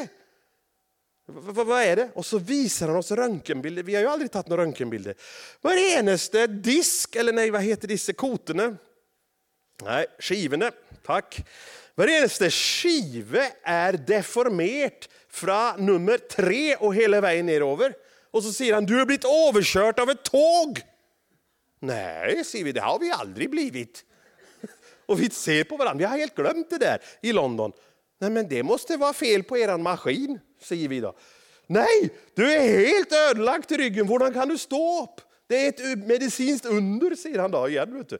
Vad 1.25 1.81
är 1.81 1.95
det? 1.95 2.09
Och 2.13 2.25
så 2.25 2.37
visar 2.37 2.87
han 2.87 2.97
oss 2.97 3.11
röntgenbilder. 3.11 3.83
Vi 3.83 3.95
har 3.95 4.01
ju 4.01 4.07
aldrig 4.07 4.31
tagit 4.31 4.47
några 4.47 4.63
röntgenbilder. 4.63 5.15
Vad 5.61 5.73
är 5.73 5.77
det 5.77 5.99
enaste 5.99 6.47
disk, 6.47 7.15
eller 7.15 7.33
nej 7.33 7.51
vad 7.51 7.61
heter 7.61 7.87
disse 7.87 8.13
kotorna? 8.13 8.77
Nej, 9.83 10.05
skivorna, 10.19 10.71
tack. 11.05 11.45
Varenda 11.99 12.49
skive 12.49 13.51
är 13.63 13.93
deformerat 13.93 15.09
från 15.29 15.85
nummer 15.85 16.17
tre 16.17 16.75
och 16.75 16.95
hela 16.95 17.21
vägen 17.21 17.45
nerover. 17.45 17.93
Och 18.31 18.43
så 18.43 18.51
säger 18.53 18.73
han, 18.73 18.85
du 18.85 18.97
har 18.97 19.05
blivit 19.05 19.25
överkört 19.25 19.99
av 19.99 20.09
ett 20.09 20.23
tåg. 20.23 20.81
Nej, 21.79 22.43
säger 22.45 22.65
vi, 22.65 22.71
det 22.71 22.81
har 22.81 22.99
vi 22.99 23.11
aldrig 23.11 23.49
blivit. 23.49 24.05
Och 25.05 25.21
vi 25.21 25.29
ser 25.29 25.63
på 25.63 25.77
varandra, 25.77 25.99
vi 25.99 26.05
har 26.05 26.17
helt 26.17 26.35
glömt 26.35 26.69
det 26.69 26.77
där 26.77 27.01
i 27.21 27.33
London. 27.33 27.71
Nej, 28.19 28.29
men 28.29 28.47
det 28.47 28.63
måste 28.63 28.97
vara 28.97 29.13
fel 29.13 29.43
på 29.43 29.57
er 29.57 29.77
maskin, 29.77 30.39
säger 30.61 30.87
vi 30.87 30.99
då. 30.99 31.15
Nej, 31.67 32.09
du 32.33 32.53
är 32.53 32.87
helt 32.87 33.13
ödelagd 33.13 33.71
i 33.71 33.77
ryggen, 33.77 34.07
hur 34.07 34.33
kan 34.33 34.47
du 34.47 34.57
stå 34.57 35.03
upp? 35.03 35.21
Det 35.47 35.65
är 35.65 35.69
ett 35.69 36.07
medicinskt 36.07 36.65
under, 36.65 37.15
säger 37.15 37.39
han 37.39 37.51
då 37.51 37.69
igen. 37.69 37.97
Vet 37.97 38.09
du. 38.09 38.17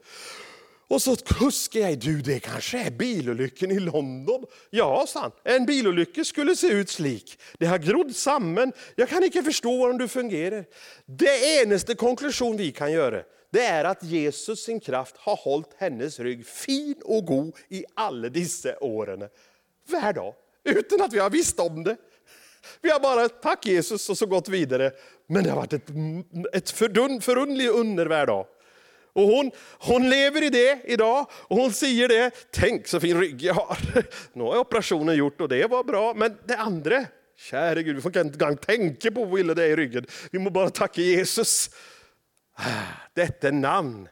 Och 0.90 1.02
så 1.02 1.16
kuskar 1.16 1.80
jag, 1.80 1.98
du 1.98 2.20
det 2.20 2.40
kanske 2.40 2.78
är 2.78 2.90
bilolyckan 2.90 3.70
i 3.70 3.80
London. 3.80 4.44
Ja, 4.70 5.06
sant. 5.08 5.34
En 5.44 5.66
bilolycka 5.66 6.24
skulle 6.24 6.56
se 6.56 6.66
ut 6.66 6.90
slik. 6.90 7.40
Det 7.58 7.66
har 7.66 7.78
grodd 7.78 8.16
samman. 8.16 8.72
Jag 8.94 9.08
kan 9.08 9.24
inte 9.24 9.42
förstå 9.42 9.86
hur 9.86 9.98
du 9.98 10.08
fungerar. 10.08 10.64
Det 11.06 11.62
enaste 11.62 11.94
konklusion 11.94 12.56
vi 12.56 12.72
kan 12.72 12.92
göra, 12.92 13.22
det 13.50 13.64
är 13.64 13.84
att 13.84 14.02
Jesus 14.02 14.64
sin 14.64 14.80
kraft 14.80 15.16
har 15.16 15.36
hållit 15.36 15.70
hennes 15.76 16.20
rygg 16.20 16.46
fin 16.46 16.94
och 17.04 17.24
god 17.24 17.56
i 17.68 17.84
alla 17.94 18.28
dessa 18.28 18.78
åren. 18.80 19.28
Varje 19.88 20.12
dag, 20.12 20.34
utan 20.64 21.02
att 21.02 21.12
vi 21.12 21.18
har 21.18 21.30
visst 21.30 21.60
om 21.60 21.84
det. 21.84 21.96
Vi 22.80 22.90
har 22.90 23.00
bara, 23.00 23.28
tack 23.28 23.66
Jesus, 23.66 24.10
och 24.10 24.18
så 24.18 24.26
gått 24.26 24.48
vidare. 24.48 24.92
Men 25.26 25.44
det 25.44 25.50
har 25.50 25.56
varit 25.56 25.72
ett, 25.72 25.90
ett 26.52 26.70
förunderligt 26.70 27.70
under 27.70 28.06
varje 28.06 28.26
dag. 28.26 28.46
Och 29.12 29.22
hon, 29.22 29.50
hon 29.78 30.10
lever 30.10 30.42
i 30.42 30.48
det 30.48 30.80
idag 30.84 31.26
och 31.32 31.56
hon 31.56 31.72
säger 31.72 32.08
det. 32.08 32.30
Tänk 32.50 32.86
så 32.86 33.00
fin 33.00 33.20
rygg 33.20 33.42
jag 33.42 33.54
har. 33.54 33.78
Nu 34.32 34.42
har 34.42 34.58
operationen 34.58 35.16
gjort 35.16 35.40
och 35.40 35.48
det 35.48 35.66
var 35.66 35.84
bra. 35.84 36.14
Men 36.14 36.38
det 36.44 36.56
andra, 36.56 37.04
käre 37.36 37.82
Gud, 37.82 37.96
vi 37.96 38.02
får 38.02 38.16
inte 38.16 38.44
ens 38.44 38.60
tänka 38.60 39.10
på 39.10 39.24
hur 39.24 39.38
illa 39.38 39.54
det 39.54 39.64
är 39.64 39.68
i 39.68 39.76
ryggen. 39.76 40.06
Vi 40.32 40.38
må 40.38 40.50
bara 40.50 40.70
tacka 40.70 41.00
Jesus. 41.00 41.70
Detta 43.14 43.50
namn. 43.50 44.08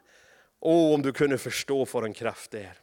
Åh, 0.61 0.93
om 0.93 1.01
du 1.01 1.13
kunde 1.13 1.37
förstå 1.37 1.85
för 1.85 2.03
en 2.03 2.13
kraft 2.13 2.51
det 2.51 2.59
är. 2.59 2.73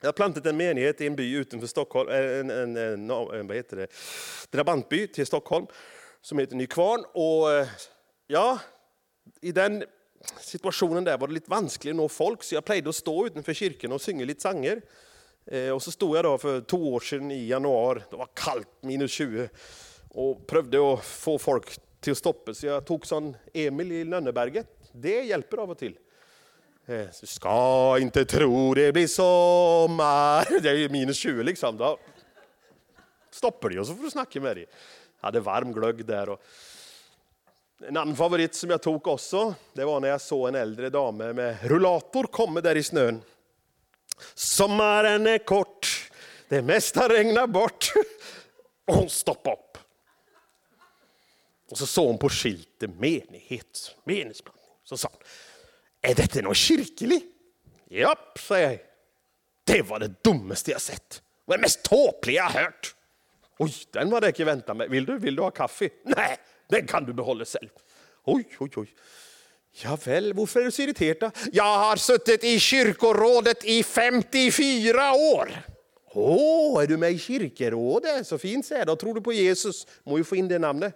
Jag 0.00 0.08
har 0.08 0.12
plantat 0.12 0.46
en 0.46 0.56
menighet 0.56 1.00
i 1.00 1.06
en 1.06 1.16
by 1.16 1.36
utanför 1.36 1.66
Stockholm, 1.66 2.10
eh, 2.10 2.40
en, 2.40 2.50
en, 2.50 2.76
en, 2.76 3.10
en 3.10 3.46
vad 3.46 3.56
heter 3.56 3.76
det? 3.76 3.86
drabantby 4.50 5.06
till 5.06 5.26
Stockholm 5.26 5.66
som 6.22 6.38
heter 6.38 6.56
Nykvarn. 6.56 7.04
Och 7.12 7.52
eh, 7.52 7.68
ja, 8.26 8.58
i 9.40 9.52
den 9.52 9.84
situationen 10.40 11.04
där 11.04 11.18
var 11.18 11.28
det 11.28 11.34
lite 11.34 11.50
vanskligt 11.50 11.92
att 11.92 11.96
nå 11.96 12.08
folk 12.08 12.42
så 12.42 12.54
jag 12.54 12.64
plejde 12.64 12.88
att 12.88 12.96
stå 12.96 13.26
utanför 13.26 13.54
kyrkan 13.54 13.92
och 13.92 14.00
synge 14.00 14.24
lite 14.24 14.40
sånger. 14.40 14.82
Eh, 15.46 15.70
och 15.70 15.82
så 15.82 15.90
stod 15.90 16.16
jag 16.16 16.24
då 16.24 16.38
för 16.38 16.60
två 16.60 16.94
år 16.94 17.00
sedan 17.00 17.30
i 17.30 17.46
januari, 17.46 18.02
det 18.10 18.16
var 18.16 18.28
kallt, 18.34 18.68
minus 18.80 19.10
20, 19.10 19.48
och 20.08 20.46
prövde 20.46 20.92
att 20.92 21.04
få 21.04 21.38
folk 21.38 21.78
till 22.00 22.12
att 22.12 22.18
stoppa. 22.18 22.54
Så 22.54 22.66
jag 22.66 22.84
tog 22.84 23.06
sån 23.06 23.36
Emil 23.54 23.92
i 23.92 24.04
Lönneberget. 24.04 24.66
Det 24.92 25.22
hjälper 25.22 25.56
av 25.56 25.70
och 25.70 25.78
till. 25.78 25.98
Eh, 26.86 27.06
du 27.20 27.26
ska 27.26 27.98
inte 27.98 28.24
tro 28.24 28.74
det 28.74 28.92
blir 28.92 29.06
sommar. 29.06 30.60
Det 30.62 30.70
är 30.70 30.74
ju 30.74 30.88
minus 30.88 31.16
20 31.16 31.42
liksom. 31.42 31.76
Då 31.76 31.98
stoppar 33.30 33.70
de 33.70 33.78
och 33.78 33.86
så 33.86 33.94
får 33.94 34.02
du 34.02 34.10
snacka 34.10 34.40
med 34.40 34.56
dig. 34.56 34.66
Jag 35.20 35.26
hade 35.26 35.40
varm 35.40 35.72
glögg 35.72 36.04
där. 36.06 36.28
Och 36.28 36.42
en 37.88 37.96
annan 37.96 38.16
favorit 38.16 38.54
som 38.54 38.70
jag 38.70 38.82
tog 38.82 39.06
också, 39.06 39.54
det 39.72 39.84
var 39.84 40.00
när 40.00 40.08
jag 40.08 40.20
såg 40.20 40.48
en 40.48 40.54
äldre 40.54 40.90
dame 40.90 41.32
med 41.32 41.56
rullator 41.62 42.24
komma 42.24 42.60
där 42.60 42.76
i 42.76 42.82
snön. 42.82 43.22
Sommaren 44.34 45.26
är 45.26 45.38
kort, 45.38 46.10
det 46.48 46.62
mesta 46.62 47.08
regnar 47.08 47.46
bort. 47.46 47.92
Och 48.86 48.94
hon 48.94 49.10
stoppade 49.10 49.56
upp. 49.56 49.78
Och 51.70 51.78
så 51.78 51.86
såg 51.86 52.06
hon 52.06 52.18
på 52.18 52.28
skylten 52.28 52.96
menighet, 52.98 53.96
meningsblandning. 54.04 54.66
Så 54.84 54.96
sa 54.96 55.08
hon, 55.12 55.22
är 56.10 56.14
detta 56.14 56.40
någon 56.40 56.54
kyrklig? 56.54 57.22
Japp, 57.90 58.38
sa 58.38 58.58
jag. 58.58 58.78
Det 59.64 59.82
var 59.82 59.98
det 59.98 60.24
dummaste 60.24 60.70
jag 60.70 60.80
sett. 60.80 61.10
Det 61.10 61.22
var 61.44 61.56
det 61.56 61.62
mest 61.62 61.82
tåpliga 61.82 62.42
jag 62.42 62.60
hört. 62.60 62.94
Oj, 63.58 63.74
den 63.90 64.10
var 64.10 64.20
det 64.20 64.26
inte 64.26 64.44
väntat 64.44 64.76
mig. 64.76 64.88
Vill 64.88 65.06
du, 65.06 65.18
vill 65.18 65.36
du 65.36 65.42
ha 65.42 65.50
kaffe? 65.50 65.88
Nej, 66.04 66.38
den 66.72 66.86
kan 66.86 67.04
du 67.04 67.12
behålla 67.12 67.44
själv. 67.44 67.68
Oj, 68.24 68.44
oj, 68.58 68.70
oj. 68.76 68.94
Javäl, 69.72 70.32
varför 70.32 70.60
är 70.60 70.64
du 70.64 70.70
så 70.70 70.82
irriterad? 70.82 71.38
Jag 71.52 71.78
har 71.78 71.96
suttit 71.96 72.44
i 72.44 72.58
kyrkorådet 72.58 73.64
i 73.64 73.82
54 73.82 75.12
år. 75.12 75.52
Åh, 76.14 76.76
oh, 76.76 76.82
är 76.82 76.86
du 76.86 76.96
med 76.96 77.12
i 77.12 77.18
kyrkorådet? 77.18 78.26
Så 78.26 78.38
fint, 78.38 78.66
säger 78.66 78.86
Då 78.86 78.96
tror 78.96 79.14
du 79.14 79.20
på 79.20 79.32
Jesus. 79.32 79.86
Må 80.04 80.18
ju 80.18 80.24
få 80.24 80.36
in 80.36 80.48
det 80.48 80.58
namnet. 80.58 80.94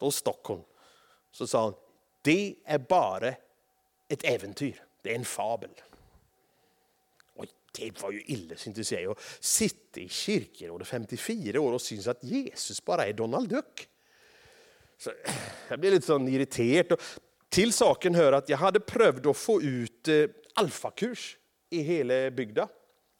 Då 0.00 0.10
Stockholm, 0.10 0.60
hon. 0.60 0.68
Så 1.32 1.46
sa 1.46 1.64
hon, 1.64 1.74
det 2.22 2.54
är 2.64 2.78
bara 2.78 3.34
ett 4.08 4.24
äventyr. 4.24 4.82
Det 5.02 5.10
är 5.10 5.14
en 5.14 5.24
fabel. 5.24 5.70
Oj, 7.34 7.48
det 7.78 8.02
var 8.02 8.12
ju 8.12 8.22
illasinnigt 8.26 8.80
att 8.80 8.86
säga. 8.86 9.10
Att 9.10 9.20
sitta 9.40 10.00
i 10.00 10.08
kyrkorådet 10.08 10.88
54 10.88 11.60
år 11.60 11.72
och 11.72 11.82
syns 11.82 12.06
att 12.06 12.24
Jesus 12.24 12.84
bara 12.84 13.06
är 13.06 13.12
Donald 13.12 13.48
Duck. 13.48 13.88
Så 14.98 15.12
jag 15.68 15.80
blev 15.80 15.92
lite 15.92 16.06
sån 16.06 16.28
irriterad. 16.28 17.00
Till 17.48 17.72
saken 17.72 18.14
hör 18.14 18.32
att 18.32 18.48
jag 18.48 18.58
hade 18.58 18.80
prövat 18.80 19.26
att 19.26 19.36
få 19.36 19.62
ut 19.62 20.08
eh, 20.08 20.24
alfakurs 20.54 21.36
i 21.70 21.80
hela 21.80 22.30
bygden. 22.30 22.68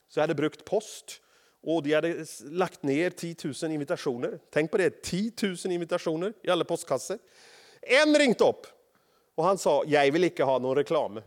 Så 0.08 0.18
jag 0.18 0.22
hade 0.22 0.34
brukt 0.34 0.64
post. 0.64 1.20
Och 1.62 1.82
de 1.82 1.94
hade 1.94 2.26
lagt 2.44 2.82
ner 2.82 3.10
10 3.10 3.36
000 3.62 3.72
invitationer. 3.72 4.38
Tänk 4.50 4.70
på 4.70 4.76
det, 4.76 5.02
10 5.02 5.32
000 5.42 5.56
invitationer 5.64 6.32
i 6.42 6.50
alla 6.50 6.64
postkassor. 6.64 7.18
En 7.82 8.14
ringt 8.18 8.40
upp 8.40 8.66
och 9.34 9.44
han 9.44 9.58
sa, 9.58 9.84
jag 9.86 10.12
vill 10.12 10.24
inte 10.24 10.44
ha 10.44 10.58
någon 10.58 10.76
reklam. 10.76 11.20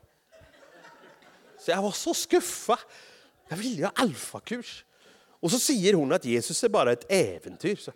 Så 1.60 1.72
jag 1.72 1.82
var 1.82 1.92
så 1.92 2.14
skuffa. 2.14 2.80
Jag 3.48 3.58
ville 3.58 3.86
ha 3.86 3.92
alfakurs. 3.96 4.86
Och 5.40 5.52
så 5.52 5.60
säger 5.60 5.94
hon 5.94 6.12
att 6.12 6.26
Jesus 6.26 6.64
är 6.64 6.70
bara 6.70 6.92
ett 6.92 7.12
äventyr. 7.12 7.76
Så 7.76 7.92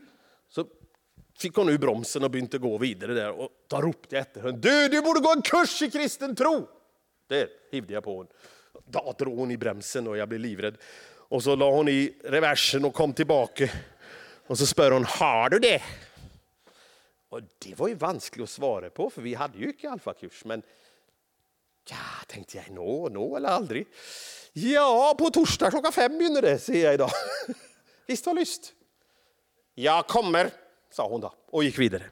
fick 1.43 1.55
hon 1.55 1.69
ur 1.69 1.77
bromsen 1.77 2.23
och 2.23 2.31
började 2.31 2.57
gå 2.57 2.77
vidare 2.77 3.13
där. 3.13 3.31
Och 3.31 3.49
då 3.67 3.81
ropade 3.81 4.15
jag 4.15 4.21
efter 4.21 4.41
henne, 4.41 4.57
du, 4.57 4.87
du 4.87 5.01
borde 5.01 5.19
gå 5.19 5.31
en 5.31 5.41
kurs 5.41 5.81
i 5.81 5.91
kristen 5.91 6.35
tro. 6.35 6.67
Det 7.27 7.49
hivde 7.71 7.93
jag 7.93 8.03
på 8.03 8.17
henne. 8.17 8.29
Då 8.85 9.15
drog 9.17 9.37
hon 9.37 9.51
i 9.51 9.57
bromsen 9.57 10.07
och 10.07 10.17
jag 10.17 10.29
blev 10.29 10.41
livrädd. 10.41 10.77
Och 11.29 11.43
så 11.43 11.55
la 11.55 11.71
hon 11.71 11.87
i 11.87 12.13
reversen 12.23 12.85
och 12.85 12.93
kom 12.93 13.13
tillbaka. 13.13 13.69
Och 14.47 14.57
så 14.57 14.65
spör 14.65 14.91
hon, 14.91 15.05
har 15.05 15.49
du 15.49 15.59
det? 15.59 15.81
Och 17.29 17.41
det 17.59 17.79
var 17.79 17.87
ju 17.87 17.95
vanskligt 17.95 18.43
att 18.43 18.49
svara 18.49 18.89
på, 18.89 19.09
för 19.09 19.21
vi 19.21 19.33
hade 19.33 19.57
ju 19.57 19.65
inte 19.65 19.89
alfakurs. 19.89 20.45
Men 20.45 20.61
ja, 21.89 22.25
tänkte 22.27 22.57
jag, 22.57 22.71
nå, 22.71 23.09
no, 23.09 23.09
nå 23.09 23.29
no, 23.29 23.37
eller 23.37 23.49
aldrig. 23.49 23.87
Ja, 24.53 25.15
på 25.19 25.29
torsdag 25.29 25.71
klockan 25.71 25.91
fem 25.91 26.17
börjar 26.17 26.41
det, 26.41 26.59
säger 26.59 26.85
jag 26.85 26.93
idag. 26.93 27.11
Visst 28.07 28.25
var 28.25 28.33
lyst? 28.33 28.73
Jag 29.75 30.07
kommer, 30.07 30.51
sa 30.93 31.07
hon 31.07 31.21
då 31.21 31.33
och 31.45 31.63
gick 31.63 31.79
vidare. 31.79 32.03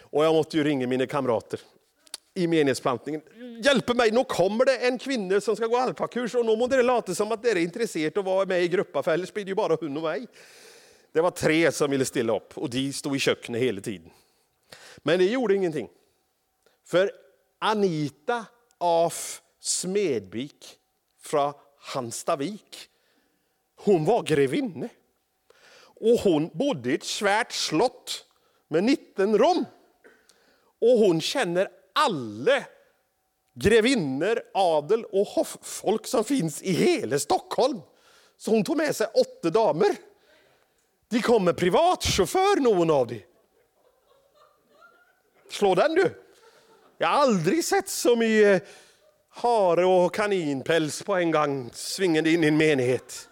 Och 0.00 0.24
jag 0.24 0.34
måste 0.34 0.56
ju 0.56 0.64
ringa 0.64 0.86
mina 0.86 1.06
kamrater 1.06 1.60
i 2.34 2.46
meningsplantningen. 2.46 3.22
Hjälp 3.64 3.96
mig, 3.96 4.10
nu 4.10 4.24
kommer 4.24 4.64
det 4.64 4.76
en 4.76 4.98
kvinna 4.98 5.40
som 5.40 5.56
ska 5.56 5.66
gå 5.66 5.76
alpakurs 5.76 6.34
och 6.34 6.46
nu 6.46 6.56
måste 6.56 6.76
det 6.76 6.82
låta 6.82 7.14
som 7.14 7.32
att 7.32 7.42
det 7.42 7.50
är 7.50 7.56
intresserat 7.56 8.16
att 8.16 8.24
vara 8.24 8.46
med 8.46 8.62
i 8.62 8.68
gruppen, 8.68 9.02
för 9.02 9.14
annars 9.14 9.32
blir 9.32 9.44
det 9.44 9.48
ju 9.48 9.54
bara 9.54 9.76
hon 9.80 9.96
och 9.96 10.02
mig. 10.02 10.26
Det 11.12 11.20
var 11.20 11.30
tre 11.30 11.72
som 11.72 11.90
ville 11.90 12.04
ställa 12.04 12.36
upp 12.36 12.58
och 12.58 12.70
de 12.70 12.92
stod 12.92 13.16
i 13.16 13.18
köket 13.18 13.56
hela 13.56 13.80
tiden. 13.80 14.10
Men 14.98 15.18
det 15.18 15.24
gjorde 15.24 15.54
ingenting. 15.54 15.88
För 16.86 17.12
Anita 17.58 18.46
af 18.78 19.42
Smedvik 19.60 20.76
från 21.22 21.52
Hanstavik, 21.78 22.88
hon 23.76 24.04
var 24.04 24.22
grevinne. 24.22 24.88
Och 26.00 26.20
hon 26.20 26.50
bodde 26.52 26.90
i 26.90 26.94
ett 26.94 27.04
svärt 27.04 27.52
slott 27.52 28.24
med 28.68 28.84
19 28.84 29.38
rum. 29.38 29.64
Och 30.80 30.98
hon 30.98 31.20
känner 31.20 31.68
alla 31.92 32.64
grevinnor, 33.54 34.40
adel 34.54 35.04
och 35.04 35.26
hofffolk 35.26 36.06
som 36.06 36.24
finns 36.24 36.62
i 36.62 36.72
hela 36.72 37.18
Stockholm. 37.18 37.80
Så 38.36 38.50
hon 38.50 38.64
tog 38.64 38.76
med 38.76 38.96
sig 38.96 39.06
åtta 39.06 39.50
damer. 39.50 39.96
De 41.08 41.22
kom 41.22 41.44
med 41.44 41.56
privatchaufför, 41.56 42.60
någon 42.60 42.90
av 42.90 43.06
dem. 43.06 43.20
Slå 45.50 45.74
den 45.74 45.94
du! 45.94 46.22
Jag 46.98 47.08
har 47.08 47.14
aldrig 47.14 47.64
sett 47.64 47.88
så 47.88 48.16
mycket 48.16 48.68
hare 49.28 49.86
och 49.86 50.14
kaninpäls 50.14 51.02
på 51.02 51.14
en 51.14 51.30
gång 51.30 51.70
svingande 51.72 52.30
in 52.30 52.44
i 52.44 52.46
en 52.46 52.56
menighet. 52.56 53.29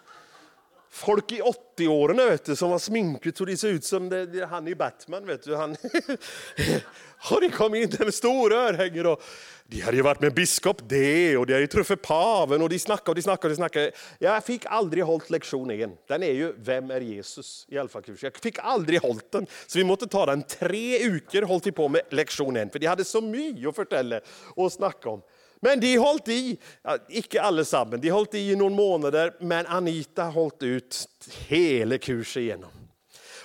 Folk 0.91 1.31
i 1.31 1.41
80-åren 1.77 2.55
som 2.55 2.69
var 2.69 2.79
sminkat 2.79 3.37
så 3.37 3.45
det 3.45 3.57
ser 3.57 3.69
ut 3.69 3.85
som 3.85 4.09
det, 4.09 4.25
det, 4.25 4.45
han 4.45 4.67
i 4.67 4.75
Batman. 4.75 5.25
Vet 5.25 5.43
du. 5.43 5.55
Han 5.55 5.71
och 7.31 7.41
det 7.41 7.49
kom 7.49 7.75
in 7.75 7.91
med 7.99 8.13
stora 8.13 8.55
örhängen. 8.55 9.05
Och 9.05 9.21
de 9.67 9.81
hade 9.81 9.97
ju 9.97 10.03
varit 10.03 10.21
med 10.21 10.33
biskop 10.33 10.81
det 10.87 11.37
och 11.37 11.45
de 11.45 11.53
hade 11.53 11.61
ju 11.61 11.67
truffat 11.67 12.01
paven 12.01 12.61
och 12.61 12.69
de 12.69 12.79
snackade 12.79 13.11
och 13.11 13.15
de 13.15 13.21
snackade 13.21 13.47
och 13.47 13.49
de 13.49 13.55
snackade. 13.55 13.91
Jag 14.19 14.43
fick 14.43 14.65
aldrig 14.65 15.03
hållt 15.03 15.29
lektion 15.29 15.71
igen. 15.71 15.91
Den 16.07 16.23
är 16.23 16.31
ju 16.31 16.53
Vem 16.57 16.91
är 16.91 17.01
Jesus? 17.01 17.65
i 17.69 17.77
alfakurs. 17.77 18.23
Jag 18.23 18.37
fick 18.37 18.59
aldrig 18.59 19.01
hållt 19.01 19.31
den. 19.31 19.47
Så 19.67 19.79
vi 19.79 19.83
måste 19.83 20.07
ta 20.07 20.25
den 20.25 20.43
tre 20.43 20.99
uker 20.99 21.41
hållt 21.41 21.75
på 21.75 21.87
med 21.87 22.01
lektion 22.09 22.57
en. 22.57 22.69
För 22.69 22.79
de 22.79 22.87
hade 22.87 23.05
så 23.05 23.21
mycket 23.21 23.67
att 23.67 23.75
förtälla 23.75 24.19
och 24.55 24.71
snacka 24.71 25.09
om. 25.09 25.21
Men 25.59 25.79
de 25.79 25.97
hållit 25.97 26.27
i, 26.27 26.57
ja, 26.81 26.97
icke 27.09 27.41
allesammans, 27.41 28.01
de 28.01 28.09
hållit 28.09 28.33
i 28.33 28.51
i 28.51 28.55
några 28.55 28.75
månader, 28.75 29.35
men 29.39 29.65
Anita 29.67 30.23
hållit 30.23 30.63
ut 30.63 31.09
hela 31.47 31.97
kursen 31.97 32.43
igenom. 32.43 32.69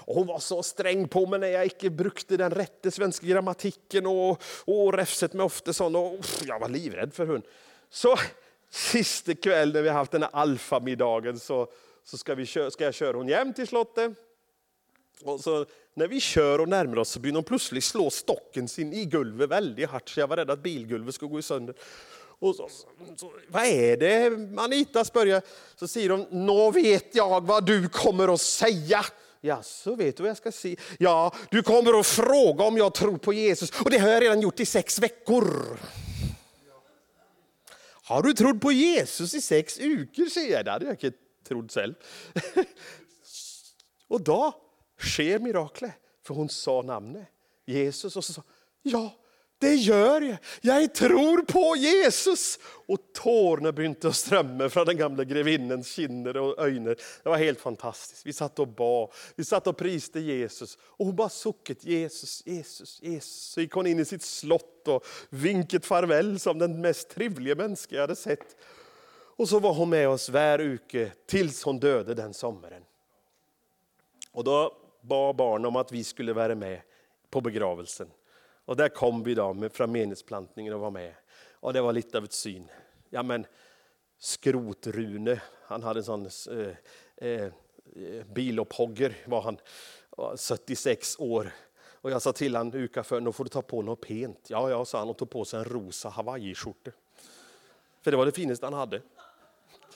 Och 0.06 0.14
hon 0.14 0.26
var 0.26 0.38
så 0.38 0.62
sträng 0.62 1.08
på 1.08 1.26
mig 1.26 1.40
när 1.40 1.48
jag 1.48 1.64
inte 1.64 1.90
brukte 1.90 2.36
den 2.36 2.50
rätta 2.50 2.90
svenska 2.90 3.26
grammatiken 3.26 4.06
och, 4.06 4.42
och 4.64 4.92
räfset 4.92 5.32
mig 5.32 5.44
ofta 5.44 5.72
sån. 5.72 5.96
Och, 5.96 6.18
jag 6.44 6.58
var 6.58 6.68
livrädd 6.68 7.14
för 7.14 7.26
hon. 7.26 7.42
Så 7.90 8.16
sista 8.70 9.34
kväll 9.34 9.72
när 9.72 9.82
vi 9.82 9.88
haft 9.88 10.12
den 10.12 10.22
här 10.22 10.30
alfamiddagen 10.32 11.38
så, 11.38 11.68
så 12.04 12.18
ska, 12.18 12.34
vi, 12.34 12.46
ska 12.46 12.70
jag 12.78 12.94
köra 12.94 13.16
hon 13.16 13.28
hem 13.28 13.52
till 13.52 13.68
slottet. 13.68 14.12
Och 15.22 15.40
så 15.40 15.66
när 15.94 16.08
vi 16.08 16.20
kör 16.20 16.60
och 16.60 16.68
närmar 16.68 16.98
oss 16.98 17.08
så 17.08 17.20
börjar 17.20 17.34
hon 17.34 17.44
plötsligt 17.44 17.84
slå 17.84 18.10
stocken 18.10 18.68
sin 18.68 18.92
i 18.92 19.04
gulvet 19.04 19.50
väldigt 19.50 19.90
hårt 19.90 20.08
så 20.08 20.20
jag 20.20 20.26
var 20.26 20.36
rädd 20.36 20.50
att 20.50 20.62
bilgulvet 20.62 21.14
skulle 21.14 21.30
gå 21.30 21.42
sönder. 21.42 21.74
Och 22.38 22.56
så, 22.56 22.68
så, 23.16 23.32
vad 23.48 23.64
är 23.64 23.96
det 23.96 24.26
Anita 24.60 25.04
spör 25.04 25.42
Så 25.76 25.88
säger 25.88 26.08
de, 26.08 26.26
nå 26.30 26.70
vet 26.70 27.14
jag 27.14 27.46
vad 27.46 27.66
du 27.66 27.88
kommer 27.88 28.34
att 28.34 28.40
säga. 28.40 29.04
Ja, 29.40 29.62
så 29.62 29.94
vet 29.94 30.16
du 30.16 30.22
vad 30.22 30.30
jag 30.30 30.36
ska 30.36 30.52
säga? 30.52 30.76
Ja, 30.98 31.34
du 31.50 31.62
kommer 31.62 32.00
att 32.00 32.06
fråga 32.06 32.64
om 32.64 32.76
jag 32.76 32.94
tror 32.94 33.18
på 33.18 33.32
Jesus 33.32 33.80
och 33.80 33.90
det 33.90 33.98
har 33.98 34.08
jag 34.08 34.22
redan 34.22 34.40
gjort 34.40 34.60
i 34.60 34.66
sex 34.66 34.98
veckor. 34.98 35.78
Har 38.02 38.22
du 38.22 38.32
trott 38.32 38.60
på 38.60 38.72
Jesus 38.72 39.34
i 39.34 39.40
sex 39.40 39.78
veckor? 39.78 40.26
säger 40.26 40.52
jag. 40.52 40.64
Det 40.64 40.70
hade 40.70 40.84
jag 40.84 41.04
inte 41.04 41.18
trott 41.48 41.72
själv. 41.72 41.94
och 44.08 44.20
då 44.20 44.63
sker 44.98 45.38
miraklet. 45.38 45.94
För 46.26 46.34
hon 46.34 46.48
sa 46.48 46.82
namnet 46.82 47.28
Jesus 47.66 48.16
och 48.16 48.24
så 48.24 48.32
sa 48.32 48.42
ja, 48.82 49.14
det 49.58 49.74
gör 49.74 50.20
jag. 50.20 50.36
Jag 50.60 50.94
tror 50.94 51.42
på 51.42 51.76
Jesus. 51.76 52.58
Och 52.86 52.98
tårna 53.14 53.72
började 53.72 54.12
strömma 54.12 54.68
från 54.68 54.86
den 54.86 54.96
gamla 54.96 55.24
grevinnens 55.24 55.92
kinder 55.92 56.36
och 56.36 56.66
ögon. 56.66 56.84
Det 56.84 56.98
var 57.24 57.36
helt 57.36 57.60
fantastiskt. 57.60 58.26
Vi 58.26 58.32
satt 58.32 58.58
och 58.58 58.68
bad, 58.68 59.10
vi 59.36 59.44
satt 59.44 59.66
och 59.66 59.76
priste 59.76 60.20
Jesus. 60.20 60.78
Och 60.80 61.06
hon 61.06 61.16
bara 61.16 61.28
suckade 61.28 61.80
Jesus, 61.82 62.42
Jesus, 62.46 63.02
Jesus. 63.02 63.52
Så 63.52 63.60
gick 63.60 63.72
hon 63.72 63.86
in 63.86 63.98
i 63.98 64.04
sitt 64.04 64.22
slott 64.22 64.88
och 64.88 65.06
vinket 65.28 65.86
farväl 65.86 66.40
som 66.40 66.58
den 66.58 66.80
mest 66.80 67.08
trevliga 67.08 67.54
människa 67.54 67.94
jag 67.94 68.00
hade 68.00 68.16
sett. 68.16 68.56
Och 69.36 69.48
så 69.48 69.58
var 69.58 69.74
hon 69.74 69.90
med 69.90 70.08
oss 70.08 70.28
varje 70.28 70.66
uke 70.66 71.12
tills 71.26 71.64
hon 71.64 71.78
döde 71.78 72.14
den 72.14 72.34
sommaren. 72.34 72.82
Och 74.32 74.44
då 74.44 74.83
bad 75.04 75.36
barnen 75.36 75.66
om 75.66 75.76
att 75.76 75.92
vi 75.92 76.04
skulle 76.04 76.32
vara 76.32 76.54
med 76.54 76.80
på 77.30 77.40
begravelsen. 77.40 78.10
Och 78.64 78.76
där 78.76 78.88
kom 78.88 79.22
vi 79.22 79.34
då 79.34 79.52
med, 79.52 79.72
från 79.72 79.92
meningsplantningen 79.92 80.74
och 80.74 80.80
var 80.80 80.90
med. 80.90 81.14
Och 81.52 81.72
det 81.72 81.80
var 81.80 81.92
lite 81.92 82.18
av 82.18 82.24
ett 82.24 82.32
syn. 82.32 82.70
Ja, 83.10 83.22
men 83.22 83.46
Skrotrune, 84.18 85.40
han 85.62 85.82
hade 85.82 86.00
en 86.00 86.04
sån 86.04 86.26
eh, 86.26 86.76
eh, 87.16 87.44
eh 87.96 88.24
bilopphogger, 88.26 89.16
var 89.26 89.42
han, 89.42 89.58
76 90.38 91.18
år. 91.18 91.52
Och 92.04 92.10
jag 92.10 92.22
sa 92.22 92.32
till 92.32 92.56
honom 92.56 92.74
uka 92.74 93.04
för, 93.04 93.20
nu 93.20 93.32
får 93.32 93.44
du 93.44 93.50
ta 93.50 93.62
på 93.62 93.82
något 93.82 94.00
pent. 94.00 94.46
Ja, 94.48 94.70
ja, 94.70 94.84
sa 94.84 94.98
han 94.98 95.08
och 95.08 95.18
tog 95.18 95.30
på 95.30 95.44
sig 95.44 95.58
en 95.58 95.64
rosa 95.64 96.08
hawaiiskjorta. 96.08 96.90
För 98.02 98.10
det 98.10 98.16
var 98.16 98.26
det 98.26 98.32
finaste 98.32 98.66
han 98.66 98.74
hade. 98.74 99.02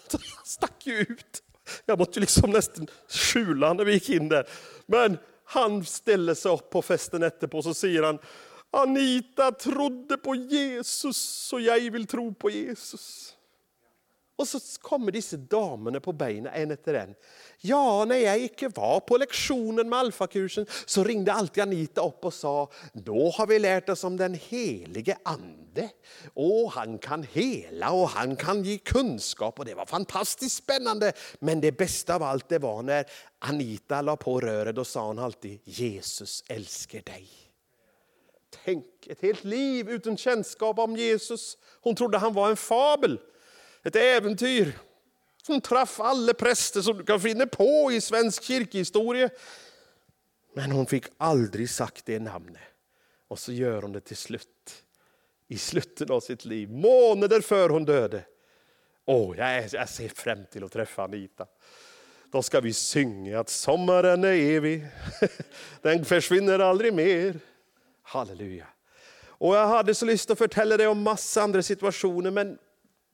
Stack 0.44 0.86
ju 0.86 0.94
ut. 0.94 1.42
Jag 1.86 1.98
måste 1.98 2.20
liksom 2.20 2.50
nästan 2.50 2.86
skjula 3.08 3.72
när 3.72 3.84
vi 3.84 3.92
gick 3.92 4.10
in 4.10 4.28
där. 4.28 4.48
Men 4.86 5.18
han 5.44 5.84
ställer 5.84 6.34
sig 6.34 6.52
upp 6.52 6.70
på 6.70 6.82
festen 6.82 7.22
efterpå 7.22 7.58
och 7.58 7.64
så 7.64 7.74
säger 7.74 8.02
han 8.02 8.18
Anita 8.70 9.52
trodde 9.52 10.16
på 10.16 10.34
Jesus 10.34 11.16
så 11.16 11.60
jag 11.60 11.90
vill 11.90 12.06
tro 12.06 12.34
på 12.34 12.50
Jesus. 12.50 13.34
Och 14.38 14.48
så 14.48 14.58
kommer 14.80 15.12
dessa 15.12 15.36
damerna 15.36 16.00
på 16.00 16.12
benen 16.12 16.52
en 16.54 16.70
efter 16.70 16.94
en. 16.94 17.14
Ja, 17.60 18.04
när 18.04 18.16
jag 18.16 18.38
inte 18.38 18.68
var 18.68 19.00
på 19.00 19.16
lektionen 19.16 19.88
med 19.88 19.98
alfakursen 19.98 20.66
så 20.86 21.04
ringde 21.04 21.32
alltid 21.32 21.62
Anita 21.62 22.06
upp 22.06 22.24
och 22.24 22.34
sa, 22.34 22.70
då 22.92 23.30
har 23.30 23.46
vi 23.46 23.58
lärt 23.58 23.88
oss 23.88 24.04
om 24.04 24.16
den 24.16 24.34
helige 24.34 25.18
ande. 25.22 25.88
Och 26.34 26.72
han 26.72 26.98
kan 26.98 27.22
hela 27.22 27.90
och 27.90 28.08
han 28.08 28.36
kan 28.36 28.62
ge 28.62 28.78
kunskap 28.78 29.58
och 29.58 29.64
det 29.64 29.74
var 29.74 29.86
fantastiskt 29.86 30.56
spännande. 30.56 31.12
Men 31.38 31.60
det 31.60 31.72
bästa 31.72 32.14
av 32.14 32.22
allt 32.22 32.48
det 32.48 32.58
var 32.58 32.82
när 32.82 33.04
Anita 33.38 34.02
la 34.02 34.16
på 34.16 34.40
röret, 34.40 34.74
då 34.74 34.84
sa 34.84 35.06
hon 35.06 35.18
alltid, 35.18 35.60
Jesus 35.64 36.44
älskar 36.48 37.02
dig. 37.02 37.28
Tänk, 38.64 39.06
ett 39.06 39.22
helt 39.22 39.44
liv 39.44 39.90
utan 39.90 40.16
kännskap 40.16 40.78
om 40.78 40.96
Jesus. 40.96 41.58
Hon 41.80 41.94
trodde 41.94 42.18
han 42.18 42.32
var 42.32 42.50
en 42.50 42.56
fabel, 42.56 43.18
ett 43.88 43.96
äventyr. 43.96 44.78
Hon 45.46 45.60
träffade 45.60 46.08
alla 46.08 46.34
präster 46.34 46.80
som 46.80 46.98
du 46.98 47.04
kan 47.04 47.20
finna 47.20 47.46
på 47.46 47.92
i 47.92 48.00
svensk 48.00 48.42
kyrkohistoria. 48.42 49.30
Men 50.54 50.72
hon 50.72 50.86
fick 50.86 51.04
aldrig 51.16 51.70
sagt 51.70 52.06
det 52.06 52.18
namnet. 52.18 52.62
Och 53.28 53.38
så 53.38 53.52
gör 53.52 53.82
hon 53.82 53.92
det 53.92 54.00
till 54.00 54.16
slut. 54.16 54.84
I 55.48 55.58
slutet 55.58 56.10
av 56.10 56.20
sitt 56.20 56.44
liv, 56.44 56.70
månader 56.70 57.40
före 57.40 57.72
hon 57.72 57.84
döde. 57.84 58.24
Åh, 59.04 59.36
jag, 59.38 59.68
jag 59.72 59.88
ser 59.88 60.08
fram 60.08 60.44
till 60.52 60.64
att 60.64 60.72
träffa 60.72 61.04
Anita. 61.04 61.46
Då 62.32 62.42
ska 62.42 62.60
vi 62.60 62.72
synga 62.72 63.40
att 63.40 63.48
sommaren 63.48 64.24
är 64.24 64.32
evig. 64.32 64.86
Den 65.82 66.04
försvinner 66.04 66.58
aldrig 66.58 66.94
mer. 66.94 67.38
Halleluja. 68.02 68.66
Och 69.26 69.56
jag 69.56 69.66
hade 69.66 69.94
så 69.94 70.06
lust 70.06 70.30
att 70.30 70.38
förtälla 70.38 70.76
dig 70.76 70.86
om 70.86 71.02
massa 71.02 71.42
andra 71.42 71.62
situationer, 71.62 72.30
men 72.30 72.58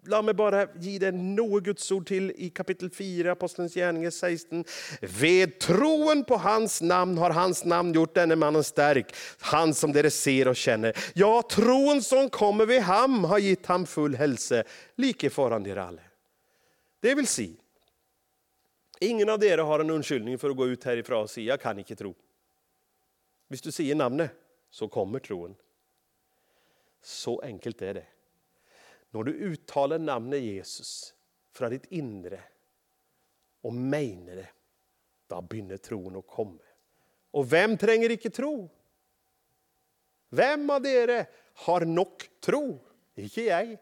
låt 0.04 0.24
mig 0.24 0.34
bara 0.34 0.68
ge 0.74 0.98
dig 0.98 1.12
några 1.12 1.60
Guds 1.60 1.92
ord 1.92 2.06
till 2.06 2.32
i 2.36 2.50
kapitel 2.50 2.90
4, 2.90 3.32
Apostlens 3.32 3.74
gärningar 3.74 4.10
16. 4.10 4.64
Ved 5.00 5.58
troen 5.58 6.24
på 6.24 6.36
hans 6.36 6.82
namn 6.82 7.18
har 7.18 7.30
hans 7.30 7.64
namn 7.64 7.92
gjort 7.92 8.14
denne 8.14 8.36
mannen 8.36 8.64
stark, 8.64 9.14
han 9.40 9.74
som 9.74 9.92
dere 9.92 10.10
ser 10.10 10.48
och 10.48 10.56
känner. 10.56 10.96
Ja, 11.14 11.42
troen 11.50 12.02
som 12.02 12.30
kommer 12.30 12.66
vid 12.66 12.80
ham 12.80 13.24
har 13.24 13.38
gett 13.38 13.66
ham 13.66 13.86
full 13.86 14.14
hälsa, 14.14 14.62
like 14.96 15.30
föran 15.30 15.66
er 15.66 15.76
alla. 15.76 16.02
Det 17.00 17.14
vill 17.14 17.26
säga, 17.26 17.56
ingen 19.00 19.28
av 19.28 19.44
er 19.44 19.58
har 19.58 19.80
en 19.80 19.90
undskyldning 19.90 20.38
för 20.38 20.50
att 20.50 20.56
gå 20.56 20.66
ut 20.66 20.84
härifrån 20.84 21.22
och 21.22 21.30
säga, 21.30 21.46
jag 21.46 21.60
kan 21.60 21.78
inte 21.78 21.96
tro. 21.96 22.14
Om 23.50 23.56
du 23.62 23.72
säger 23.72 23.94
namnet, 23.94 24.30
så 24.70 24.88
kommer 24.88 25.18
troen. 25.18 25.54
Så 27.02 27.40
enkelt 27.40 27.82
är 27.82 27.94
det. 27.94 28.06
När 29.14 29.22
du 29.22 29.32
uttalar 29.32 29.98
namnet 29.98 30.42
Jesus 30.42 31.14
från 31.52 31.70
ditt 31.70 31.84
inre 31.84 32.40
och 33.60 33.72
menar 33.72 34.36
det, 34.36 34.48
då 35.26 35.42
börjar 35.42 35.76
troen 35.76 36.16
att 36.16 36.26
komma. 36.26 36.62
Och 37.30 37.52
vem 37.52 37.78
tränger 37.78 38.10
icke 38.10 38.30
tro? 38.30 38.70
Vem 40.28 40.70
av 40.70 40.86
er 40.86 41.26
har 41.54 41.80
nog 41.80 42.40
tro? 42.40 42.80
Icke 43.14 43.42
jag. 43.42 43.76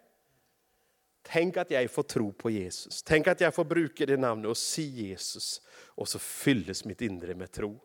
Tänk 1.22 1.56
att 1.56 1.70
jag 1.70 1.90
får 1.90 2.02
tro 2.02 2.32
på 2.32 2.50
Jesus. 2.50 3.02
Tänk 3.02 3.26
att 3.26 3.40
jag 3.40 3.54
får 3.54 3.64
bruka 3.64 4.06
det 4.06 4.16
namnet 4.16 4.48
och 4.48 4.56
se 4.56 4.82
Jesus. 4.82 5.62
Och 5.70 6.08
så 6.08 6.18
fylles 6.18 6.84
mitt 6.84 7.00
inre 7.00 7.34
med 7.34 7.52
tro. 7.52 7.80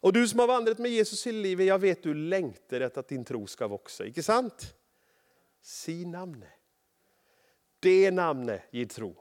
Och 0.00 0.12
du 0.12 0.28
som 0.28 0.38
har 0.38 0.46
vandrat 0.46 0.78
med 0.78 0.90
Jesus 0.90 1.26
i 1.26 1.32
livet, 1.32 1.66
jag 1.66 1.78
vet 1.78 2.02
du 2.02 2.14
längtar 2.14 2.80
efter 2.80 3.00
att 3.00 3.08
din 3.08 3.24
tro 3.24 3.46
ska 3.46 3.68
växa. 3.68 4.06
Inte 4.06 4.22
sant? 4.22 4.76
Si 5.62 6.04
namnet. 6.04 6.48
Det 7.80 8.10
namnet 8.10 8.62
ger 8.70 8.86
tro. 8.86 9.16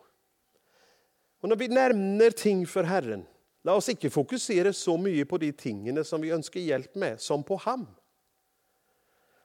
Och 1.41 1.49
när 1.49 1.55
vi 1.55 1.67
nämner 1.67 2.31
ting 2.31 2.67
för 2.67 2.83
Herren, 2.83 3.25
låt 3.63 3.77
oss 3.77 3.89
inte 3.89 4.09
fokusera 4.09 4.73
så 4.73 4.97
mycket 4.97 5.29
på 5.29 5.37
de 5.37 5.51
tingene 5.51 6.03
som 6.03 6.21
vi 6.21 6.31
önskar 6.31 6.59
hjälp 6.59 6.95
med, 6.95 7.21
som 7.21 7.43
på 7.43 7.55
ham. 7.55 7.87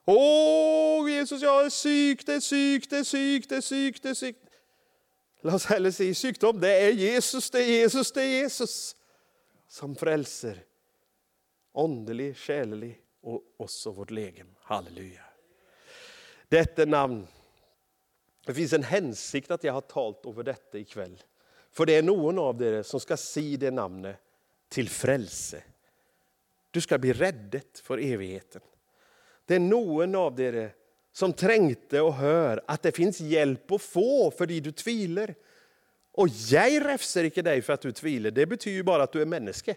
Åh, 0.04 1.10
Jesus, 1.10 1.42
jag 1.42 1.66
är 1.66 1.70
syk, 1.70 2.26
det 2.26 2.34
är 2.34 2.40
syk, 2.40 2.90
det 2.90 2.98
är 2.98 3.04
syk, 3.04 3.48
det 3.48 3.56
är 3.56 3.60
syk, 3.60 4.02
det 4.02 4.08
är 4.08 4.14
syk. 4.14 4.36
Låt 5.40 5.54
oss 5.54 5.66
hellre 5.66 5.92
säga 5.92 6.14
sjukdom, 6.14 6.60
det 6.60 6.80
är 6.80 6.90
Jesus, 6.90 7.50
det 7.50 7.58
är 7.58 7.68
Jesus, 7.68 8.12
det 8.12 8.22
är 8.22 8.42
Jesus 8.42 8.96
som 9.68 9.96
frälser 9.96 10.64
Åndelig, 11.72 12.36
själelig 12.36 13.02
och 13.20 13.42
också 13.56 13.90
vårt 13.90 14.10
legem. 14.10 14.54
Halleluja. 14.60 15.22
Detta 16.54 16.84
namn, 16.84 17.26
det 18.46 18.54
finns 18.54 18.72
en 18.72 18.82
hänsikt 18.82 19.50
att 19.50 19.64
jag 19.64 19.72
har 19.72 19.80
talat 19.80 20.26
över 20.26 20.42
detta 20.42 20.78
ikväll. 20.78 21.22
För 21.70 21.86
det 21.86 21.94
är 21.94 22.02
någon 22.02 22.38
av 22.38 22.62
er 22.62 22.82
som 22.82 23.00
ska 23.00 23.16
se 23.16 23.56
det 23.56 23.70
namnet 23.70 24.16
till 24.68 24.88
frälse. 24.88 25.62
Du 26.70 26.80
ska 26.80 26.98
bli 26.98 27.12
räddet 27.12 27.78
för 27.78 27.98
evigheten. 27.98 28.62
Det 29.46 29.54
är 29.54 29.60
någon 29.60 30.14
av 30.14 30.40
er 30.40 30.74
som 31.12 31.32
trängte 31.32 32.00
och 32.00 32.14
hör 32.14 32.62
att 32.66 32.82
det 32.82 32.92
finns 32.92 33.20
hjälp 33.20 33.70
att 33.70 33.82
få 33.82 34.30
för 34.30 34.46
de 34.46 34.60
du 34.60 34.72
tvivlar. 34.72 35.34
Och 36.12 36.28
jag 36.28 36.84
räfser 36.84 37.24
inte 37.24 37.42
dig 37.42 37.62
för 37.62 37.72
att 37.72 37.82
du 37.82 37.92
tvivlar, 37.92 38.30
det 38.30 38.46
betyder 38.46 38.82
bara 38.82 39.02
att 39.02 39.12
du 39.12 39.22
är 39.22 39.26
människa. 39.26 39.74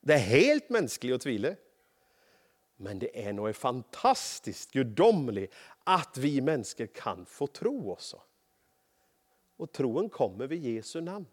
Det 0.00 0.14
är 0.14 0.18
helt 0.18 0.70
mänskligt 0.70 1.14
att 1.14 1.20
tvivla. 1.20 1.54
Men 2.80 2.98
det 2.98 3.26
är 3.26 3.32
något 3.32 3.56
fantastiskt 3.56 4.70
gudomligt 4.70 5.54
att 5.84 6.16
vi 6.16 6.40
människor 6.40 6.86
kan 6.86 7.26
få 7.26 7.46
tro 7.46 7.92
också. 7.92 8.22
Och 9.56 9.72
troen 9.72 10.08
kommer 10.08 10.46
vid 10.46 10.64
Jesu 10.64 11.00
namn. 11.00 11.26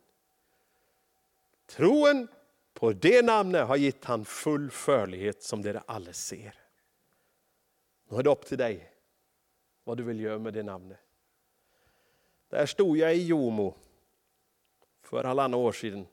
Troen 1.66 2.28
på 2.74 2.92
det 2.92 3.26
namnet 3.26 3.68
har 3.68 3.76
gett 3.76 4.06
han 4.06 4.26
full 4.26 4.72
förlighet 4.72 5.44
som 5.44 5.62
det 5.62 5.82
alla 5.86 6.14
ser. 6.14 6.56
Nu 8.10 8.18
är 8.18 8.24
det 8.24 8.30
upp 8.30 8.46
till 8.46 8.58
dig 8.58 8.92
vad 9.84 9.98
du 9.98 10.04
vill 10.04 10.20
göra 10.20 10.40
med 10.40 10.54
det 10.54 10.64
namnet. 10.64 11.00
Där 12.50 12.66
stod 12.66 12.98
jag 12.98 13.16
i 13.16 13.26
Jomo 13.26 13.76
för 15.02 15.24
alla 15.24 15.58
år 15.58 15.72
sedan 15.72 16.08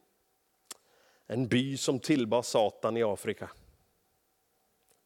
en 1.26 1.48
by 1.48 1.76
som 1.76 1.98
tillbad 1.98 2.44
Satan 2.44 2.96
i 2.96 3.02
Afrika. 3.02 3.50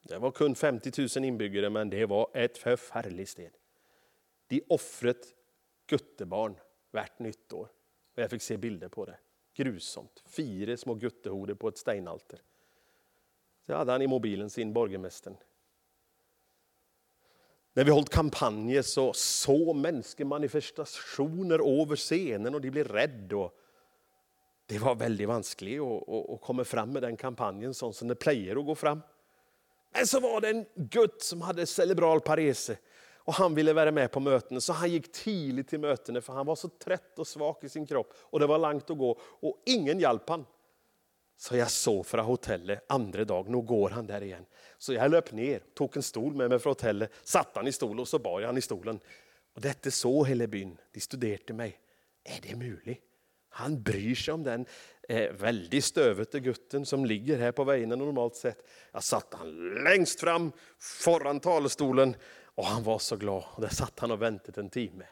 Det 0.08 0.18
var 0.18 0.30
kun 0.30 0.54
50 0.54 1.18
000 1.18 1.24
inbyggare, 1.24 1.70
men 1.70 1.90
det 1.90 2.06
var 2.06 2.30
ett 2.34 2.58
förfärligt 2.58 3.28
sted. 3.28 3.50
De 4.46 4.62
offret 4.68 5.26
guttebarn 5.86 6.56
värt 6.90 7.18
nyttår. 7.18 7.68
Och 8.14 8.22
jag 8.22 8.30
fick 8.30 8.42
se 8.42 8.56
bilder 8.56 8.88
på 8.88 9.04
det. 9.04 9.18
Grusomt. 9.54 10.22
Fyra 10.26 10.76
små 10.76 10.94
guttehoder 10.94 11.54
på 11.54 11.68
ett 11.68 11.78
steinalter. 11.78 12.42
Det 13.66 13.74
hade 13.74 13.92
han 13.92 14.02
i 14.02 14.06
mobilen 14.06 14.50
sin, 14.50 14.72
borgermästaren. 14.72 15.36
När 17.72 17.84
vi 17.84 17.90
hållit 17.90 18.10
kampanjer 18.10 18.82
så 18.82 19.12
såg 19.12 19.76
människor 19.76 20.24
manifestationer 20.24 21.82
över 21.82 21.96
scenen 21.96 22.54
och 22.54 22.60
de 22.60 22.70
blev 22.70 22.88
rädda 22.88 23.50
det 24.66 24.78
var 24.78 24.94
väldigt 24.94 25.28
vanskligt 25.28 25.80
att, 25.80 26.08
att, 26.08 26.30
att 26.30 26.40
komma 26.40 26.64
fram 26.64 26.90
med 26.90 27.02
den 27.02 27.16
kampanjen 27.16 27.74
sånt 27.74 27.96
som 27.96 28.08
det 28.08 28.14
plejer 28.14 28.56
att 28.56 28.66
gå 28.66 28.74
fram. 28.74 29.00
Men 29.92 30.06
så 30.06 30.20
var 30.20 30.40
det 30.40 30.48
en 30.48 30.66
gutt 30.74 31.22
som 31.22 31.42
hade 31.42 31.66
cerebral 31.66 32.20
parese 32.20 32.70
och 33.26 33.34
han 33.34 33.54
ville 33.54 33.72
vara 33.72 33.92
med 33.92 34.12
på 34.12 34.20
mötena 34.20 34.60
så 34.60 34.72
han 34.72 34.90
gick 34.90 35.12
tidigt 35.12 35.68
till 35.68 35.80
mötena 35.80 36.20
för 36.20 36.32
han 36.32 36.46
var 36.46 36.56
så 36.56 36.68
trött 36.68 37.18
och 37.18 37.26
svag 37.26 37.56
i 37.62 37.68
sin 37.68 37.86
kropp 37.86 38.12
och 38.16 38.40
det 38.40 38.46
var 38.46 38.58
långt 38.58 38.90
att 38.90 38.98
gå 38.98 39.20
och 39.20 39.62
ingen 39.66 40.00
hjälp 40.00 40.28
han. 40.28 40.46
Så 41.38 41.56
jag 41.56 41.70
såg 41.70 42.06
från 42.06 42.24
hotellet 42.24 42.84
andra 42.88 43.24
dag, 43.24 43.48
nu 43.48 43.60
går 43.62 43.90
han 43.90 44.06
där 44.06 44.22
igen. 44.22 44.46
Så 44.78 44.92
jag 44.92 45.10
löp 45.10 45.32
ner, 45.32 45.62
tog 45.74 45.96
en 45.96 46.02
stol 46.02 46.34
med 46.34 46.50
mig 46.50 46.58
från 46.58 46.70
hotellet, 46.70 47.12
satte 47.22 47.58
han 47.58 47.66
i 47.66 47.72
stolen 47.72 47.98
och 47.98 48.08
så 48.08 48.18
bar 48.18 48.40
jag 48.40 48.48
han 48.48 48.58
i 48.58 48.62
stolen. 48.62 49.00
Och 49.54 49.60
detta 49.60 49.90
såg 49.90 50.28
hela 50.28 50.46
byn, 50.46 50.78
De 50.92 51.00
studerte 51.00 51.52
mig. 51.52 51.80
Är 52.24 52.40
det 52.48 52.56
möjligt? 52.56 53.02
Han 53.48 53.82
bryr 53.82 54.14
sig 54.14 54.34
om 54.34 54.42
den 54.42 54.66
eh, 55.08 55.32
väldigt 55.32 55.84
stövete 55.84 56.40
gutten 56.40 56.86
som 56.86 57.04
ligger 57.04 57.38
här 57.38 57.52
på 57.52 57.64
vägen 57.64 57.88
normalt 57.88 58.36
sett. 58.36 58.66
Jag 58.92 59.02
satt 59.02 59.34
han 59.34 59.74
längst 59.84 60.20
fram 60.20 60.52
föran 60.78 61.40
talerstolen 61.40 62.16
och 62.54 62.64
han 62.64 62.82
var 62.82 62.98
så 62.98 63.16
glad. 63.16 63.44
Och 63.50 63.62
där 63.62 63.68
satt 63.68 64.00
han 64.00 64.10
och 64.10 64.22
väntade 64.22 64.60
en 64.60 64.70
timme. 64.70 65.04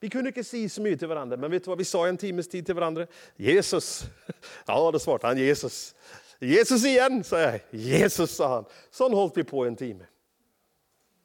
Vi 0.00 0.10
kunde 0.10 0.28
inte 0.28 0.44
säga 0.44 0.68
så 0.68 0.82
mycket 0.82 0.98
till 0.98 1.08
varandra, 1.08 1.36
men 1.36 1.50
vet 1.50 1.64
du 1.64 1.68
vad 1.68 1.78
vi 1.78 1.84
sa 1.84 2.08
en 2.08 2.16
timmes 2.16 2.48
tid 2.48 2.66
till 2.66 2.74
varandra? 2.74 3.06
Jesus. 3.36 4.04
Ja, 4.66 4.90
då 4.90 4.98
svarade 4.98 5.26
han 5.26 5.38
Jesus. 5.38 5.94
Jesus 6.38 6.84
igen, 6.84 7.24
sa 7.24 7.40
jag. 7.40 7.60
Jesus, 7.70 8.30
sa 8.30 8.48
han. 8.48 8.64
Så 8.90 9.16
höll 9.16 9.30
vi 9.34 9.44
på 9.44 9.64
en 9.64 9.76
timme. 9.76 10.04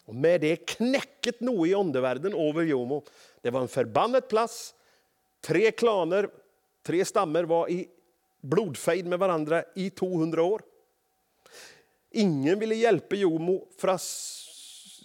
Och 0.05 0.15
med 0.15 0.41
det 0.41 0.55
knäcket 0.55 1.39
nog 1.39 1.67
i 1.67 1.73
undervärlden 1.73 2.33
över 2.33 2.63
Jomo. 2.63 3.03
Det 3.41 3.49
var 3.49 3.61
en 3.61 3.67
förbannad 3.67 4.27
plats. 4.29 4.75
Tre 5.41 5.71
klaner, 5.71 6.29
tre 6.83 7.05
stammar 7.05 7.43
var 7.43 7.69
i 7.69 7.87
blodfejd 8.41 9.05
med 9.05 9.19
varandra 9.19 9.63
i 9.75 9.89
200 9.89 10.43
år. 10.43 10.61
Ingen 12.11 12.59
ville 12.59 12.75
hjälpa 12.75 13.15
Jomo 13.15 13.67
från 13.77 13.97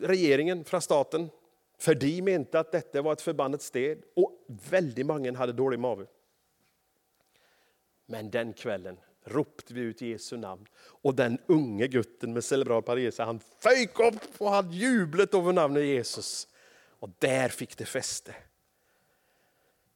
regeringen, 0.01 0.65
från 0.65 0.83
staten, 0.83 1.31
för 1.79 1.95
de 1.95 2.23
menade 2.23 2.61
att 2.61 2.73
detta 2.73 3.03
var 3.03 3.13
ett 3.13 3.21
förbannat 3.21 3.63
sted 3.63 4.03
och 4.17 4.45
väldigt 4.71 5.07
många 5.07 5.37
hade 5.37 5.53
dålig 5.53 5.79
mage. 5.79 6.07
Men 8.07 8.31
den 8.31 8.53
kvällen 8.53 8.97
ropte 9.25 9.75
vi 9.75 9.81
ut 9.81 10.01
Jesu 10.01 10.37
namn 10.37 10.67
och 10.79 11.15
den 11.15 11.39
unge 11.47 11.87
gutten 11.87 12.33
med 12.33 12.45
cerebral 12.45 12.83
parese, 12.83 13.19
han 13.19 13.41
föjk 13.61 14.01
upp 14.01 14.41
och 14.41 14.51
hade 14.51 14.77
jublet 14.77 15.35
över 15.35 15.53
namnet 15.53 15.85
Jesus. 15.85 16.49
Och 16.89 17.11
där 17.19 17.49
fick 17.49 17.79
det 17.79 17.85
fäste. 17.85 18.35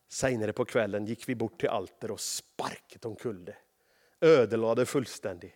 Senare 0.09 0.53
på 0.53 0.65
kvällen 0.65 1.07
gick 1.07 1.29
vi 1.29 1.35
bort 1.35 1.61
till 1.61 1.69
alter 1.69 2.11
och 2.11 2.21
sparkade 2.21 3.09
omkull 3.09 3.45
det. 3.45 3.57
Ödelade 4.21 4.87
fullständigt. 4.87 5.55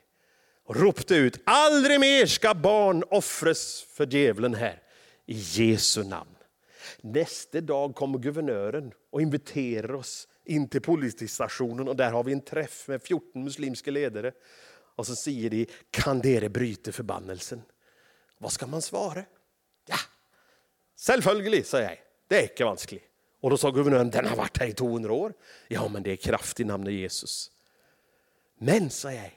Och 0.65 0.77
ropte 0.77 1.15
ut, 1.15 1.41
aldrig 1.45 2.01
mer 2.01 2.27
ska 2.27 2.55
barn 2.55 3.05
offras 3.11 3.87
för 3.89 4.07
djävulen 4.07 4.55
här. 4.55 4.83
I 5.27 5.35
Jesu 5.35 6.05
namn. 6.05 6.35
Nästa 7.01 7.61
dag 7.61 7.95
kommer 7.95 8.19
guvernören 8.19 8.93
och 9.11 9.23
inviterar 9.23 9.95
oss 9.95 10.29
in 10.45 10.69
till 10.69 10.81
polisstationen 10.83 11.89
och 11.89 11.97
där 11.97 12.11
har 12.11 12.25
vi 12.25 12.33
en 12.33 12.41
träff 12.41 12.89
med 12.89 13.03
14 13.03 13.45
muslimska 13.45 13.91
ledare. 13.91 14.33
Och 14.97 15.07
så 15.07 15.17
säger 15.17 15.51
de, 15.51 15.67
kan 15.91 16.21
dere 16.21 16.49
bryta 16.49 16.93
förbannelsen? 16.93 17.63
Vad 18.39 18.53
ska 18.53 18.67
man 18.67 18.83
svara? 18.83 19.25
Ja, 19.87 19.97
självföljligt, 21.07 21.69
säger 21.69 21.89
jag. 21.89 21.99
Det 22.29 22.39
är 22.39 22.43
inte 22.43 22.65
vanskligt. 22.65 23.10
Och 23.41 23.51
då 23.51 23.57
sa 23.57 23.71
guvernören, 23.71 24.11
den 24.11 24.27
har 24.27 24.37
varit 24.37 24.59
här 24.59 24.67
i 24.67 24.73
200 24.73 25.13
år. 25.13 25.33
Ja, 25.69 25.89
men 25.89 26.03
det 26.03 26.13
är 26.13 26.17
kraft 26.17 26.61
i 26.61 26.65
namnet 26.65 26.93
Jesus. 26.93 27.51
Men, 28.59 28.91
sa 28.91 29.13
jag, 29.13 29.31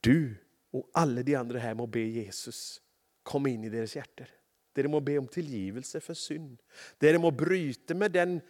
du 0.00 0.36
och 0.70 0.90
alla 0.92 1.22
de 1.22 1.34
andra 1.34 1.58
här 1.58 1.74
må 1.74 1.86
be 1.86 2.00
Jesus 2.00 2.80
komma 3.22 3.48
in 3.48 3.64
i 3.64 3.68
deras 3.68 3.96
hjärtan. 3.96 4.26
Dere 4.72 4.88
må 4.88 5.00
be 5.00 5.18
om 5.18 5.26
tillgivelse 5.26 6.00
för 6.00 6.14
synd. 6.14 6.58
Dere 6.98 7.18
må 7.18 7.30
bryta 7.30 7.94
med 7.94 8.12
den 8.12 8.40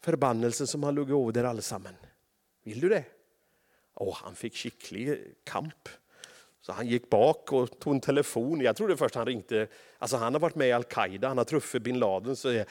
förbannelse 0.00 0.66
som 0.66 0.82
har 0.82 0.92
legat 0.92 1.08
över 1.08 1.38
er 1.38 1.44
allesammen. 1.44 1.94
Vill 2.64 2.80
du 2.80 2.88
det? 2.88 3.04
Och 3.94 4.14
han 4.14 4.34
fick 4.34 4.56
skicklig 4.56 5.34
kamp. 5.44 5.88
Så 6.60 6.72
han 6.72 6.86
gick 6.86 7.10
bak 7.10 7.52
och 7.52 7.78
tog 7.78 7.94
en 7.94 8.00
telefon. 8.00 8.60
Jag 8.60 8.76
trodde 8.76 8.96
först 8.96 9.14
han 9.14 9.26
ringde, 9.26 9.68
alltså 9.98 10.16
han 10.16 10.32
har 10.32 10.40
varit 10.40 10.54
med 10.54 10.68
i 10.68 10.72
Al-Qaida, 10.72 11.28
han 11.28 11.38
har 11.38 11.44
truffat 11.44 11.82
bin 11.82 11.98
Laden. 11.98 12.36
Så 12.36 12.64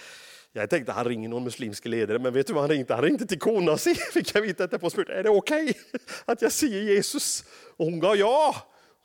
jag, 0.57 0.63
jag 0.63 0.69
tänkte 0.69 0.91
han 0.91 1.05
ringer 1.05 1.29
någon 1.29 1.43
muslimsk 1.43 1.85
ledare, 1.85 2.19
men 2.19 2.33
vet 2.33 2.47
du 2.47 2.53
vad 2.53 2.63
han 2.63 2.69
ringde? 2.69 2.93
Han 2.93 3.03
ringde 3.03 3.25
till 3.25 3.39
konan 3.39 3.77
fick 4.13 4.35
jag 4.35 4.41
veta 4.41 4.79
på 4.79 4.89
spurt. 4.89 5.09
är 5.09 5.23
det 5.23 5.29
okej 5.29 5.63
okay 5.63 5.73
att 6.25 6.41
jag 6.41 6.51
säger 6.51 6.81
Jesus? 6.81 7.43
Och 7.77 7.85
hon 7.85 7.99
gav 7.99 8.15
ja. 8.15 8.55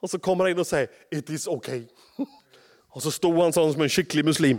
Och 0.00 0.11
så 0.11 0.18
kommer 0.18 0.44
han 0.44 0.50
in 0.50 0.59
och 0.59 0.66
säger, 0.66 0.88
it 1.11 1.30
is 1.30 1.46
okay. 1.46 1.82
Och 2.88 3.03
så 3.03 3.11
stod 3.11 3.38
han 3.38 3.53
sån 3.53 3.72
som 3.72 3.82
en 3.82 3.88
skicklig 3.88 4.24
muslim. 4.24 4.59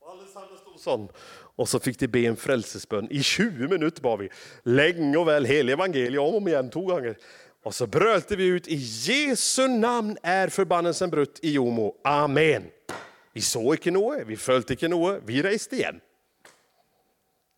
Och 0.00 0.10
allesammans 0.10 0.60
stod 0.60 0.80
sån. 0.80 1.08
Och 1.56 1.68
så 1.68 1.80
fick 1.80 1.98
de 1.98 2.08
be 2.08 2.20
en 2.20 2.36
frälsesbön. 2.36 3.08
I 3.10 3.22
20 3.22 3.68
minuter 3.68 4.02
bad 4.02 4.18
vi. 4.18 4.28
Länge 4.62 5.16
och 5.16 5.28
väl, 5.28 5.44
hela 5.44 5.72
evangeliet 5.72 6.20
om 6.20 6.26
och 6.26 6.36
om 6.36 6.48
igen, 6.48 6.70
två 6.70 6.86
gånger. 6.86 7.16
Och 7.64 7.74
så 7.74 7.86
brölte 7.86 8.36
vi 8.36 8.46
ut, 8.46 8.68
i 8.68 8.74
Jesu 8.76 9.68
namn 9.68 10.16
är 10.22 10.48
förbannelsen 10.48 11.10
brutt 11.10 11.38
i 11.42 11.52
Jomo. 11.52 11.94
Amen. 12.04 12.62
Vi 13.32 13.40
såg 13.40 13.74
inte 13.74 13.90
något, 13.90 14.18
vi 14.26 14.36
följde 14.36 14.72
inte 14.72 14.88
något, 14.88 15.22
vi 15.24 15.42
reste 15.42 15.76
igen. 15.76 16.00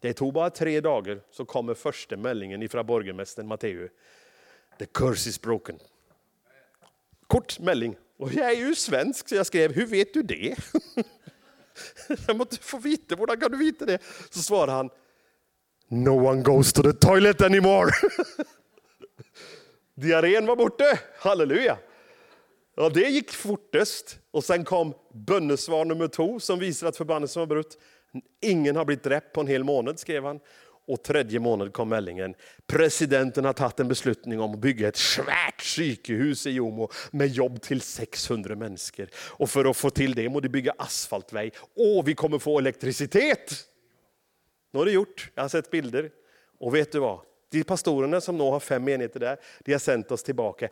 Det 0.01 0.13
tog 0.13 0.33
bara 0.33 0.51
tre 0.51 0.81
dagar 0.81 1.21
så 1.31 1.45
kommer 1.45 1.75
första 1.75 2.17
meldingen 2.17 2.63
ifrån 2.63 2.87
borgmästaren 2.87 3.49
Matteo. 3.49 3.89
The 4.79 4.87
curse 4.87 5.29
is 5.29 5.41
broken. 5.41 5.79
Kort 7.27 7.59
melding. 7.59 7.97
Och 8.17 8.33
jag 8.33 8.51
är 8.51 8.57
ju 8.57 8.75
svensk 8.75 9.29
så 9.29 9.35
jag 9.35 9.47
skrev, 9.47 9.73
hur 9.73 9.87
vet 9.87 10.15
du 10.15 10.23
det? 10.23 10.57
jag 12.27 12.37
måste 12.37 12.57
få 12.57 12.79
veta, 12.79 13.17
hur 13.17 13.41
kan 13.41 13.51
du 13.51 13.57
veta 13.57 13.87
det? 13.87 13.99
Så 14.31 14.43
svarade 14.43 14.73
han, 14.73 14.91
No 15.89 16.11
one 16.11 16.43
goes 16.43 16.73
to 16.73 16.83
the 16.83 16.93
toilet 16.93 17.43
anymore. 17.43 17.91
Diarrén 19.95 20.47
var 20.47 20.57
borta, 20.57 20.99
halleluja. 21.19 21.79
Ja, 22.75 22.89
det 22.89 23.09
gick 23.09 23.31
fortast. 23.31 24.19
Och 24.31 24.45
sen 24.45 24.65
kom 24.65 24.95
bönesvar 25.15 25.85
nummer 25.85 26.09
två 26.09 26.41
som 26.41 26.59
visar 26.59 26.87
att 26.87 26.97
förbannelsen 26.97 27.41
var 27.41 27.47
brutt. 27.47 27.79
Ingen 28.41 28.77
har 28.77 28.85
blivit 28.85 29.05
dräpt 29.05 29.33
på 29.33 29.41
en 29.41 29.47
hel 29.47 29.65
månad, 29.65 29.99
skrev 29.99 30.25
han. 30.25 30.41
Och 30.87 31.03
tredje 31.03 31.41
månad 31.41 31.73
kom 31.73 31.89
meldingen. 31.89 32.35
Presidenten 32.67 33.45
har 33.45 33.53
tagit 33.53 33.81
en 33.81 33.89
beslutning 33.89 34.41
om 34.41 34.55
att 34.55 34.59
bygga 34.59 34.89
ett 34.89 34.97
svärt 34.97 35.59
psykehus 35.59 36.47
i 36.47 36.51
Jomo 36.51 36.89
med 37.11 37.29
jobb 37.29 37.63
till 37.63 37.81
600 37.81 38.57
människor. 38.57 39.09
Och 39.15 39.51
för 39.51 39.65
att 39.65 39.77
få 39.77 39.91
till 39.91 40.15
det 40.15 40.29
måste 40.29 40.49
de 40.49 40.49
bygga 40.49 40.75
asfaltväg. 40.79 41.53
Och 41.77 42.09
vi 42.09 42.15
kommer 42.15 42.39
få 42.39 42.59
elektricitet! 42.59 43.69
Nu 44.73 44.79
har 44.79 44.87
det 44.87 44.93
gjort. 44.93 45.31
Jag 45.35 45.43
har 45.43 45.49
sett 45.49 45.71
bilder. 45.71 46.11
Och 46.59 46.75
vet 46.75 46.93
du 46.93 46.99
vad? 46.99 47.21
De 47.51 47.65
pastorerna 47.65 48.21
som 48.21 48.39
nu 48.39 48.45
har 48.45 48.61
fem 48.61 48.89
enheter 48.89 49.21
där, 49.21 49.37
de 49.65 49.73
har 49.73 49.79
sänt 49.79 50.11
oss 50.11 50.23
tillbaka. 50.23 50.69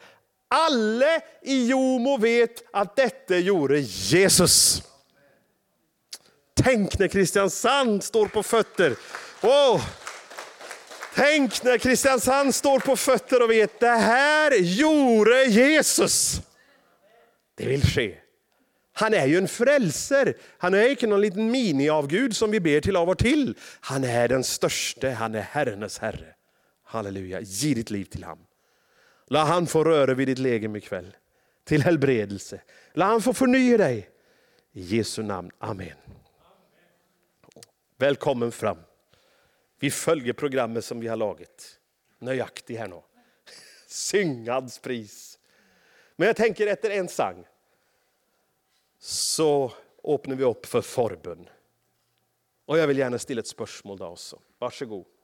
Alla 0.51 1.21
i 1.43 1.67
Jomo 1.67 2.17
vet 2.17 2.65
att 2.73 2.97
detta 2.97 3.39
gjorde 3.39 3.81
Jesus. 3.81 4.83
Tänk 6.55 6.99
när 6.99 7.09
Kristiansand 7.09 8.05
står 8.05 8.27
på 8.27 8.43
fötter. 8.43 8.97
Wow. 9.41 9.81
Tänk 11.15 11.63
när 11.63 11.79
Kristiansand 11.79 12.55
står 12.55 12.79
på 12.79 12.97
fötter 12.97 13.43
och 13.43 13.51
vet 13.51 13.81
det 13.81 13.87
här 13.87 14.53
gjorde 14.53 15.45
Jesus. 15.45 16.41
Det 17.57 17.67
vill 17.67 17.83
ske. 17.83 18.15
Han 18.93 19.15
är 19.15 19.27
ju 19.27 19.39
en 19.39 19.49
frälser. 19.49 20.35
Han 20.59 20.75
är 20.75 20.89
inte 20.89 21.07
någon 21.07 21.21
liten 21.21 21.51
miniavgud 21.51 22.37
som 22.37 22.51
vi 22.51 22.61
ber 22.61 22.81
till 22.81 22.97
av 22.97 23.09
och 23.09 23.19
till. 23.19 23.55
Han 23.81 24.05
är 24.05 24.29
den 24.29 24.45
största, 24.45 25.11
han 25.11 25.35
är 25.35 25.41
Herrenes 25.41 25.99
Herre. 25.99 26.35
Halleluja, 26.85 27.41
ge 27.41 27.75
ditt 27.75 27.91
liv 27.91 28.05
till 28.05 28.25
honom. 28.25 28.47
Låt 29.33 29.49
han 29.49 29.67
få 29.67 29.85
röra 29.85 30.15
vid 30.15 30.29
ditt 30.29 30.39
legem 30.39 30.77
ikväll. 30.77 31.17
Till 31.65 31.83
helbredelse. 31.83 32.61
Låt 32.93 33.07
han 33.07 33.23
få 33.23 33.35
förnya 33.35 33.77
dig. 33.77 34.11
I 34.73 34.81
Jesu 34.81 35.23
namn, 35.23 35.51
Amen. 35.59 35.97
Välkommen 37.97 38.53
fram. 38.53 38.79
Vi 39.79 39.91
följer 39.91 40.33
programmet 40.33 40.85
som 40.85 41.01
vi 41.01 41.09
har 41.09 41.17
lagat. 41.17 41.79
Nöjaktig 42.19 42.77
här 42.77 42.89
nu. 42.89 43.03
Syngads 43.87 44.79
pris. 44.79 45.39
Men 46.17 46.27
jag 46.27 46.37
tänker 46.37 46.67
efter 46.67 46.91
en 46.91 47.09
sang 47.09 47.45
så 48.99 49.73
öppnar 50.05 50.37
vi 50.37 50.45
upp 50.45 50.67
för 50.67 50.81
förbön. 50.81 51.49
Och 52.67 52.79
jag 52.79 52.87
vill 52.87 52.99
gärna 52.99 53.19
ställa 53.19 53.41
ett 53.41 53.47
spörsmål 53.47 53.99
då 53.99 54.07
också. 54.07 54.41
Varsågod. 54.59 55.07